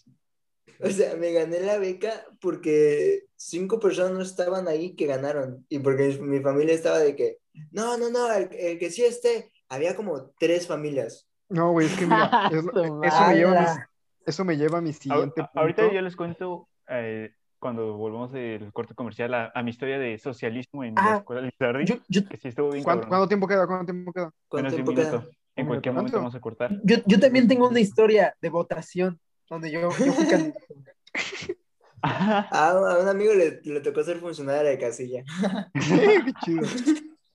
[0.79, 5.65] O sea, me gané la beca porque cinco personas no estaban ahí que ganaron.
[5.69, 7.39] Y porque mi, mi familia estaba de que,
[7.71, 9.52] no, no, no, el, el que sí esté.
[9.69, 11.27] Había como tres familias.
[11.49, 13.89] No, güey, es que mira, es eso, me lleva a
[14.25, 15.59] eso me lleva a mi siguiente punto.
[15.59, 20.17] Ahorita yo les cuento, eh, cuando volvamos del corte comercial, a, a mi historia de
[20.17, 23.67] socialismo en la Ah, escuela Lizardi, Yo, yo, que sí estuvo bien ¿Cuánto, tiempo queda?
[23.67, 24.31] ¿Cuánto tiempo queda?
[24.47, 25.11] ¿Cuánto Menos de un tiempo queda?
[25.19, 25.37] minuto.
[25.55, 26.01] En cualquier ¿Cuánto?
[26.01, 26.71] momento vamos a cortar.
[26.83, 30.65] yo, yo también tengo una historia de votación donde yo, yo fui candidato.
[32.05, 35.23] A, a un amigo le, le tocó ser funcionaria de casilla.
[35.73, 36.67] Qué chido.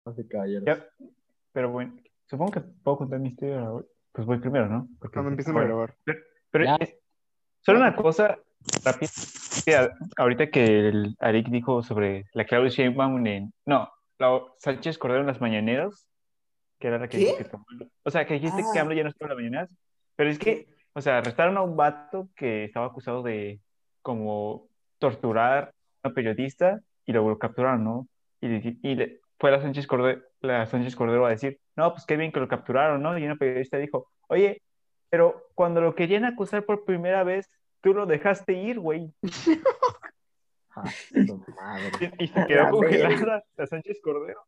[0.05, 0.64] No sé, caballeros.
[0.66, 0.87] Ya,
[1.53, 1.95] Pero bueno,
[2.29, 3.85] supongo que puedo contar mi historia ahora.
[4.12, 4.89] Pues voy primero, ¿no?
[4.99, 5.95] Porque- Cuando empiecen a grabar.
[6.51, 6.76] Pero Ya.
[6.81, 6.99] eh,
[7.61, 8.39] solo una cosa
[8.85, 9.11] rápida.
[9.64, 13.53] que ahorita que el Arik dijo sobre la Claudia Sheinbaum en...
[13.66, 16.09] No, la Sánchez Cordero en las mañaneras,
[16.79, 17.64] que era la que que tomó-
[18.05, 18.83] O sea, que dijiste que Ah.
[18.83, 19.76] AMLO ya no estaba en las mañaneras.
[20.16, 23.61] Pero es que, o sea, arrestaron a un vato que estaba acusado de
[24.03, 24.68] como
[24.99, 25.72] torturar
[26.03, 28.09] a una periodista y luego lo capturaron, ¿no?
[28.41, 28.49] Y,
[28.89, 32.33] y le- fue la Sánchez Cordero, la Sánchez Cordero a decir, no, pues qué bien
[32.33, 33.16] que lo capturaron, ¿no?
[33.16, 34.61] Y una periodista dijo, oye,
[35.09, 37.49] pero cuando lo querían acusar por primera vez,
[37.81, 39.14] tú lo dejaste ir, güey.
[40.81, 40.85] Ah.
[41.11, 44.41] Y, y se quedó La congelada la Sánchez Cordero.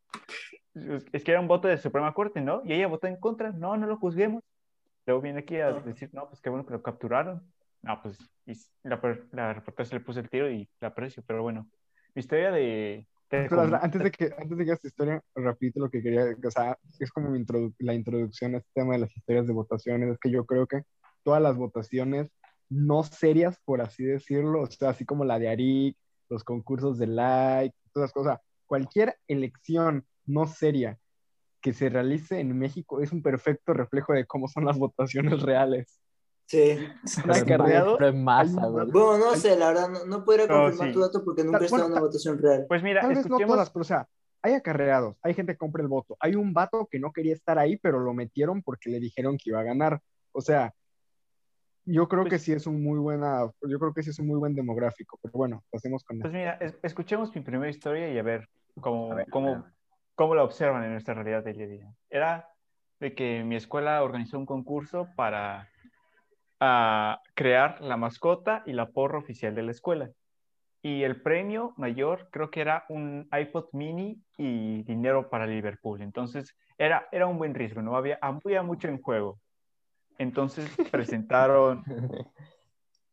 [1.11, 2.61] Es que era un voto de Suprema Corte, ¿no?
[2.63, 4.41] Y ella votó en contra, no, no lo juzguemos.
[5.05, 7.51] Luego viene aquí a decir, no, pues qué bueno que lo capturaron.
[7.81, 8.53] No, pues y
[8.83, 9.01] la,
[9.33, 11.67] la reportera se le puso el tiro y la aprecio, pero bueno.
[12.13, 13.05] Mi historia de...
[13.31, 17.11] antes de que antes de que tu historia, rapidito lo que quería, o sea, es
[17.11, 20.45] como introdu- la introducción a este tema de las historias de votaciones, es que yo
[20.45, 20.83] creo que
[21.23, 22.29] todas las votaciones
[22.69, 25.97] no serias, por así decirlo, o sea, así como la de Arik,
[26.29, 30.97] los concursos de like, todas las cosas, cualquier elección no seria
[31.61, 36.00] que se realice en México es un perfecto reflejo de cómo son las votaciones reales.
[36.51, 36.77] Sí.
[37.23, 38.85] Pero es masa, güey.
[38.91, 40.93] Bueno, no sé, la verdad, no, no podría No, confirmar sí.
[40.93, 42.65] tu dato porque nunca he estado en una votación real.
[42.67, 43.53] Pues mira, Tal vez no escuchemos...
[43.55, 44.07] todas, pero o sea,
[44.41, 46.17] hay acarreados, hay gente que compra el voto.
[46.19, 49.49] Hay un vato que no quería estar ahí, pero lo metieron porque le dijeron que
[49.51, 50.01] iba a ganar.
[50.33, 50.73] O sea,
[51.85, 54.27] yo creo que Pues- sí es un muy buena, yo creo que sí es un
[54.27, 55.17] muy buen demográfico.
[55.21, 58.49] Pero bueno, pasemos con Pues mira, es- escuchemos mi primera historia y a ver
[58.81, 59.71] cómo, A ver, cómo, a ver.
[60.15, 61.93] cómo la observan en nuestra realidad del día a día.
[62.09, 62.49] Era
[62.99, 65.69] de que mi escuela organizó un concurso para
[66.61, 70.09] ah, crear la mascota y la porra oficial de la escuela.
[70.83, 76.01] Y el premio mayor creo que era un iPod mini y dinero para Liverpool.
[76.01, 79.39] Entonces era, era un buen riesgo, no había, había mucho en juego.
[80.17, 81.83] Entonces presentaron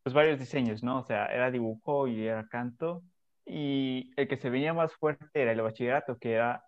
[0.02, 1.00] pues varios diseños, ¿no?
[1.00, 3.02] O sea, era dibujo y era canto.
[3.44, 6.64] Y el que se veía más fuerte era el bachillerato, que era...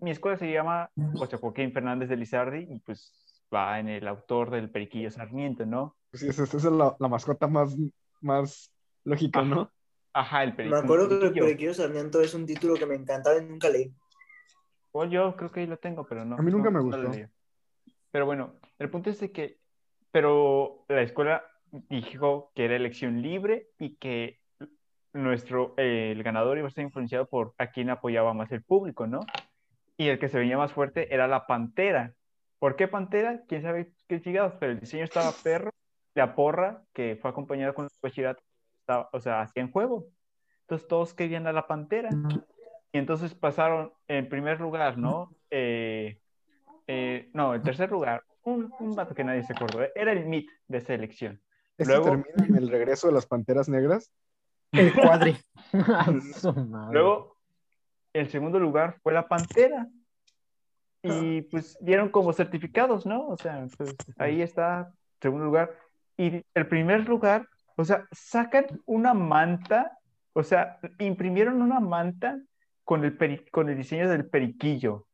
[0.00, 4.50] Mi escuela se llama José Joaquín Fernández de Lizardi y pues va en el autor
[4.50, 5.96] del Periquillo Sarmiento, ¿no?
[6.12, 7.74] Sí, esa, esa es la, la mascota más,
[8.20, 8.72] más
[9.04, 9.48] lógica, Ajá.
[9.48, 9.72] ¿no?
[10.12, 10.82] Ajá, el Me Periquillo.
[10.82, 11.74] acuerdo que el Periquillo.
[11.74, 13.92] Sarmiento es un título que me encantaba y nunca leí.
[14.92, 16.36] Bueno, yo creo que ahí lo tengo, pero no.
[16.36, 17.10] A mí nunca no- me gustó.
[18.10, 19.58] Pero bueno, el punto es de que,
[20.10, 21.42] pero la escuela
[21.88, 24.38] dijo que era elección libre y que
[25.14, 29.06] nuestro, eh, el ganador iba a ser influenciado por a quién apoyaba más el público,
[29.06, 29.20] ¿no?
[29.96, 32.12] Y el que se veía más fuerte era la pantera.
[32.58, 33.42] ¿Por qué pantera?
[33.48, 34.54] ¿Quién sabe qué chingados?
[34.60, 35.71] Pero el diseño estaba perro,
[36.14, 38.42] la porra, que fue acompañada con el bachillerato,
[38.80, 40.06] estaba, o sea, hacía en juego.
[40.62, 42.10] Entonces todos querían a la pantera.
[42.92, 45.34] Y entonces pasaron en primer lugar, ¿no?
[45.50, 46.18] Eh,
[46.86, 49.82] eh, no, en tercer lugar, un, un vato que nadie se acordó.
[49.82, 49.92] ¿eh?
[49.94, 51.40] Era el MIT de esa elección.
[51.78, 54.12] Esto Luego- termina en el regreso de las panteras negras.
[54.72, 55.36] El cuadri.
[56.90, 57.36] Luego,
[58.12, 59.88] el segundo lugar fue la pantera.
[61.02, 63.26] Y Ah, pues dieron como certificados, ¿no?
[63.28, 65.74] O sea, pues ahí está, segundo lugar.
[66.22, 69.98] Y el primer lugar, o sea, sacan una manta,
[70.34, 72.38] o sea, imprimieron una manta
[72.84, 75.06] con el, peri- con el diseño del periquillo.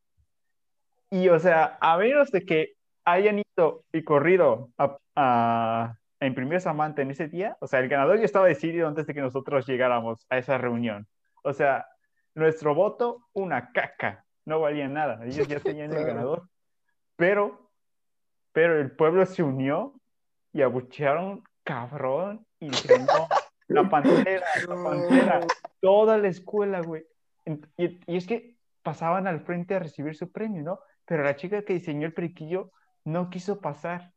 [1.09, 2.73] Y, o sea, a menos de que
[3.05, 7.79] hayan ido y corrido a, a- a imprimir esa manta en ese día, o sea,
[7.79, 11.07] el ganador ya estaba decidido antes de que nosotros llegáramos a esa reunión.
[11.43, 11.87] O sea,
[12.35, 15.25] nuestro voto, una caca, no valía nada.
[15.25, 16.49] Ellos ya tenían el ganador.
[17.15, 17.71] Pero,
[18.51, 19.98] pero el pueblo se unió
[20.53, 23.27] y abuchearon cabrón y dijeron, no,
[23.67, 25.39] la pantera, la pantera,
[25.81, 27.05] toda la escuela, güey.
[27.77, 30.79] Y, y es que pasaban al frente a recibir su premio, ¿no?
[31.05, 32.71] Pero la chica que diseñó el periquillo
[33.05, 34.11] no quiso pasar.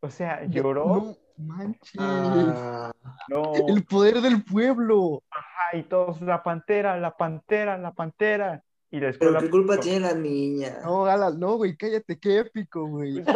[0.00, 0.84] O sea, lloró.
[0.86, 1.94] No manches.
[1.98, 2.92] Ah,
[3.28, 3.52] No.
[3.68, 5.22] El poder del pueblo.
[5.30, 8.62] Ajá, y todos, la pantera, la pantera, la pantera.
[8.90, 9.40] Y la pero escuela.
[9.40, 10.78] qué culpa tiene la niña.
[10.84, 13.24] No, Gala, no, güey, cállate, qué épico, güey.
[13.24, 13.34] Pues,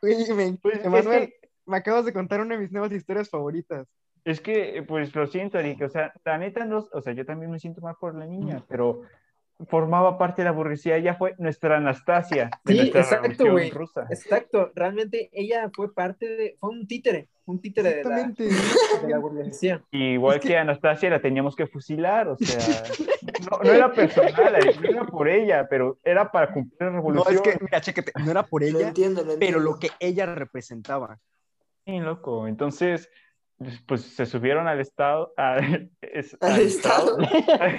[0.00, 3.28] Güey, me- Pues, es Emanuel, que- me acabas de contar una de mis nuevas historias
[3.30, 3.86] favoritas.
[4.24, 7.50] Es que, pues lo siento, Eric, o sea, la neta no, o sea, yo también
[7.50, 9.02] me siento mal por la niña, pero
[9.68, 13.72] formaba parte de la burguesía, ella fue nuestra Anastasia de Sí, nuestra exacto, güey.
[14.10, 19.18] Exacto, realmente ella fue parte de, fue un títere, un títere de la, de la
[19.18, 19.82] burguesía.
[19.90, 20.48] Igual Es que...
[20.48, 22.58] que- Anastasia la teníamos que fusilar, o sea,
[23.50, 26.92] no, no era personal, Eric, no era por ella, pero era para cumplir la No,
[26.96, 27.34] revolución.
[27.34, 29.38] es que, mira, chécate, no era por Lo ella, entiendo, lo entiendo.
[29.40, 31.18] pero lo que ella representaba.
[31.84, 33.10] Sí, loco, entonces,
[33.86, 35.58] pues se subieron al estado, a-
[36.00, 37.16] es- Al estado.
[37.18, 37.24] al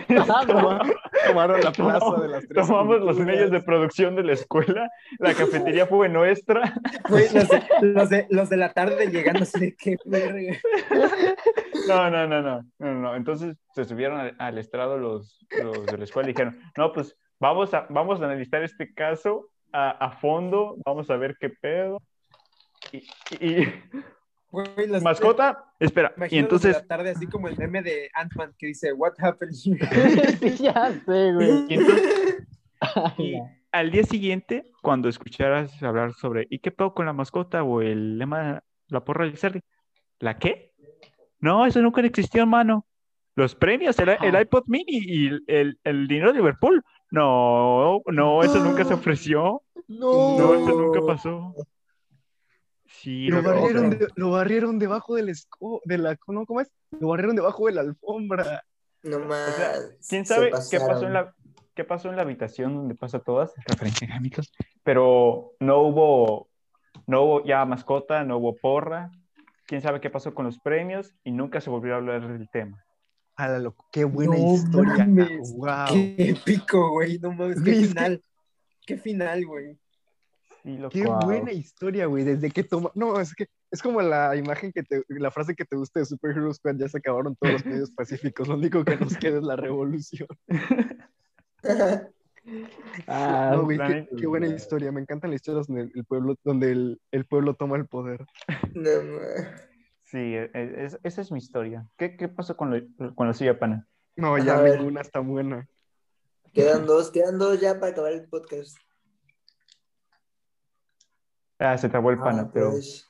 [0.07, 0.45] estado.
[0.47, 0.81] Toma-
[1.27, 4.89] Tomaron la plaza Tomamos- de las tres Tomamos los medios de producción de la escuela,
[5.19, 6.73] la cafetería fue nuestra.
[7.09, 10.57] Los, de, los, de, los de la tarde llegando así de que verga.
[11.87, 13.15] No, no, no, no, no, no.
[13.15, 17.17] Entonces se subieron al, al estrado los, los de la escuela y dijeron, no, pues
[17.39, 22.01] vamos a, vamos a analizar este caso a, a fondo, vamos a ver qué pedo.
[22.93, 23.73] Y, y-
[24.51, 28.67] Güey, los- mascota, espera, y entonces, la tarde así como el meme de Ant-Man que
[28.67, 29.79] dice What happened here?
[30.57, 31.65] sí, ya sé, güey.
[31.69, 32.33] y entonces
[33.71, 38.19] al día siguiente, cuando escucharas hablar sobre ¿y qué pedo con la mascota o el
[38.19, 39.59] lema la porra del cerdo?
[40.19, 40.71] ¿La qué?
[41.39, 42.85] No, eso nunca existió, hermano.
[43.35, 44.41] Los premios, el, el Ajá.
[44.41, 46.83] iPod mini y el, el, el dinero de Liverpool.
[47.09, 49.63] No, no, eso nunca se ofreció.
[49.87, 51.55] No, No, eso nunca pasó.
[53.03, 56.45] Sí, Lo barrieron, de- lo barrieron debajo del esco, de la, ¿no?
[56.45, 56.71] ¿cómo es?
[56.91, 58.63] Lo barrieron debajo de la alfombra.
[59.03, 59.55] No más.
[59.57, 59.73] sea,
[60.09, 61.35] ¿Quién sabe qué pasó en la
[61.75, 63.51] qué pasó en la habitación donde pasa todas?
[63.65, 64.45] Referencia a Hamilton.
[64.83, 66.47] Pero no hubo
[67.05, 69.11] no hubo ya mascota, no hubo porra.
[69.65, 71.13] ¿Quién sabe qué pasó con los premios?
[71.25, 72.85] Y nunca se volvió a hablar del tema.
[73.35, 75.05] A la loco, qué buena No historia.
[75.05, 75.53] mames.
[75.57, 75.85] Wow.
[75.89, 77.19] Qué épico, güey.
[77.19, 78.23] No mames, qué final.
[78.85, 79.77] Qué final, güey.
[80.63, 80.93] Sí, loco.
[80.93, 82.23] Qué buena historia, güey.
[82.23, 82.89] Desde que toma.
[82.95, 85.03] No, es que es como la imagen que te.
[85.09, 86.75] La frase que te gusta de Super Hero Squad.
[86.77, 88.47] Ya se acabaron todos los medios pacíficos.
[88.47, 90.27] Lo único que nos queda es la revolución.
[93.07, 93.79] Ah, No, güey,
[94.17, 94.91] qué, buena historia.
[94.91, 98.25] Me encantan las historias donde el pueblo, donde el, el pueblo toma el poder.
[98.73, 98.89] No.
[100.03, 101.87] Sí, e- e- es- esa es mi historia.
[101.97, 103.87] ¿Qué, qué pasó con, lo, con la silla pana?
[104.17, 105.67] No, ya ninguna está buena.
[106.53, 108.77] Quedan dos, quedan dos ya para acabar el podcast.
[111.65, 113.09] Ah, se trabó el pana, Ah, pero, pues,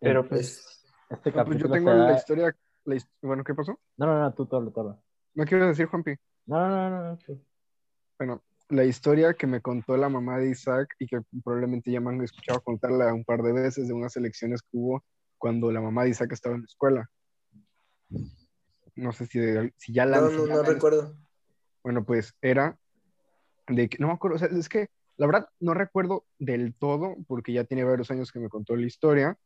[0.00, 0.60] pero pues,
[1.08, 2.56] Este No, pues yo tengo será- la historia.
[2.84, 3.78] la bueno, ¿qué pasó?
[3.96, 5.00] No, no, no, tú todo, todo.
[5.34, 6.16] No quiero decir, Juanpi.
[6.46, 7.18] No, no, no, no.
[7.20, 7.40] sí.
[8.18, 12.10] Bueno, la historia que me contó la mamá de Isaac y que probablemente ya me
[12.10, 15.04] han escuchado contarla un par de veces de unas elecciones que hubo
[15.38, 17.10] cuando la mamá de Isaac estaba en la escuela.
[18.96, 21.14] No sé si, de- si ya la no, no, no la- recuerdo.
[21.84, 22.78] Bueno, pues era
[23.68, 27.16] de que, no me acuerdo, o sea, es que la verdad no recuerdo del todo
[27.26, 29.38] porque ya tiene varios años que me contó la historia.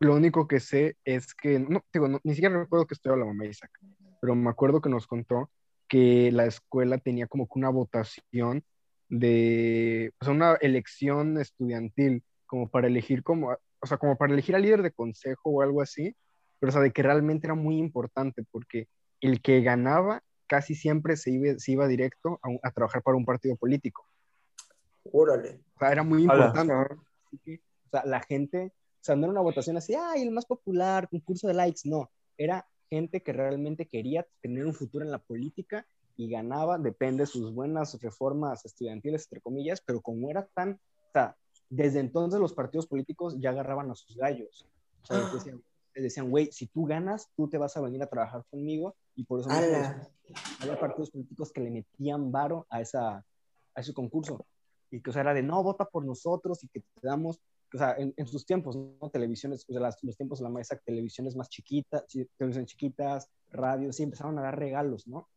[0.00, 3.26] Lo único que sé es que, no, digo, no, ni siquiera recuerdo que estuviera la
[3.26, 3.70] mamá Isaac,
[4.20, 5.50] pero me acuerdo que nos contó
[5.88, 8.64] que la escuela tenía como que una votación
[9.08, 14.56] de, o sea, una elección estudiantil como para elegir como, o sea, como para elegir
[14.56, 16.16] al líder de consejo o algo así,
[16.58, 18.88] pero o sea, de que realmente era muy importante porque
[19.20, 23.56] el que ganaba casi siempre se iba, se iba directo a trabajar para un partido
[23.56, 24.06] político.
[25.10, 25.60] Órale.
[25.76, 26.72] O sea, era muy importante.
[26.72, 30.30] Así que, o sea, la gente, o sea, no era una votación así, ay, el
[30.30, 32.10] más popular, concurso de likes, no.
[32.36, 37.26] Era gente que realmente quería tener un futuro en la política y ganaba, depende de
[37.26, 41.36] sus buenas reformas estudiantiles, entre comillas, pero como era tan, o sea,
[41.70, 44.68] desde entonces los partidos políticos ya agarraban a sus gallos.
[45.02, 45.62] O sea, les decían,
[45.94, 49.24] les decían, güey, si tú ganas, tú te vas a venir a trabajar conmigo y
[49.24, 54.44] por eso había partidos políticos que le metían varo a, esa, a ese concurso.
[54.92, 57.40] Y que o sea, era de, no, vota por nosotros y que te damos,
[57.74, 59.10] o sea, en, en sus tiempos, ¿no?
[59.10, 63.28] Televisiones, o sea, las- los tiempos de la mesa, televisiones más chiquitas, chi- televisiones chiquitas,
[63.50, 65.28] radios, sí, empezaron a dar regalos, ¿no?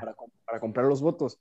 [0.00, 0.14] Para,
[0.44, 1.38] para comprar los votos.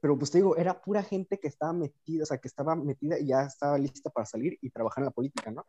[0.00, 3.18] Pero pues te digo, era pura gente que estaba metida, o sea, que estaba metida
[3.18, 5.64] y ya estaba lista para salir y trabajar en la política, ¿no?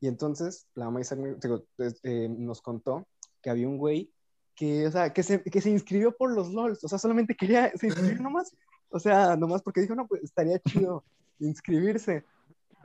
[0.00, 3.06] Y entonces la pues, eh, nos contó
[3.42, 4.12] que había un güey
[4.54, 7.70] que, o sea, que se, que se inscribió por los LOLs, o sea, solamente quería,
[7.76, 8.54] se inscribió nomás,
[8.90, 11.04] o sea, nomás porque dijo, no, pues estaría chido
[11.38, 12.24] inscribirse,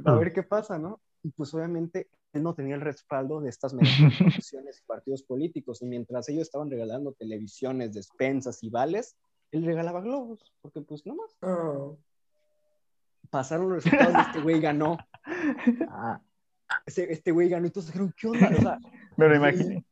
[0.05, 0.99] a ver qué pasa, ¿no?
[1.23, 5.85] Y pues obviamente él no tenía el respaldo de estas instituciones y partidos políticos, y
[5.85, 9.15] mientras ellos estaban regalando televisiones, despensas y vales,
[9.51, 11.97] él regalaba globos, porque pues nomás Oh.
[13.29, 14.97] pasaron los resultados de este güey ganó,
[15.89, 16.21] Ah,
[16.85, 18.49] Ese- este güey ganó, y todos dijeron, ¿qué onda?
[18.57, 18.79] O sea,
[19.17, 19.85] Me lo imaginé.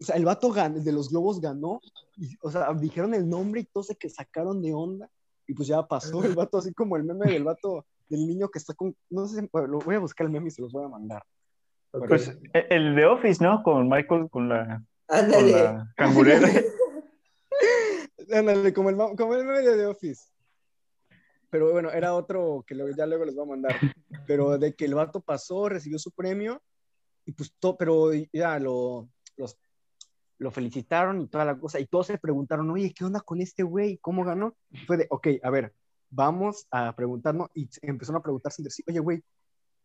[0.00, 1.80] o sea, el vato gan- el de los globos ganó,
[2.16, 5.10] y, o sea, dijeron el nombre y todos se que sacaron de onda,
[5.46, 8.58] y pues ya pasó el vato, así como el meme del vato, del niño que
[8.58, 10.88] está con, no sé, lo voy a buscar el meme y se los voy a
[10.88, 11.22] mandar.
[11.92, 13.62] Pues e- el de Office, ¿no?
[13.62, 16.48] Con Michael, con la, con la cangurera.
[18.32, 20.24] Ándale, como el, como el meme de The Office.
[21.48, 23.76] Pero bueno, era otro que luego- ya luego les voy a mandar.
[24.26, 26.60] Pero de que el vato pasó, recibió su premio,
[27.24, 29.56] y pues todo, pero ya lo, los,
[30.38, 33.62] lo felicitaron y toda la cosa, y todos se preguntaron, oye, ¿qué onda con este
[33.62, 33.98] güey?
[33.98, 34.54] ¿Cómo ganó?
[34.70, 35.74] Y fue de, ok, a ver,
[36.10, 39.22] vamos a preguntarnos, y empezaron a preguntarse entre sí, oye, güey,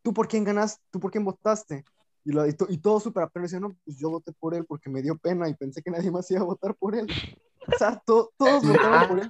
[0.02, 0.84] ¿tú por quién ganaste?
[0.92, 1.86] ¿Tú por quién votaste?
[2.24, 4.90] Y, lo, y, to- y todos súper apenas no, pues yo voté por él porque
[4.90, 7.08] me dio pena y pensé que nadie más iba a votar por él.
[7.68, 9.30] O sea, to- todos votaron por él.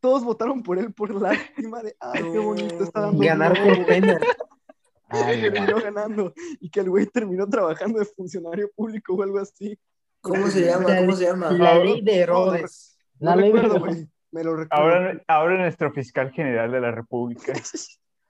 [0.00, 3.18] Todos votaron por él por lástima de, ay, qué bonito está dando.
[3.24, 3.76] Ganar globo".
[3.78, 4.20] por pena.
[5.08, 6.32] ay, terminó ganando.
[6.60, 9.76] Y que el güey terminó trabajando de funcionario público o algo así.
[10.20, 10.96] ¿Cómo se llama?
[10.96, 11.50] ¿Cómo se llama?
[11.52, 12.98] La ley de Herodes.
[13.20, 14.08] No La ley de- recuerdo, güey.
[14.30, 14.84] Me lo recuerdo.
[14.84, 17.52] Ahora, ahora nuestro fiscal general de la República.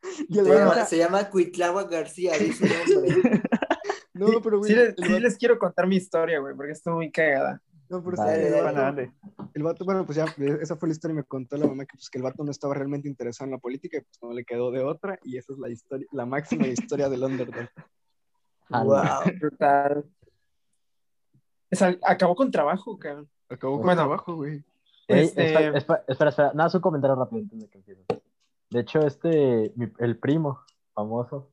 [0.04, 3.42] Se llama, se llama García, dice su nombre.
[4.14, 4.94] no, pero güey, Sí, les,
[5.34, 7.60] sí quiero contar mi historia, güey, porque estoy muy cagada.
[7.88, 8.62] no, pero sí, Dale, el dale.
[8.62, 9.12] vato- Dale.
[9.54, 10.26] El vato, bueno, pues ya,
[10.62, 12.50] esa fue la historia y me contó la mamá que, pues, que el vato no
[12.52, 15.52] estaba realmente interesado en la política y pues no le quedó de otra y esa
[15.52, 17.68] es la historia, la máxima historia del underdog.
[18.70, 19.02] Wow.
[19.40, 20.04] Brutal.
[21.70, 23.28] O sea, acabó con trabajo, cabrón.
[23.48, 24.02] Acabó con Bueno.
[24.02, 24.64] trabajo, güey.
[25.08, 26.52] Ey, Este- espera, espera, espera, espera.
[26.54, 28.06] Nada, es un comentario rápido antes de que empieces.
[28.70, 30.60] De hecho, este, mi- el primo
[30.92, 31.50] famoso,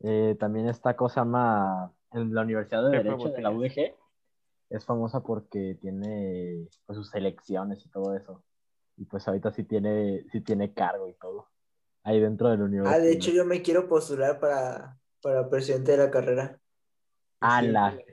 [0.00, 3.50] eh, también esta cosa llama en la Universidad de Derecho de la.
[3.50, 3.94] UDG,
[4.70, 8.42] es famosa porque tiene pues, sus elecciones y todo eso.
[8.96, 11.48] Y pues ahorita sí tiene, sí tiene cargo y todo.
[12.02, 12.98] Ahí dentro de la universidad.
[12.98, 16.58] Ah, de hecho, yo me quiero postular para, para presidente de la carrera.
[17.40, 17.90] ¡Hala!
[17.92, 18.10] Público.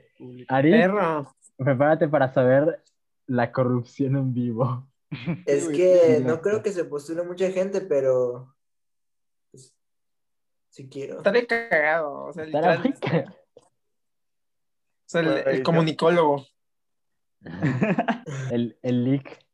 [0.48, 1.34] Ari, Perro.
[1.56, 2.82] prepárate para saber
[3.26, 4.88] la corrupción en vivo.
[5.46, 8.54] Es que no creo que se postule mucha gente, pero.
[9.52, 9.74] Pues,
[10.70, 11.18] si quiero.
[11.18, 12.24] Estaría cagado.
[12.24, 12.94] O sea, literal,
[15.06, 16.44] o sea, el, comunicólogo.
[18.50, 19.46] el, el leak.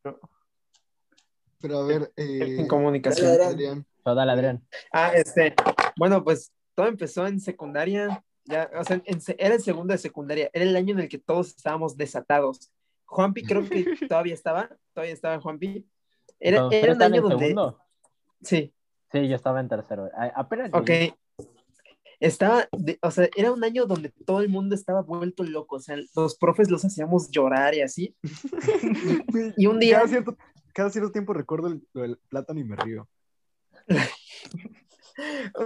[1.60, 3.40] Pero a ver, eh, En comunicación.
[3.40, 3.86] Adrián.
[4.04, 4.66] Adrián.
[4.92, 5.54] Ah, este,
[5.96, 10.50] bueno, pues todo empezó en secundaria, ya, o sea, en era el segundo de secundaria,
[10.52, 12.70] era el año en el que todos estábamos desatados.
[13.04, 15.86] Juanpi creo que todavía estaba, todavía estaba Juanpi.
[16.40, 17.78] Era, Entonces, era un ¿están año en donde, segundo?
[18.42, 18.72] sí,
[19.12, 20.08] Sí, yo estaba en tercero.
[20.16, 20.70] A- Apenas.
[20.72, 21.14] ok, llegué.
[22.18, 25.80] estaba, de- o sea, era un año donde todo el mundo estaba vuelto loco, o
[25.80, 28.16] sea, los profes los hacíamos llorar y así.
[29.58, 30.36] Y un día, Cada cierto,
[30.72, 33.06] cada cierto tiempo recuerdo el, lo del plátano y me río.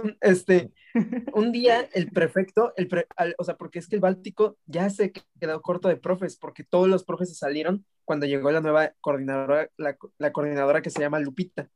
[0.03, 0.71] un- este,
[1.33, 4.89] un día el prefecto, el pre- al- o sea, porque es que el Báltico ya
[4.89, 8.93] se quedó corto de profes, porque todos los profes se salieron cuando llegó la nueva
[9.01, 11.67] coordinadora, la, la coordinadora que se llama Lupita.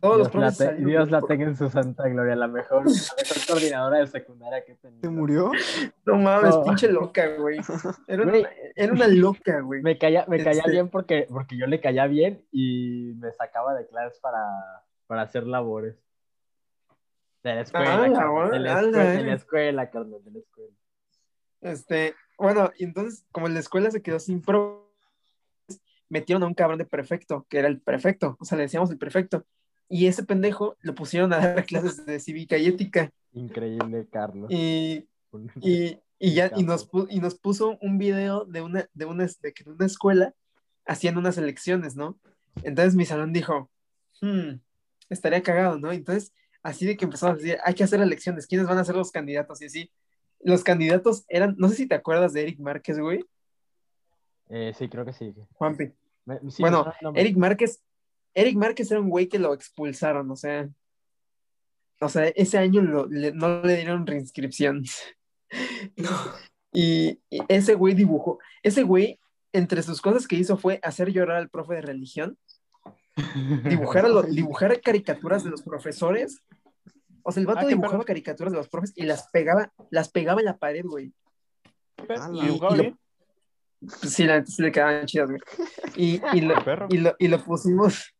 [0.00, 2.06] Todos los Dios, la, profes se te- salieron Dios la por- tenga en su santa
[2.08, 5.00] gloria, la mejor, la mejor coordinadora de secundaria que tenido.
[5.00, 5.50] ¿Se murió?
[6.04, 6.62] No mames, No.
[6.64, 7.58] pinche loca, güey.
[8.06, 8.32] Era, una,
[8.76, 9.80] era una loca, güey.
[9.80, 13.74] Me caía, me caía Este- bien porque, porque yo le caía bien y me sacaba
[13.74, 14.44] de clases para,
[15.06, 15.96] para hacer labores.
[17.42, 20.74] De la escuela, Ah, carnal, de, la escuela de la escuela, carnal, de la escuela.
[21.60, 24.84] Este, bueno, y entonces, como la escuela se quedó sin profes,
[26.08, 28.98] metieron a un cabrón de prefecto, que era el prefecto, o sea, le decíamos el
[28.98, 29.44] prefecto.
[29.88, 33.10] Y ese pendejo lo pusieron a dar clases de cívica y ética.
[33.32, 34.50] Increíble, Carlos.
[34.50, 35.08] Y,
[35.60, 39.54] y, y ya, y nos, y nos puso un video de una, de una, de
[39.66, 40.34] una escuela
[40.86, 42.18] hacían unas elecciones, ¿no?
[42.62, 43.70] Entonces mi salón dijo,
[44.20, 44.60] "Hmm,
[45.10, 45.92] estaría cagado, ¿no?
[45.92, 46.32] Entonces,
[46.68, 49.10] así de que empezamos a decir, hay que hacer elecciones, ¿quiénes van a ser los
[49.10, 49.60] candidatos?
[49.62, 49.90] Y así,
[50.40, 53.24] los candidatos eran, no sé si te acuerdas de Eric Márquez, güey,
[54.50, 55.34] Eh, sí, creo que sí.
[55.52, 55.92] Juanpi.
[56.24, 56.90] Me- sí, Bueno.
[57.14, 57.82] Eric Márquez
[58.34, 60.68] Eric Márquez era un güey que lo expulsaron, o sea,
[62.00, 64.84] o sea, ese año lo- le- no le dieron reinscripción.
[65.96, 66.10] No.
[66.72, 69.18] Y, y ese güey dibujó, ese güey,
[69.52, 72.36] entre sus cosas que hizo fue hacer llorar al profe de religión,
[73.64, 76.42] dibujar, a lo- dibujar caricaturas de los profesores.
[77.28, 80.40] O sea, el vato Ah, dibujaba caricaturas de los profes y las pegaba, las pegaba
[80.40, 81.12] en la pared, güey.
[82.08, 82.30] Ala.
[82.32, 82.98] ¿Y dibujaba y lo- bien?
[84.02, 85.40] Sí, la neta sí le quedaban chidas, güey.
[85.94, 86.54] Y, y, lo,
[86.88, 88.14] y, lo, y lo pusimos,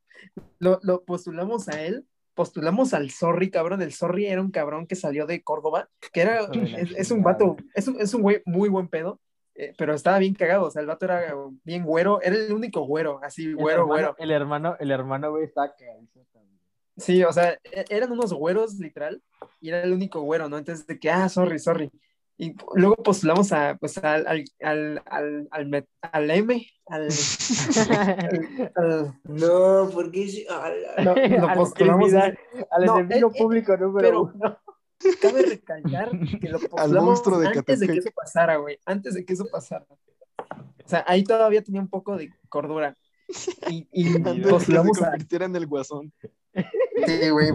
[0.59, 3.81] lo, lo postulamos a él, postulamos al Zorri, cabrón.
[3.83, 7.57] El Zorri era un cabrón que salió de Córdoba, que era, es, es un vato,
[7.75, 9.21] es un, es un güey muy buen pedo,
[9.55, 10.67] eh, pero estaba bien cagado.
[10.67, 13.93] O sea, el vato era bien güero, era el único güero, así, El güero, hermano-
[13.95, 14.15] güero.
[14.19, 16.09] El hermano, el hermano, güey, está también.
[16.99, 19.23] Sí, o sea, e- eran unos güeros, literal,
[19.61, 20.59] y era el único güero, ¿no?
[20.59, 21.91] Entonces, de que, ah, sorry, sorry.
[22.37, 27.09] Y luego postulamos a, pues, al, al, al, al, al, met- al M, al,
[27.99, 30.45] al- al- No, porque
[31.05, 32.13] no, lo Al postulamos.
[32.15, 32.37] al
[32.85, 34.59] No, enemigo eh, eh, público número pero- uno.
[35.23, 36.11] Cabe recalcar
[36.41, 38.79] que lo postulamos monstruo de antes de que eso pasara, güey.
[38.85, 39.87] Antes de que eso pasara.
[39.89, 42.97] O sea, ahí todavía tenía un poco de cordura.
[43.93, 45.11] Y, de que se postulamos a.
[45.11, 46.13] convirtiera en el guasón.
[47.07, 47.49] Sí, güey.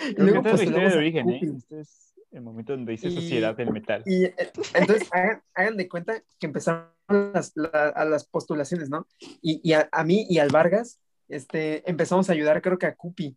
[0.00, 1.40] Y luego esta es la historia de origen, ¿eh?
[1.56, 4.02] Este es el momento donde dice Y- sociedad del metal.
[4.06, 4.34] Y eh,
[4.74, 9.06] entonces hagan, hagan de cuenta que empezaron las, la- a las postulaciones, ¿no?
[9.40, 12.94] Y, y a, a mí y al Vargas este, empezamos a ayudar, creo que a
[12.94, 13.36] Cupi,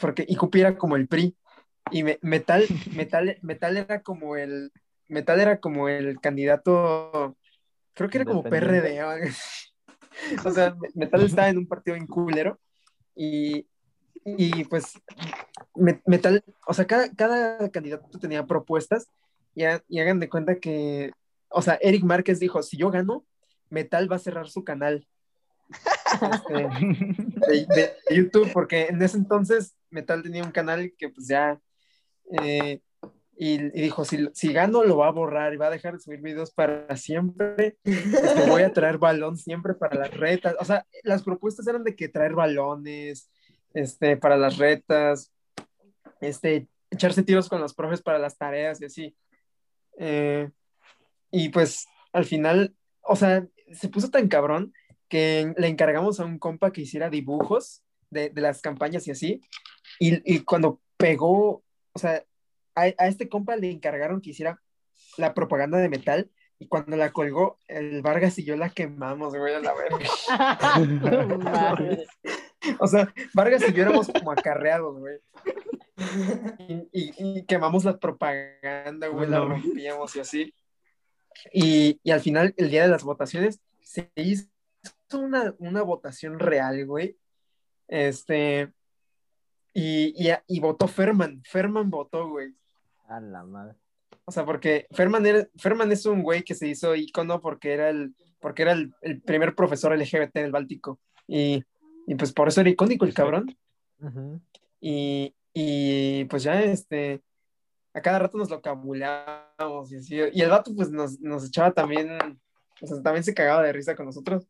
[0.00, 1.36] porque, y Cupi era como el PRI,
[1.90, 4.72] y me- Metal, Metal, Metal era como el,
[5.08, 7.36] Metal era como el candidato,
[7.94, 8.42] creo que era como.
[8.42, 9.02] PRD,
[10.44, 12.58] o sea, Metal estaba en un partido en culero,
[13.18, 13.66] y,
[14.24, 14.92] y pues
[15.74, 19.08] Me- Metal, o sea, cada, cada candidato tenía propuestas
[19.54, 21.10] y, ha- y hagan de cuenta que,
[21.50, 23.24] o sea, Eric Márquez dijo, si yo gano,
[23.70, 25.06] Metal va a cerrar su canal
[26.32, 26.52] este,
[27.48, 31.60] de, de YouTube, porque en ese entonces Metal tenía un canal que pues ya,
[32.42, 32.80] eh,
[33.40, 36.00] y, y dijo, si, si gano lo va a borrar y va a dejar de
[36.00, 40.84] subir videos para siempre, este, voy a traer balón siempre para las retas, o sea,
[41.04, 43.30] las propuestas eran de que traer balones,
[43.74, 45.32] este, para las retas,
[46.20, 49.16] este, echarse tiros con los profes para las tareas y así.
[49.98, 50.50] Eh,
[51.30, 54.72] y pues al final, o sea, se puso tan cabrón
[55.08, 59.40] que le encargamos a un compa que hiciera dibujos de, de las campañas y así.
[60.00, 61.62] Y, y cuando pegó,
[61.92, 62.24] o sea,
[62.82, 64.60] a, a este compa le encargaron que hiciera
[65.16, 66.30] la propaganda de metal.
[66.60, 70.06] Y cuando la colgó, el Vargas y yo la quemamos, güey, a la verga.
[72.80, 75.18] O sea, Vargas y yo éramos como acarreados, güey.
[76.58, 80.54] Y, y- y quemamos la propaganda, güey, la rompíamos y así.
[81.52, 84.48] Y, y al final, el día de las votaciones, se hizo
[85.12, 87.16] una, una votación real, güey.
[87.86, 88.72] Este.
[89.72, 91.42] Y, y, y votó Ferman.
[91.44, 92.52] Ferman votó, güey.
[93.08, 93.74] A la madre.
[94.24, 97.88] O sea, porque Ferman, era- Ferman es un güey que se hizo ícono porque era
[97.90, 101.00] el, porque era el, el primer profesor LGBT del Báltico.
[101.26, 101.64] Y,
[102.06, 103.56] y pues por eso era icónico el cabrón.
[104.80, 107.22] Y, y pues ya, este,
[107.94, 110.16] a cada rato nos lo cabuleábamos y así.
[110.32, 112.18] Y el vato, pues nos, nos echaba también,
[112.80, 114.46] o sea, también se cagaba de risa con nosotros.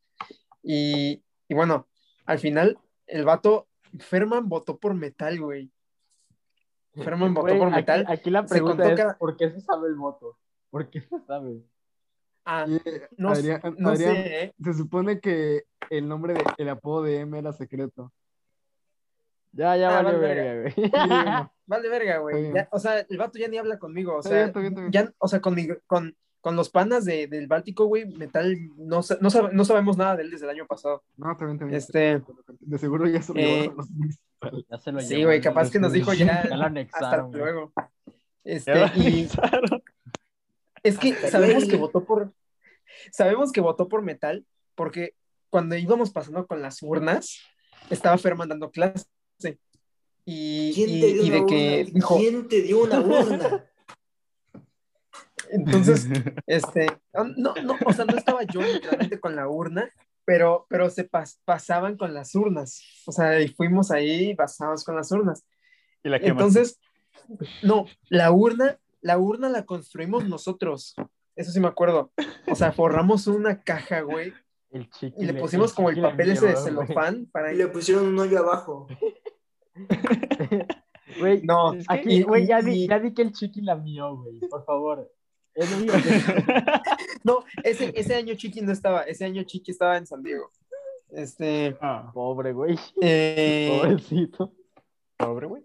[0.62, 1.88] Y, y bueno,
[2.26, 3.68] al final, el vato,
[3.98, 5.70] Ferman votó por metal, güey.
[7.04, 8.04] Ferman votó por aquí- metal.
[8.08, 10.36] Aquí, la Se pregunta es, cada- ¿por qué se sabe el voto?
[10.70, 11.62] ¿Por qué se sabe?
[12.44, 12.80] Ah, Y,
[13.16, 14.54] no, Adrián- no Adrián, sé, ¿eh?
[14.62, 18.12] se supone que el nombre, de, el apodo de M era secreto.
[19.52, 20.74] Ya, ya Ah, valió vale, verga, güey.
[21.66, 22.52] Vale, verga, güey.
[22.54, 24.14] Ya, O sea, el vato ya ni habla conmigo.
[24.14, 24.92] O Está sea, bien, está bien, está bien.
[24.92, 26.16] ya, o sea, con, mi- con,
[26.48, 30.22] con los panas de, del Báltico, güey, metal, no, no, sabe- no sabemos nada de
[30.22, 31.02] él desde el año pasado.
[31.18, 31.76] No, también, también.
[31.76, 32.22] Este,
[32.60, 34.64] De seguro ya se lo eh, llevaron los municipales.
[34.70, 37.42] Ya se lo sí, güey, capaz que nos dijo ya, Ya lo hasta anexaron, güey.
[37.42, 37.72] luego.
[38.44, 39.28] Este, Ya lo y
[40.82, 42.32] es que Hasta sabemos que votó por,
[43.12, 45.12] sabemos que votó por metal porque
[45.50, 47.40] cuando íbamos pasando con las urnas,
[47.90, 49.04] estaba Ferman dando clase.
[50.24, 51.92] Y, ¿Quién y- te dio y de una que urna?
[51.94, 53.64] dijo, ¿Quién te dio una urna?
[55.50, 56.06] Entonces,
[56.46, 56.86] este,
[57.36, 59.90] no, no, o sea, no estaba yo literalmente con la urna,
[60.24, 62.82] pero, pero se pas- pasaban con las urnas.
[63.06, 65.44] O sea, y fuimos ahí y pasamos con las urnas.
[66.04, 66.30] Y la quemaste.
[66.60, 66.80] Entonces,
[67.62, 70.94] no, la urna, la urna la construimos nosotros.
[71.36, 72.12] Eso sí me acuerdo.
[72.50, 74.32] O sea, forramos una caja, güey,
[74.70, 77.52] El chiqui y le pusimos como el papel ese de celofán para...
[77.52, 78.86] Y le pusieron un hoyo abajo.
[81.18, 84.14] Güey, No, Es que- aquí, güey, ya, y- ya di que el chiqui la mió,
[84.16, 85.10] güey, por favor.
[85.58, 86.02] Es lo único que-
[87.24, 90.50] No, ese, ese año Chiqui no estaba, ese año Chiqui estaba en San Diego.
[91.10, 92.78] Este, Ah, Pobre, güey.
[93.00, 94.52] eh, Pobrecito.
[95.16, 95.64] pobre, güey.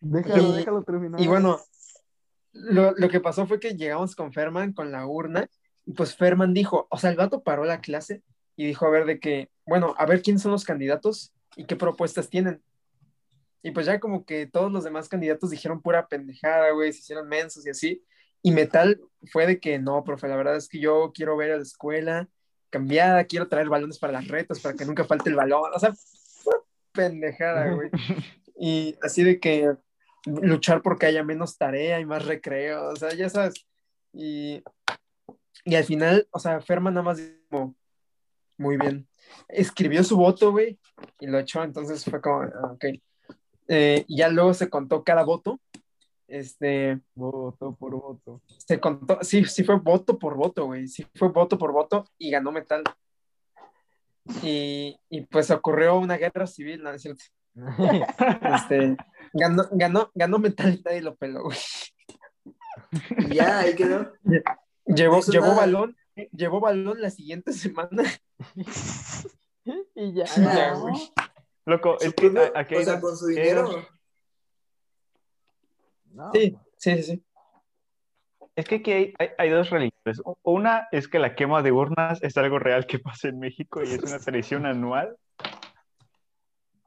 [0.00, 1.20] Déjalo, Y- déjalo terminar.
[1.20, 1.58] y bueno,
[2.52, 5.48] lo, lo que pasó fue que llegamos con Ferman con la urna,
[5.84, 8.22] y pues Ferman dijo, o sea, el vato paró la clase
[8.56, 11.76] y dijo, a ver, de que, bueno, a ver quiénes son los candidatos y qué
[11.76, 12.62] propuestas tienen.
[13.62, 17.28] Y pues ya como que todos los demás candidatos dijeron pura pendejada, güey, se hicieron
[17.28, 18.04] mensos y así.
[18.42, 19.00] Y Metal
[19.32, 22.28] fue de que no, profe, la verdad es que yo quiero ver a la escuela
[22.70, 25.70] cambiada, quiero traer balones para las retas, para que nunca falte el balón.
[25.74, 26.54] O sea, fue
[26.92, 27.90] pendejada, güey.
[28.60, 29.72] Y así de que
[30.26, 33.66] luchar porque haya menos tarea y más recreo, o sea, ya sabes.
[34.12, 34.62] Y,
[35.64, 37.74] y al final, o sea, Ferma nada más dijo,
[38.56, 39.06] muy bien.
[39.48, 40.78] Escribió su voto, güey,
[41.20, 42.84] y lo echó, entonces fue como, ah, ok.
[43.68, 45.57] Eh, y ya luego se contó cada voto.
[46.28, 48.42] Este, Voto por voto.
[48.58, 52.30] se contó, sí, sí fue voto por voto, güey, sí fue voto por voto y
[52.30, 52.82] ganó Metal.
[54.42, 57.24] Y, y pues ocurrió una guerra civil, ¿no es cierto?
[58.54, 58.96] Este,
[59.32, 61.58] ganó, ganó, ganó Metal y nadie lo peló, güey.
[63.18, 64.12] Y ya, ahí quedó.
[64.84, 65.56] Llevó, llevó nada.
[65.56, 65.96] balón,
[66.32, 68.04] llevó balón la siguiente semana.
[69.94, 70.24] y ya.
[70.26, 70.80] Ya, ¿no?
[70.82, 71.12] güey.
[71.64, 73.86] Loco, es que aquí o sea, con su dinero.
[76.12, 77.22] No, Sí, sí, sí, sí.
[78.56, 80.20] Es que aquí hay, hay- hay dos religiones.
[80.42, 83.88] Una es que la quema de urnas es algo real que pasa en México y
[83.88, 85.16] es una tradición anual.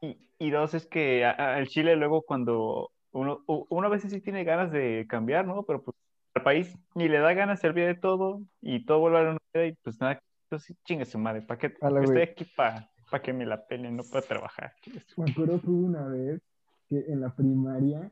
[0.02, 4.44] Y, y dos es que el Chile luego cuando uno, uno a veces sí tiene
[4.44, 5.64] ganas de cambiar, ¿no?
[5.64, 5.96] Pero pues
[6.34, 9.34] al país ni le da ganas, se olvida de todo y todo vuelve a la
[9.34, 11.68] normalidad y pues nada, entonces chingue su madre, ¿para qué?
[11.68, 12.22] Estoy güey.
[12.24, 12.90] aquí para
[13.22, 14.74] que me la pelen, no para trabajar.
[15.18, 16.42] Me acuerdo que hubo una vez
[16.88, 18.12] que en la primaria,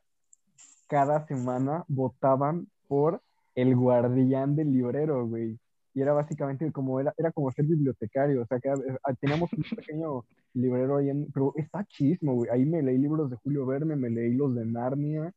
[0.89, 3.21] cada semana votaban por
[3.55, 5.57] el guardián del librero, güey.
[5.93, 9.63] Y era básicamente como, era, era como ser bibliotecario, o sea, cada- eh, teníamos un
[9.75, 12.49] pequeño librero ahí en, pero está chismo, güey.
[12.51, 15.31] Ahí me leí libros de Julio Verne, me leí los de Narnia,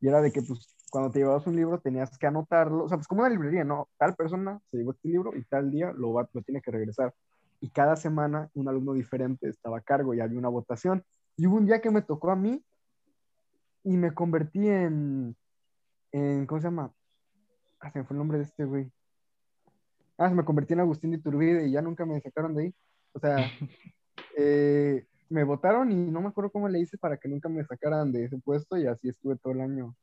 [0.00, 2.98] y era de que, pues, cuando te llevabas un libro tenías que anotarlo, o sea,
[2.98, 3.88] pues como una librería, ¿no?
[3.98, 7.14] Tal persona se llevó este libro y tal día lo, va, lo tiene que regresar.
[7.60, 11.04] Y cada semana un alumno diferente estaba a cargo y había una votación.
[11.36, 12.62] Y hubo un día que me tocó a mí
[13.84, 15.36] y me convertí en,
[16.12, 16.92] en ¿cómo se llama?
[17.80, 18.90] Ah, se me fue el nombre de este güey.
[20.18, 22.74] Ah, me convertí en Agustín de Iturbide y ya nunca me sacaron de ahí.
[23.12, 23.50] O sea,
[24.36, 28.12] eh, me votaron y no me acuerdo cómo le hice para que nunca me sacaran
[28.12, 29.96] de ese puesto y así estuve todo el año.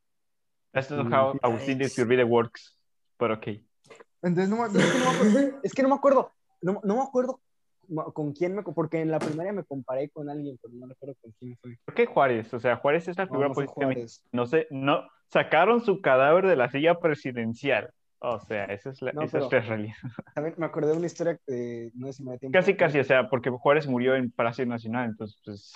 [0.73, 1.39] Esto es Sí, how.
[1.41, 2.77] Agustín de Iturbide works,
[3.17, 3.47] pero ok.
[4.23, 6.31] Entonces, no, me- es que no me acuerdo, es que no me acuerdo,
[6.61, 7.39] no, no me acuerdo
[8.13, 11.31] con quién me, porque en la primaria me comparé con alguien, pero no recuerdo con
[11.39, 11.77] quién fue.
[11.85, 12.53] ¿Por qué Juárez?
[12.53, 13.85] O sea, Juárez es la No, figura no política.
[13.85, 14.23] Juárez.
[14.31, 17.91] No sé, no, sacaron su cadáver de la silla presidencial.
[18.19, 19.95] O sea, esa es la, No, esa es pero- la realidad.
[20.35, 22.57] También me acordé de una historia que no sé si me da tiempo.
[22.57, 25.73] Casi, casi, o sea, porque Juárez murió en Palacio Nacional, entonces, pues.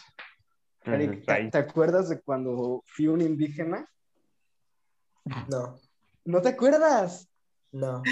[0.83, 3.88] pues, Eric, ¿te, te acuerdas de cuando fui un indígena?
[5.49, 5.79] No,
[6.25, 7.27] ¿No te acuerdas?
[7.71, 8.03] no.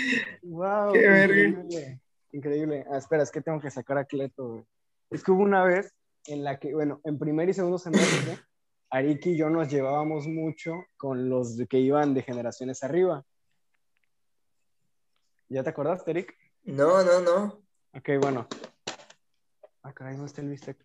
[0.44, 1.64] Wow, Qué verga.
[2.32, 2.86] Increíble.
[2.92, 4.66] Ah, espera, es que tengo que sacar a Cleto, güey.
[5.10, 5.94] Es que hubo una vez
[6.26, 8.38] en la que, bueno, en primer y segundo semestre,
[8.92, 13.24] Ariki y yo nos llevábamos mucho con los que iban de generaciones arriba.
[15.48, 16.36] ¿Ya te acordaste, Eric?
[16.64, 17.64] No, no, no.
[17.96, 18.48] Ok, bueno.
[19.82, 20.78] Ah, caray, ¿dónde está el bistec?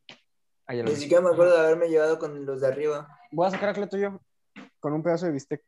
[0.67, 3.09] Ah, ya Ni siquiera me acuerdo de haberme llevado con los de arriba.
[3.31, 4.21] Voy a sacar a Cleto yo
[4.81, 5.63] con un pedazo de bistec.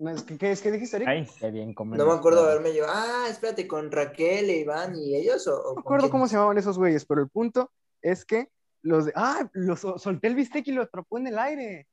[0.00, 1.08] No, es que- ¿Qué, es que dijiste, Eric?
[1.08, 1.26] Ahí.
[1.38, 2.94] Qué bien comen No me acuerdo haberme llevado.
[2.96, 6.10] Ah, espérate, con Raquel, e Iván y ellos o, o No me acuerdo quién?
[6.12, 7.70] cómo se llamaban esos güeyes, pero el punto
[8.02, 8.48] es que
[8.82, 9.12] los de.
[9.14, 9.48] ¡Ah!
[9.52, 11.86] Los, solté el bistec y lo atrapó en el aire.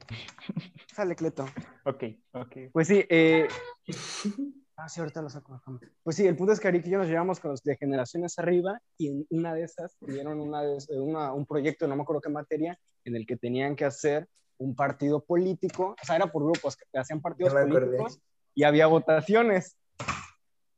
[0.94, 1.46] Sale, Cleto.
[1.84, 2.56] Ok, ok.
[2.72, 3.48] Pues sí, eh...
[4.82, 5.60] Ah, sí, ahorita lo saco.
[6.02, 8.38] Pues sí, el punto es que Arik y yo nos llevamos con los de generaciones
[8.38, 12.22] arriba y en una de esas tuvieron una de- una- un proyecto, no me acuerdo
[12.22, 14.26] qué materia, en el que tenían que hacer
[14.60, 17.72] un partido político, o sea, era por grupos, que hacían partidos acordé.
[17.72, 18.20] políticos
[18.54, 19.76] y había votaciones.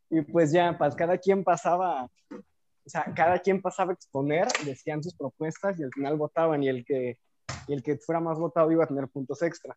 [0.09, 5.03] Y pues ya, pues cada quien pasaba, o sea, cada quien pasaba a exponer, decían
[5.03, 7.19] sus propuestas y al final votaban y el que,
[7.67, 9.77] y el que fuera más votado iba a tener puntos extra.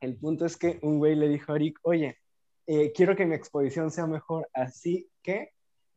[0.00, 2.18] El punto es que un güey le dijo a Eric, oye,
[2.66, 5.52] eh, quiero que mi exposición sea mejor, así que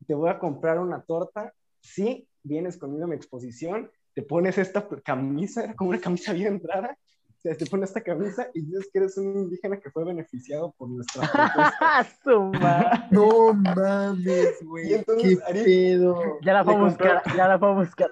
[0.08, 4.88] te voy a comprar una torta si vienes conmigo a mi exposición, te pones esta
[5.04, 6.98] camisa, era como una camisa bien rara,
[7.44, 10.74] o sea, te pones esta camisa y dices que eres un indígena que fue beneficiado
[10.78, 11.24] por nuestra.
[11.34, 12.06] ¡Ah,
[12.52, 13.08] madre!
[13.10, 14.92] No mames, güey.
[14.92, 16.38] Y entonces, Qué Ari- pedo.
[16.44, 18.12] Ya la compró- buscar, ya la a buscar.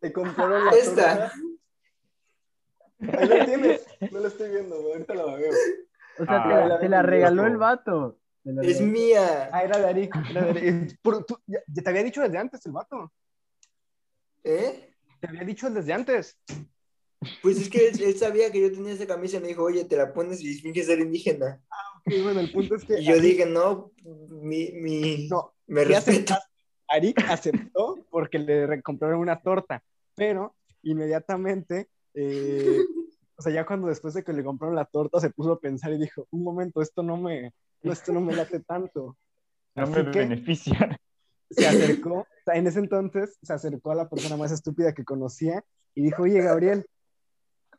[0.00, 1.30] Te compraron la Esta.
[3.00, 3.18] torta.
[3.20, 5.52] Ahí la tienes, no la estoy viendo, güey, ahorita la veo.
[6.18, 8.18] O sea, Ah, te, la, te la regaló el vato.
[8.44, 9.48] Es mía.
[9.52, 10.16] Ah, era de Arik.
[10.30, 10.98] Era de Arik.
[11.02, 13.12] Por- tú- ya, ya te había dicho desde antes el vato.
[14.42, 14.92] ¿Eh?
[15.20, 16.36] Te había dicho desde antes.
[17.42, 19.84] Pues es que él, él sabía que yo tenía esa camisa y me dijo, oye,
[19.84, 21.60] te la pones y finges ser indígena.
[21.98, 23.00] Ok, bueno, el punto es que.
[23.00, 23.92] Y yo Arik- dije, no,
[24.28, 26.34] mi, mi, No, me respeto.
[26.34, 26.42] acepta-
[26.88, 29.82] Arik aceptó porque le compraron una torta,
[30.14, 32.80] pero inmediatamente, eh,
[33.36, 35.92] o sea, ya cuando después de que le compraron la torta se puso a pensar
[35.92, 39.16] y dijo, un momento, esto no me, no, esto no me late tanto.
[39.74, 40.98] No Así me que beneficia.
[41.50, 45.04] se acercó, o sea, en ese entonces se acercó a la persona más estúpida que
[45.04, 45.62] conocía
[45.94, 46.86] y dijo, oye, Gabriel,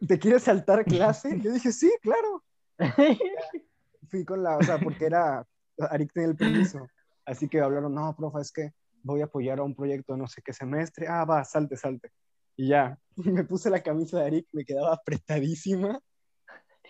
[0.08, 1.40] ¿te quieres saltar clase?
[1.42, 2.44] Yo dije, sí, claro.
[4.10, 5.46] Fui con la, o sea, porque era,
[5.78, 6.88] Arik tenía el permiso.
[7.26, 8.72] Así que hablaron, no, profe, es que
[9.04, 11.08] voy a apoyar a un proyecto no sé qué semestre.
[11.08, 12.12] Ah, va, salte, salte.
[12.56, 16.00] Y ya, me puse la camisa de Arik, me quedaba apretadísima.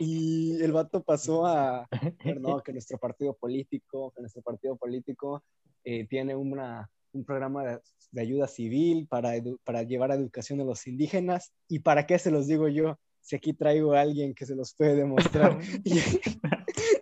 [0.01, 1.85] Y el vato pasó a,
[2.39, 5.43] no, que nuestro partido político, que nuestro partido político
[5.83, 7.79] eh, tiene una, un programa de,
[8.11, 11.51] de ayuda civil para, edu- para llevar educación a los indígenas.
[11.67, 12.97] ¿Y para qué se los digo yo?
[13.21, 15.59] Si aquí traigo a alguien que se los puede demostrar.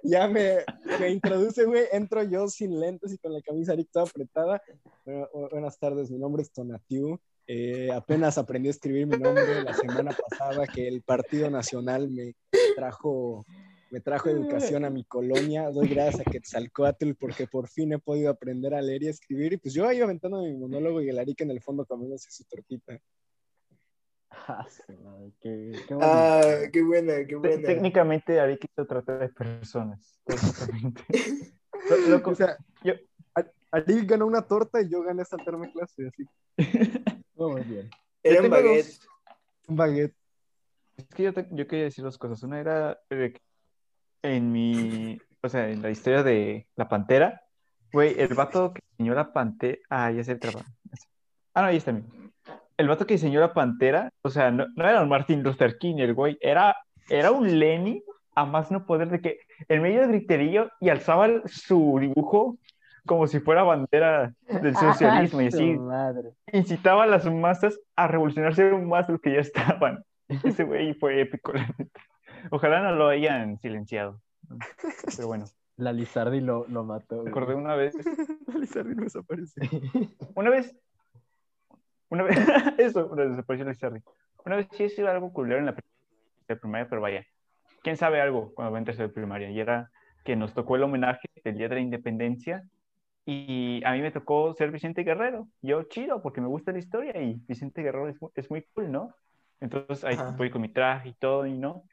[0.03, 0.59] Y ya me,
[0.99, 4.61] me introduce, güey, entro yo sin lentes y con la camisa Arik toda apretada.
[5.05, 7.19] Bueno, bu- buenas tardes, mi nombre es Tonatiu.
[7.45, 12.35] Eh, apenas aprendí a escribir mi nombre la semana pasada que el Partido Nacional me
[12.75, 13.45] trajo,
[13.89, 15.69] me trajo educación a mi colonia.
[15.69, 19.53] Doy gracias a Quetzalcoatl porque por fin he podido aprender a leer y a escribir.
[19.53, 22.43] Y pues yo ahí aventando mi monólogo y el Arik en el fondo comiéndose su
[22.45, 22.99] tortita.
[24.29, 24.65] Ah,
[25.39, 25.99] qué, qué bonito.
[26.01, 26.41] Ah,
[26.71, 27.65] qué buena, qué buena.
[27.67, 30.19] Técnicamente, Ari quiso tratar de personas.
[30.25, 31.03] técnicamente.
[31.89, 32.93] Lo- loco, O sea, yo-
[33.35, 36.25] A- Arik ganó una torta y yo gané saltarme clase, así.
[37.35, 37.89] Muy, muy bien.
[38.23, 38.85] Era un baguette.
[38.87, 39.07] dos-
[39.67, 40.15] Un baguette.
[40.97, 42.41] Es que yo, te- yo quería decir dos cosas.
[42.41, 43.41] Una era de que
[44.21, 47.41] en mi, o sea, en la historia de la pantera,
[47.91, 49.77] güey, el vato que diseñó la pantera.
[49.89, 50.65] Ah, ya sé el trabajo.
[51.53, 51.99] Ah, no, ahí está.
[52.77, 55.95] El vato que diseñó la pantera, o sea, no, no era un Martin Luther King,
[55.97, 56.75] el güey, era,
[57.09, 58.03] era un Lenny
[58.35, 62.57] a más no poder de que en medio del griterío y alzaba su dibujo
[63.07, 64.31] como si fuera bandera
[64.61, 64.75] del
[65.31, 66.29] socialismo y Ah, así madre.
[66.51, 70.03] incitaba a las masas a revolucionarse aún más de lo que ya estaban.
[70.43, 72.01] Ese güey fue épico, la neta.
[72.51, 74.21] Ojalá no lo hayan silenciado.
[75.15, 75.45] Pero bueno,
[75.75, 77.23] La Lizardi lo, lo mató.
[77.23, 77.95] recordé una vez,
[78.59, 79.61] Lizardi no desaparece.
[80.35, 80.75] una vez,
[82.09, 82.37] una vez,
[82.77, 84.01] eso, una vez desapareció Lizardi.
[84.45, 85.75] Una vez sí hice algo culero en la
[86.47, 87.25] de primaria, pero vaya,
[87.83, 89.49] ¿quién sabe algo cuando va a tercero de primaria?
[89.49, 89.91] Y era
[90.23, 92.63] que nos tocó el homenaje del Día de la Independencia
[93.25, 95.49] y a mí me tocó ser Vicente Guerrero.
[95.61, 99.13] Yo chido, porque me gusta la historia y Vicente Guerrero es, es muy cool, ¿no?
[99.59, 100.31] Entonces ahí Ajá.
[100.37, 101.83] voy con mi traje y todo, y no.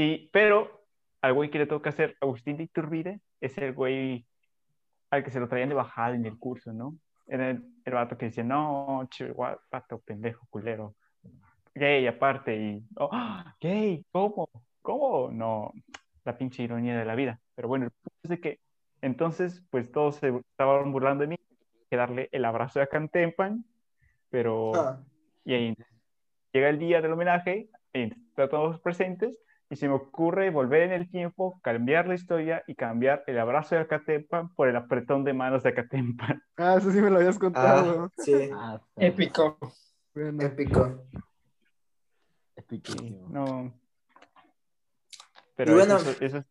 [0.00, 0.86] Y, pero
[1.22, 4.24] al güey que le toca hacer Agustín de Iturbide es el güey
[5.10, 6.96] al que se lo traían de bajada en el curso, ¿no?
[7.26, 10.94] Era el, el vato que decía, no, gua- vato, pendejo, culero.
[11.74, 13.10] Gay, aparte, y, oh,
[13.60, 14.48] gay, ¿cómo?
[14.82, 15.32] ¿Cómo?
[15.32, 15.72] No,
[16.24, 17.40] la pinche ironía de la vida.
[17.56, 18.60] Pero bueno, el punto es de que
[19.02, 21.38] entonces, pues todos se estaban burlando de mí,
[21.90, 23.64] que darle el abrazo de Acantempan,
[24.30, 24.76] pero...
[24.76, 25.04] Ah,
[25.44, 25.74] Y ahí
[26.52, 29.36] llega el día del homenaje, y están todos presentes,
[29.70, 33.74] y se me ocurre volver en el tiempo, cambiar la historia y cambiar el abrazo
[33.74, 36.42] de Acatempan por el apretón de manos de Acatempan.
[36.56, 38.10] Ah, eso sí me lo habías ah, contado.
[38.18, 39.04] sí, Ah, sí.
[39.06, 39.58] Épico.
[40.14, 41.04] Bueno, épico.
[42.56, 43.28] Epiquísimo.
[43.30, 43.72] No.
[45.54, 45.96] Pero Y bueno.
[45.96, 46.44] eso, eso-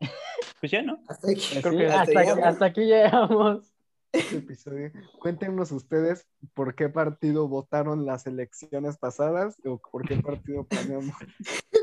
[0.60, 0.98] Pues ya, ¿no?
[1.08, 1.40] Hasta aquí.
[1.40, 2.44] Sí, que hasta, llegamos.
[2.44, 3.72] hasta aquí llegamos.
[4.12, 4.90] este episodio.
[5.20, 11.14] Cuéntenos ustedes por qué partido votaron las elecciones pasadas o por qué partido planeamos.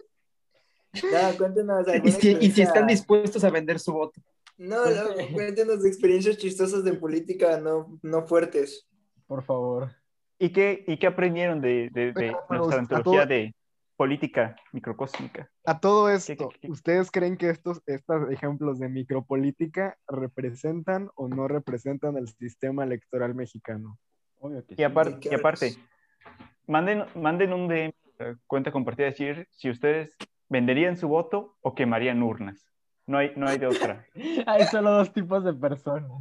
[1.01, 1.85] No, cuéntenos.
[2.05, 4.21] Y si, y si están dispuestos a vender su voto.
[4.57, 8.87] No, no, cuéntenos de experiencias chistosas de política no, no fuertes.
[9.25, 9.91] Por favor.
[10.37, 13.55] ¿Y qué, y qué aprendieron de, de- de pero nuestra a antología todo- de
[13.95, 15.49] política microcósmica?
[15.65, 16.71] A todo ¿Qué- esto, qué- qué?
[16.71, 23.33] ¿ustedes creen que estos, estos ejemplos de micropolítica representan o no representan el sistema electoral
[23.33, 23.97] mexicano?
[24.39, 24.83] Obvio que Y, sí.
[24.83, 25.75] apar- ¿De qué y aparte,
[26.67, 30.15] manden, manden un DM, eh, cuenta compartida, decir si ustedes
[30.53, 32.69] venderían su voto o quemarían urnas.
[33.07, 34.05] No hay, no hay de otra.
[34.45, 36.11] Hay solo dos tipos de personas.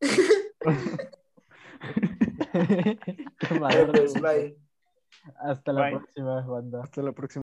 [2.52, 4.06] Qué madre.
[4.22, 4.56] bye.
[5.40, 5.98] Hasta la Bye.
[5.98, 6.82] próxima, banda.
[6.82, 7.38] Hasta la próxima.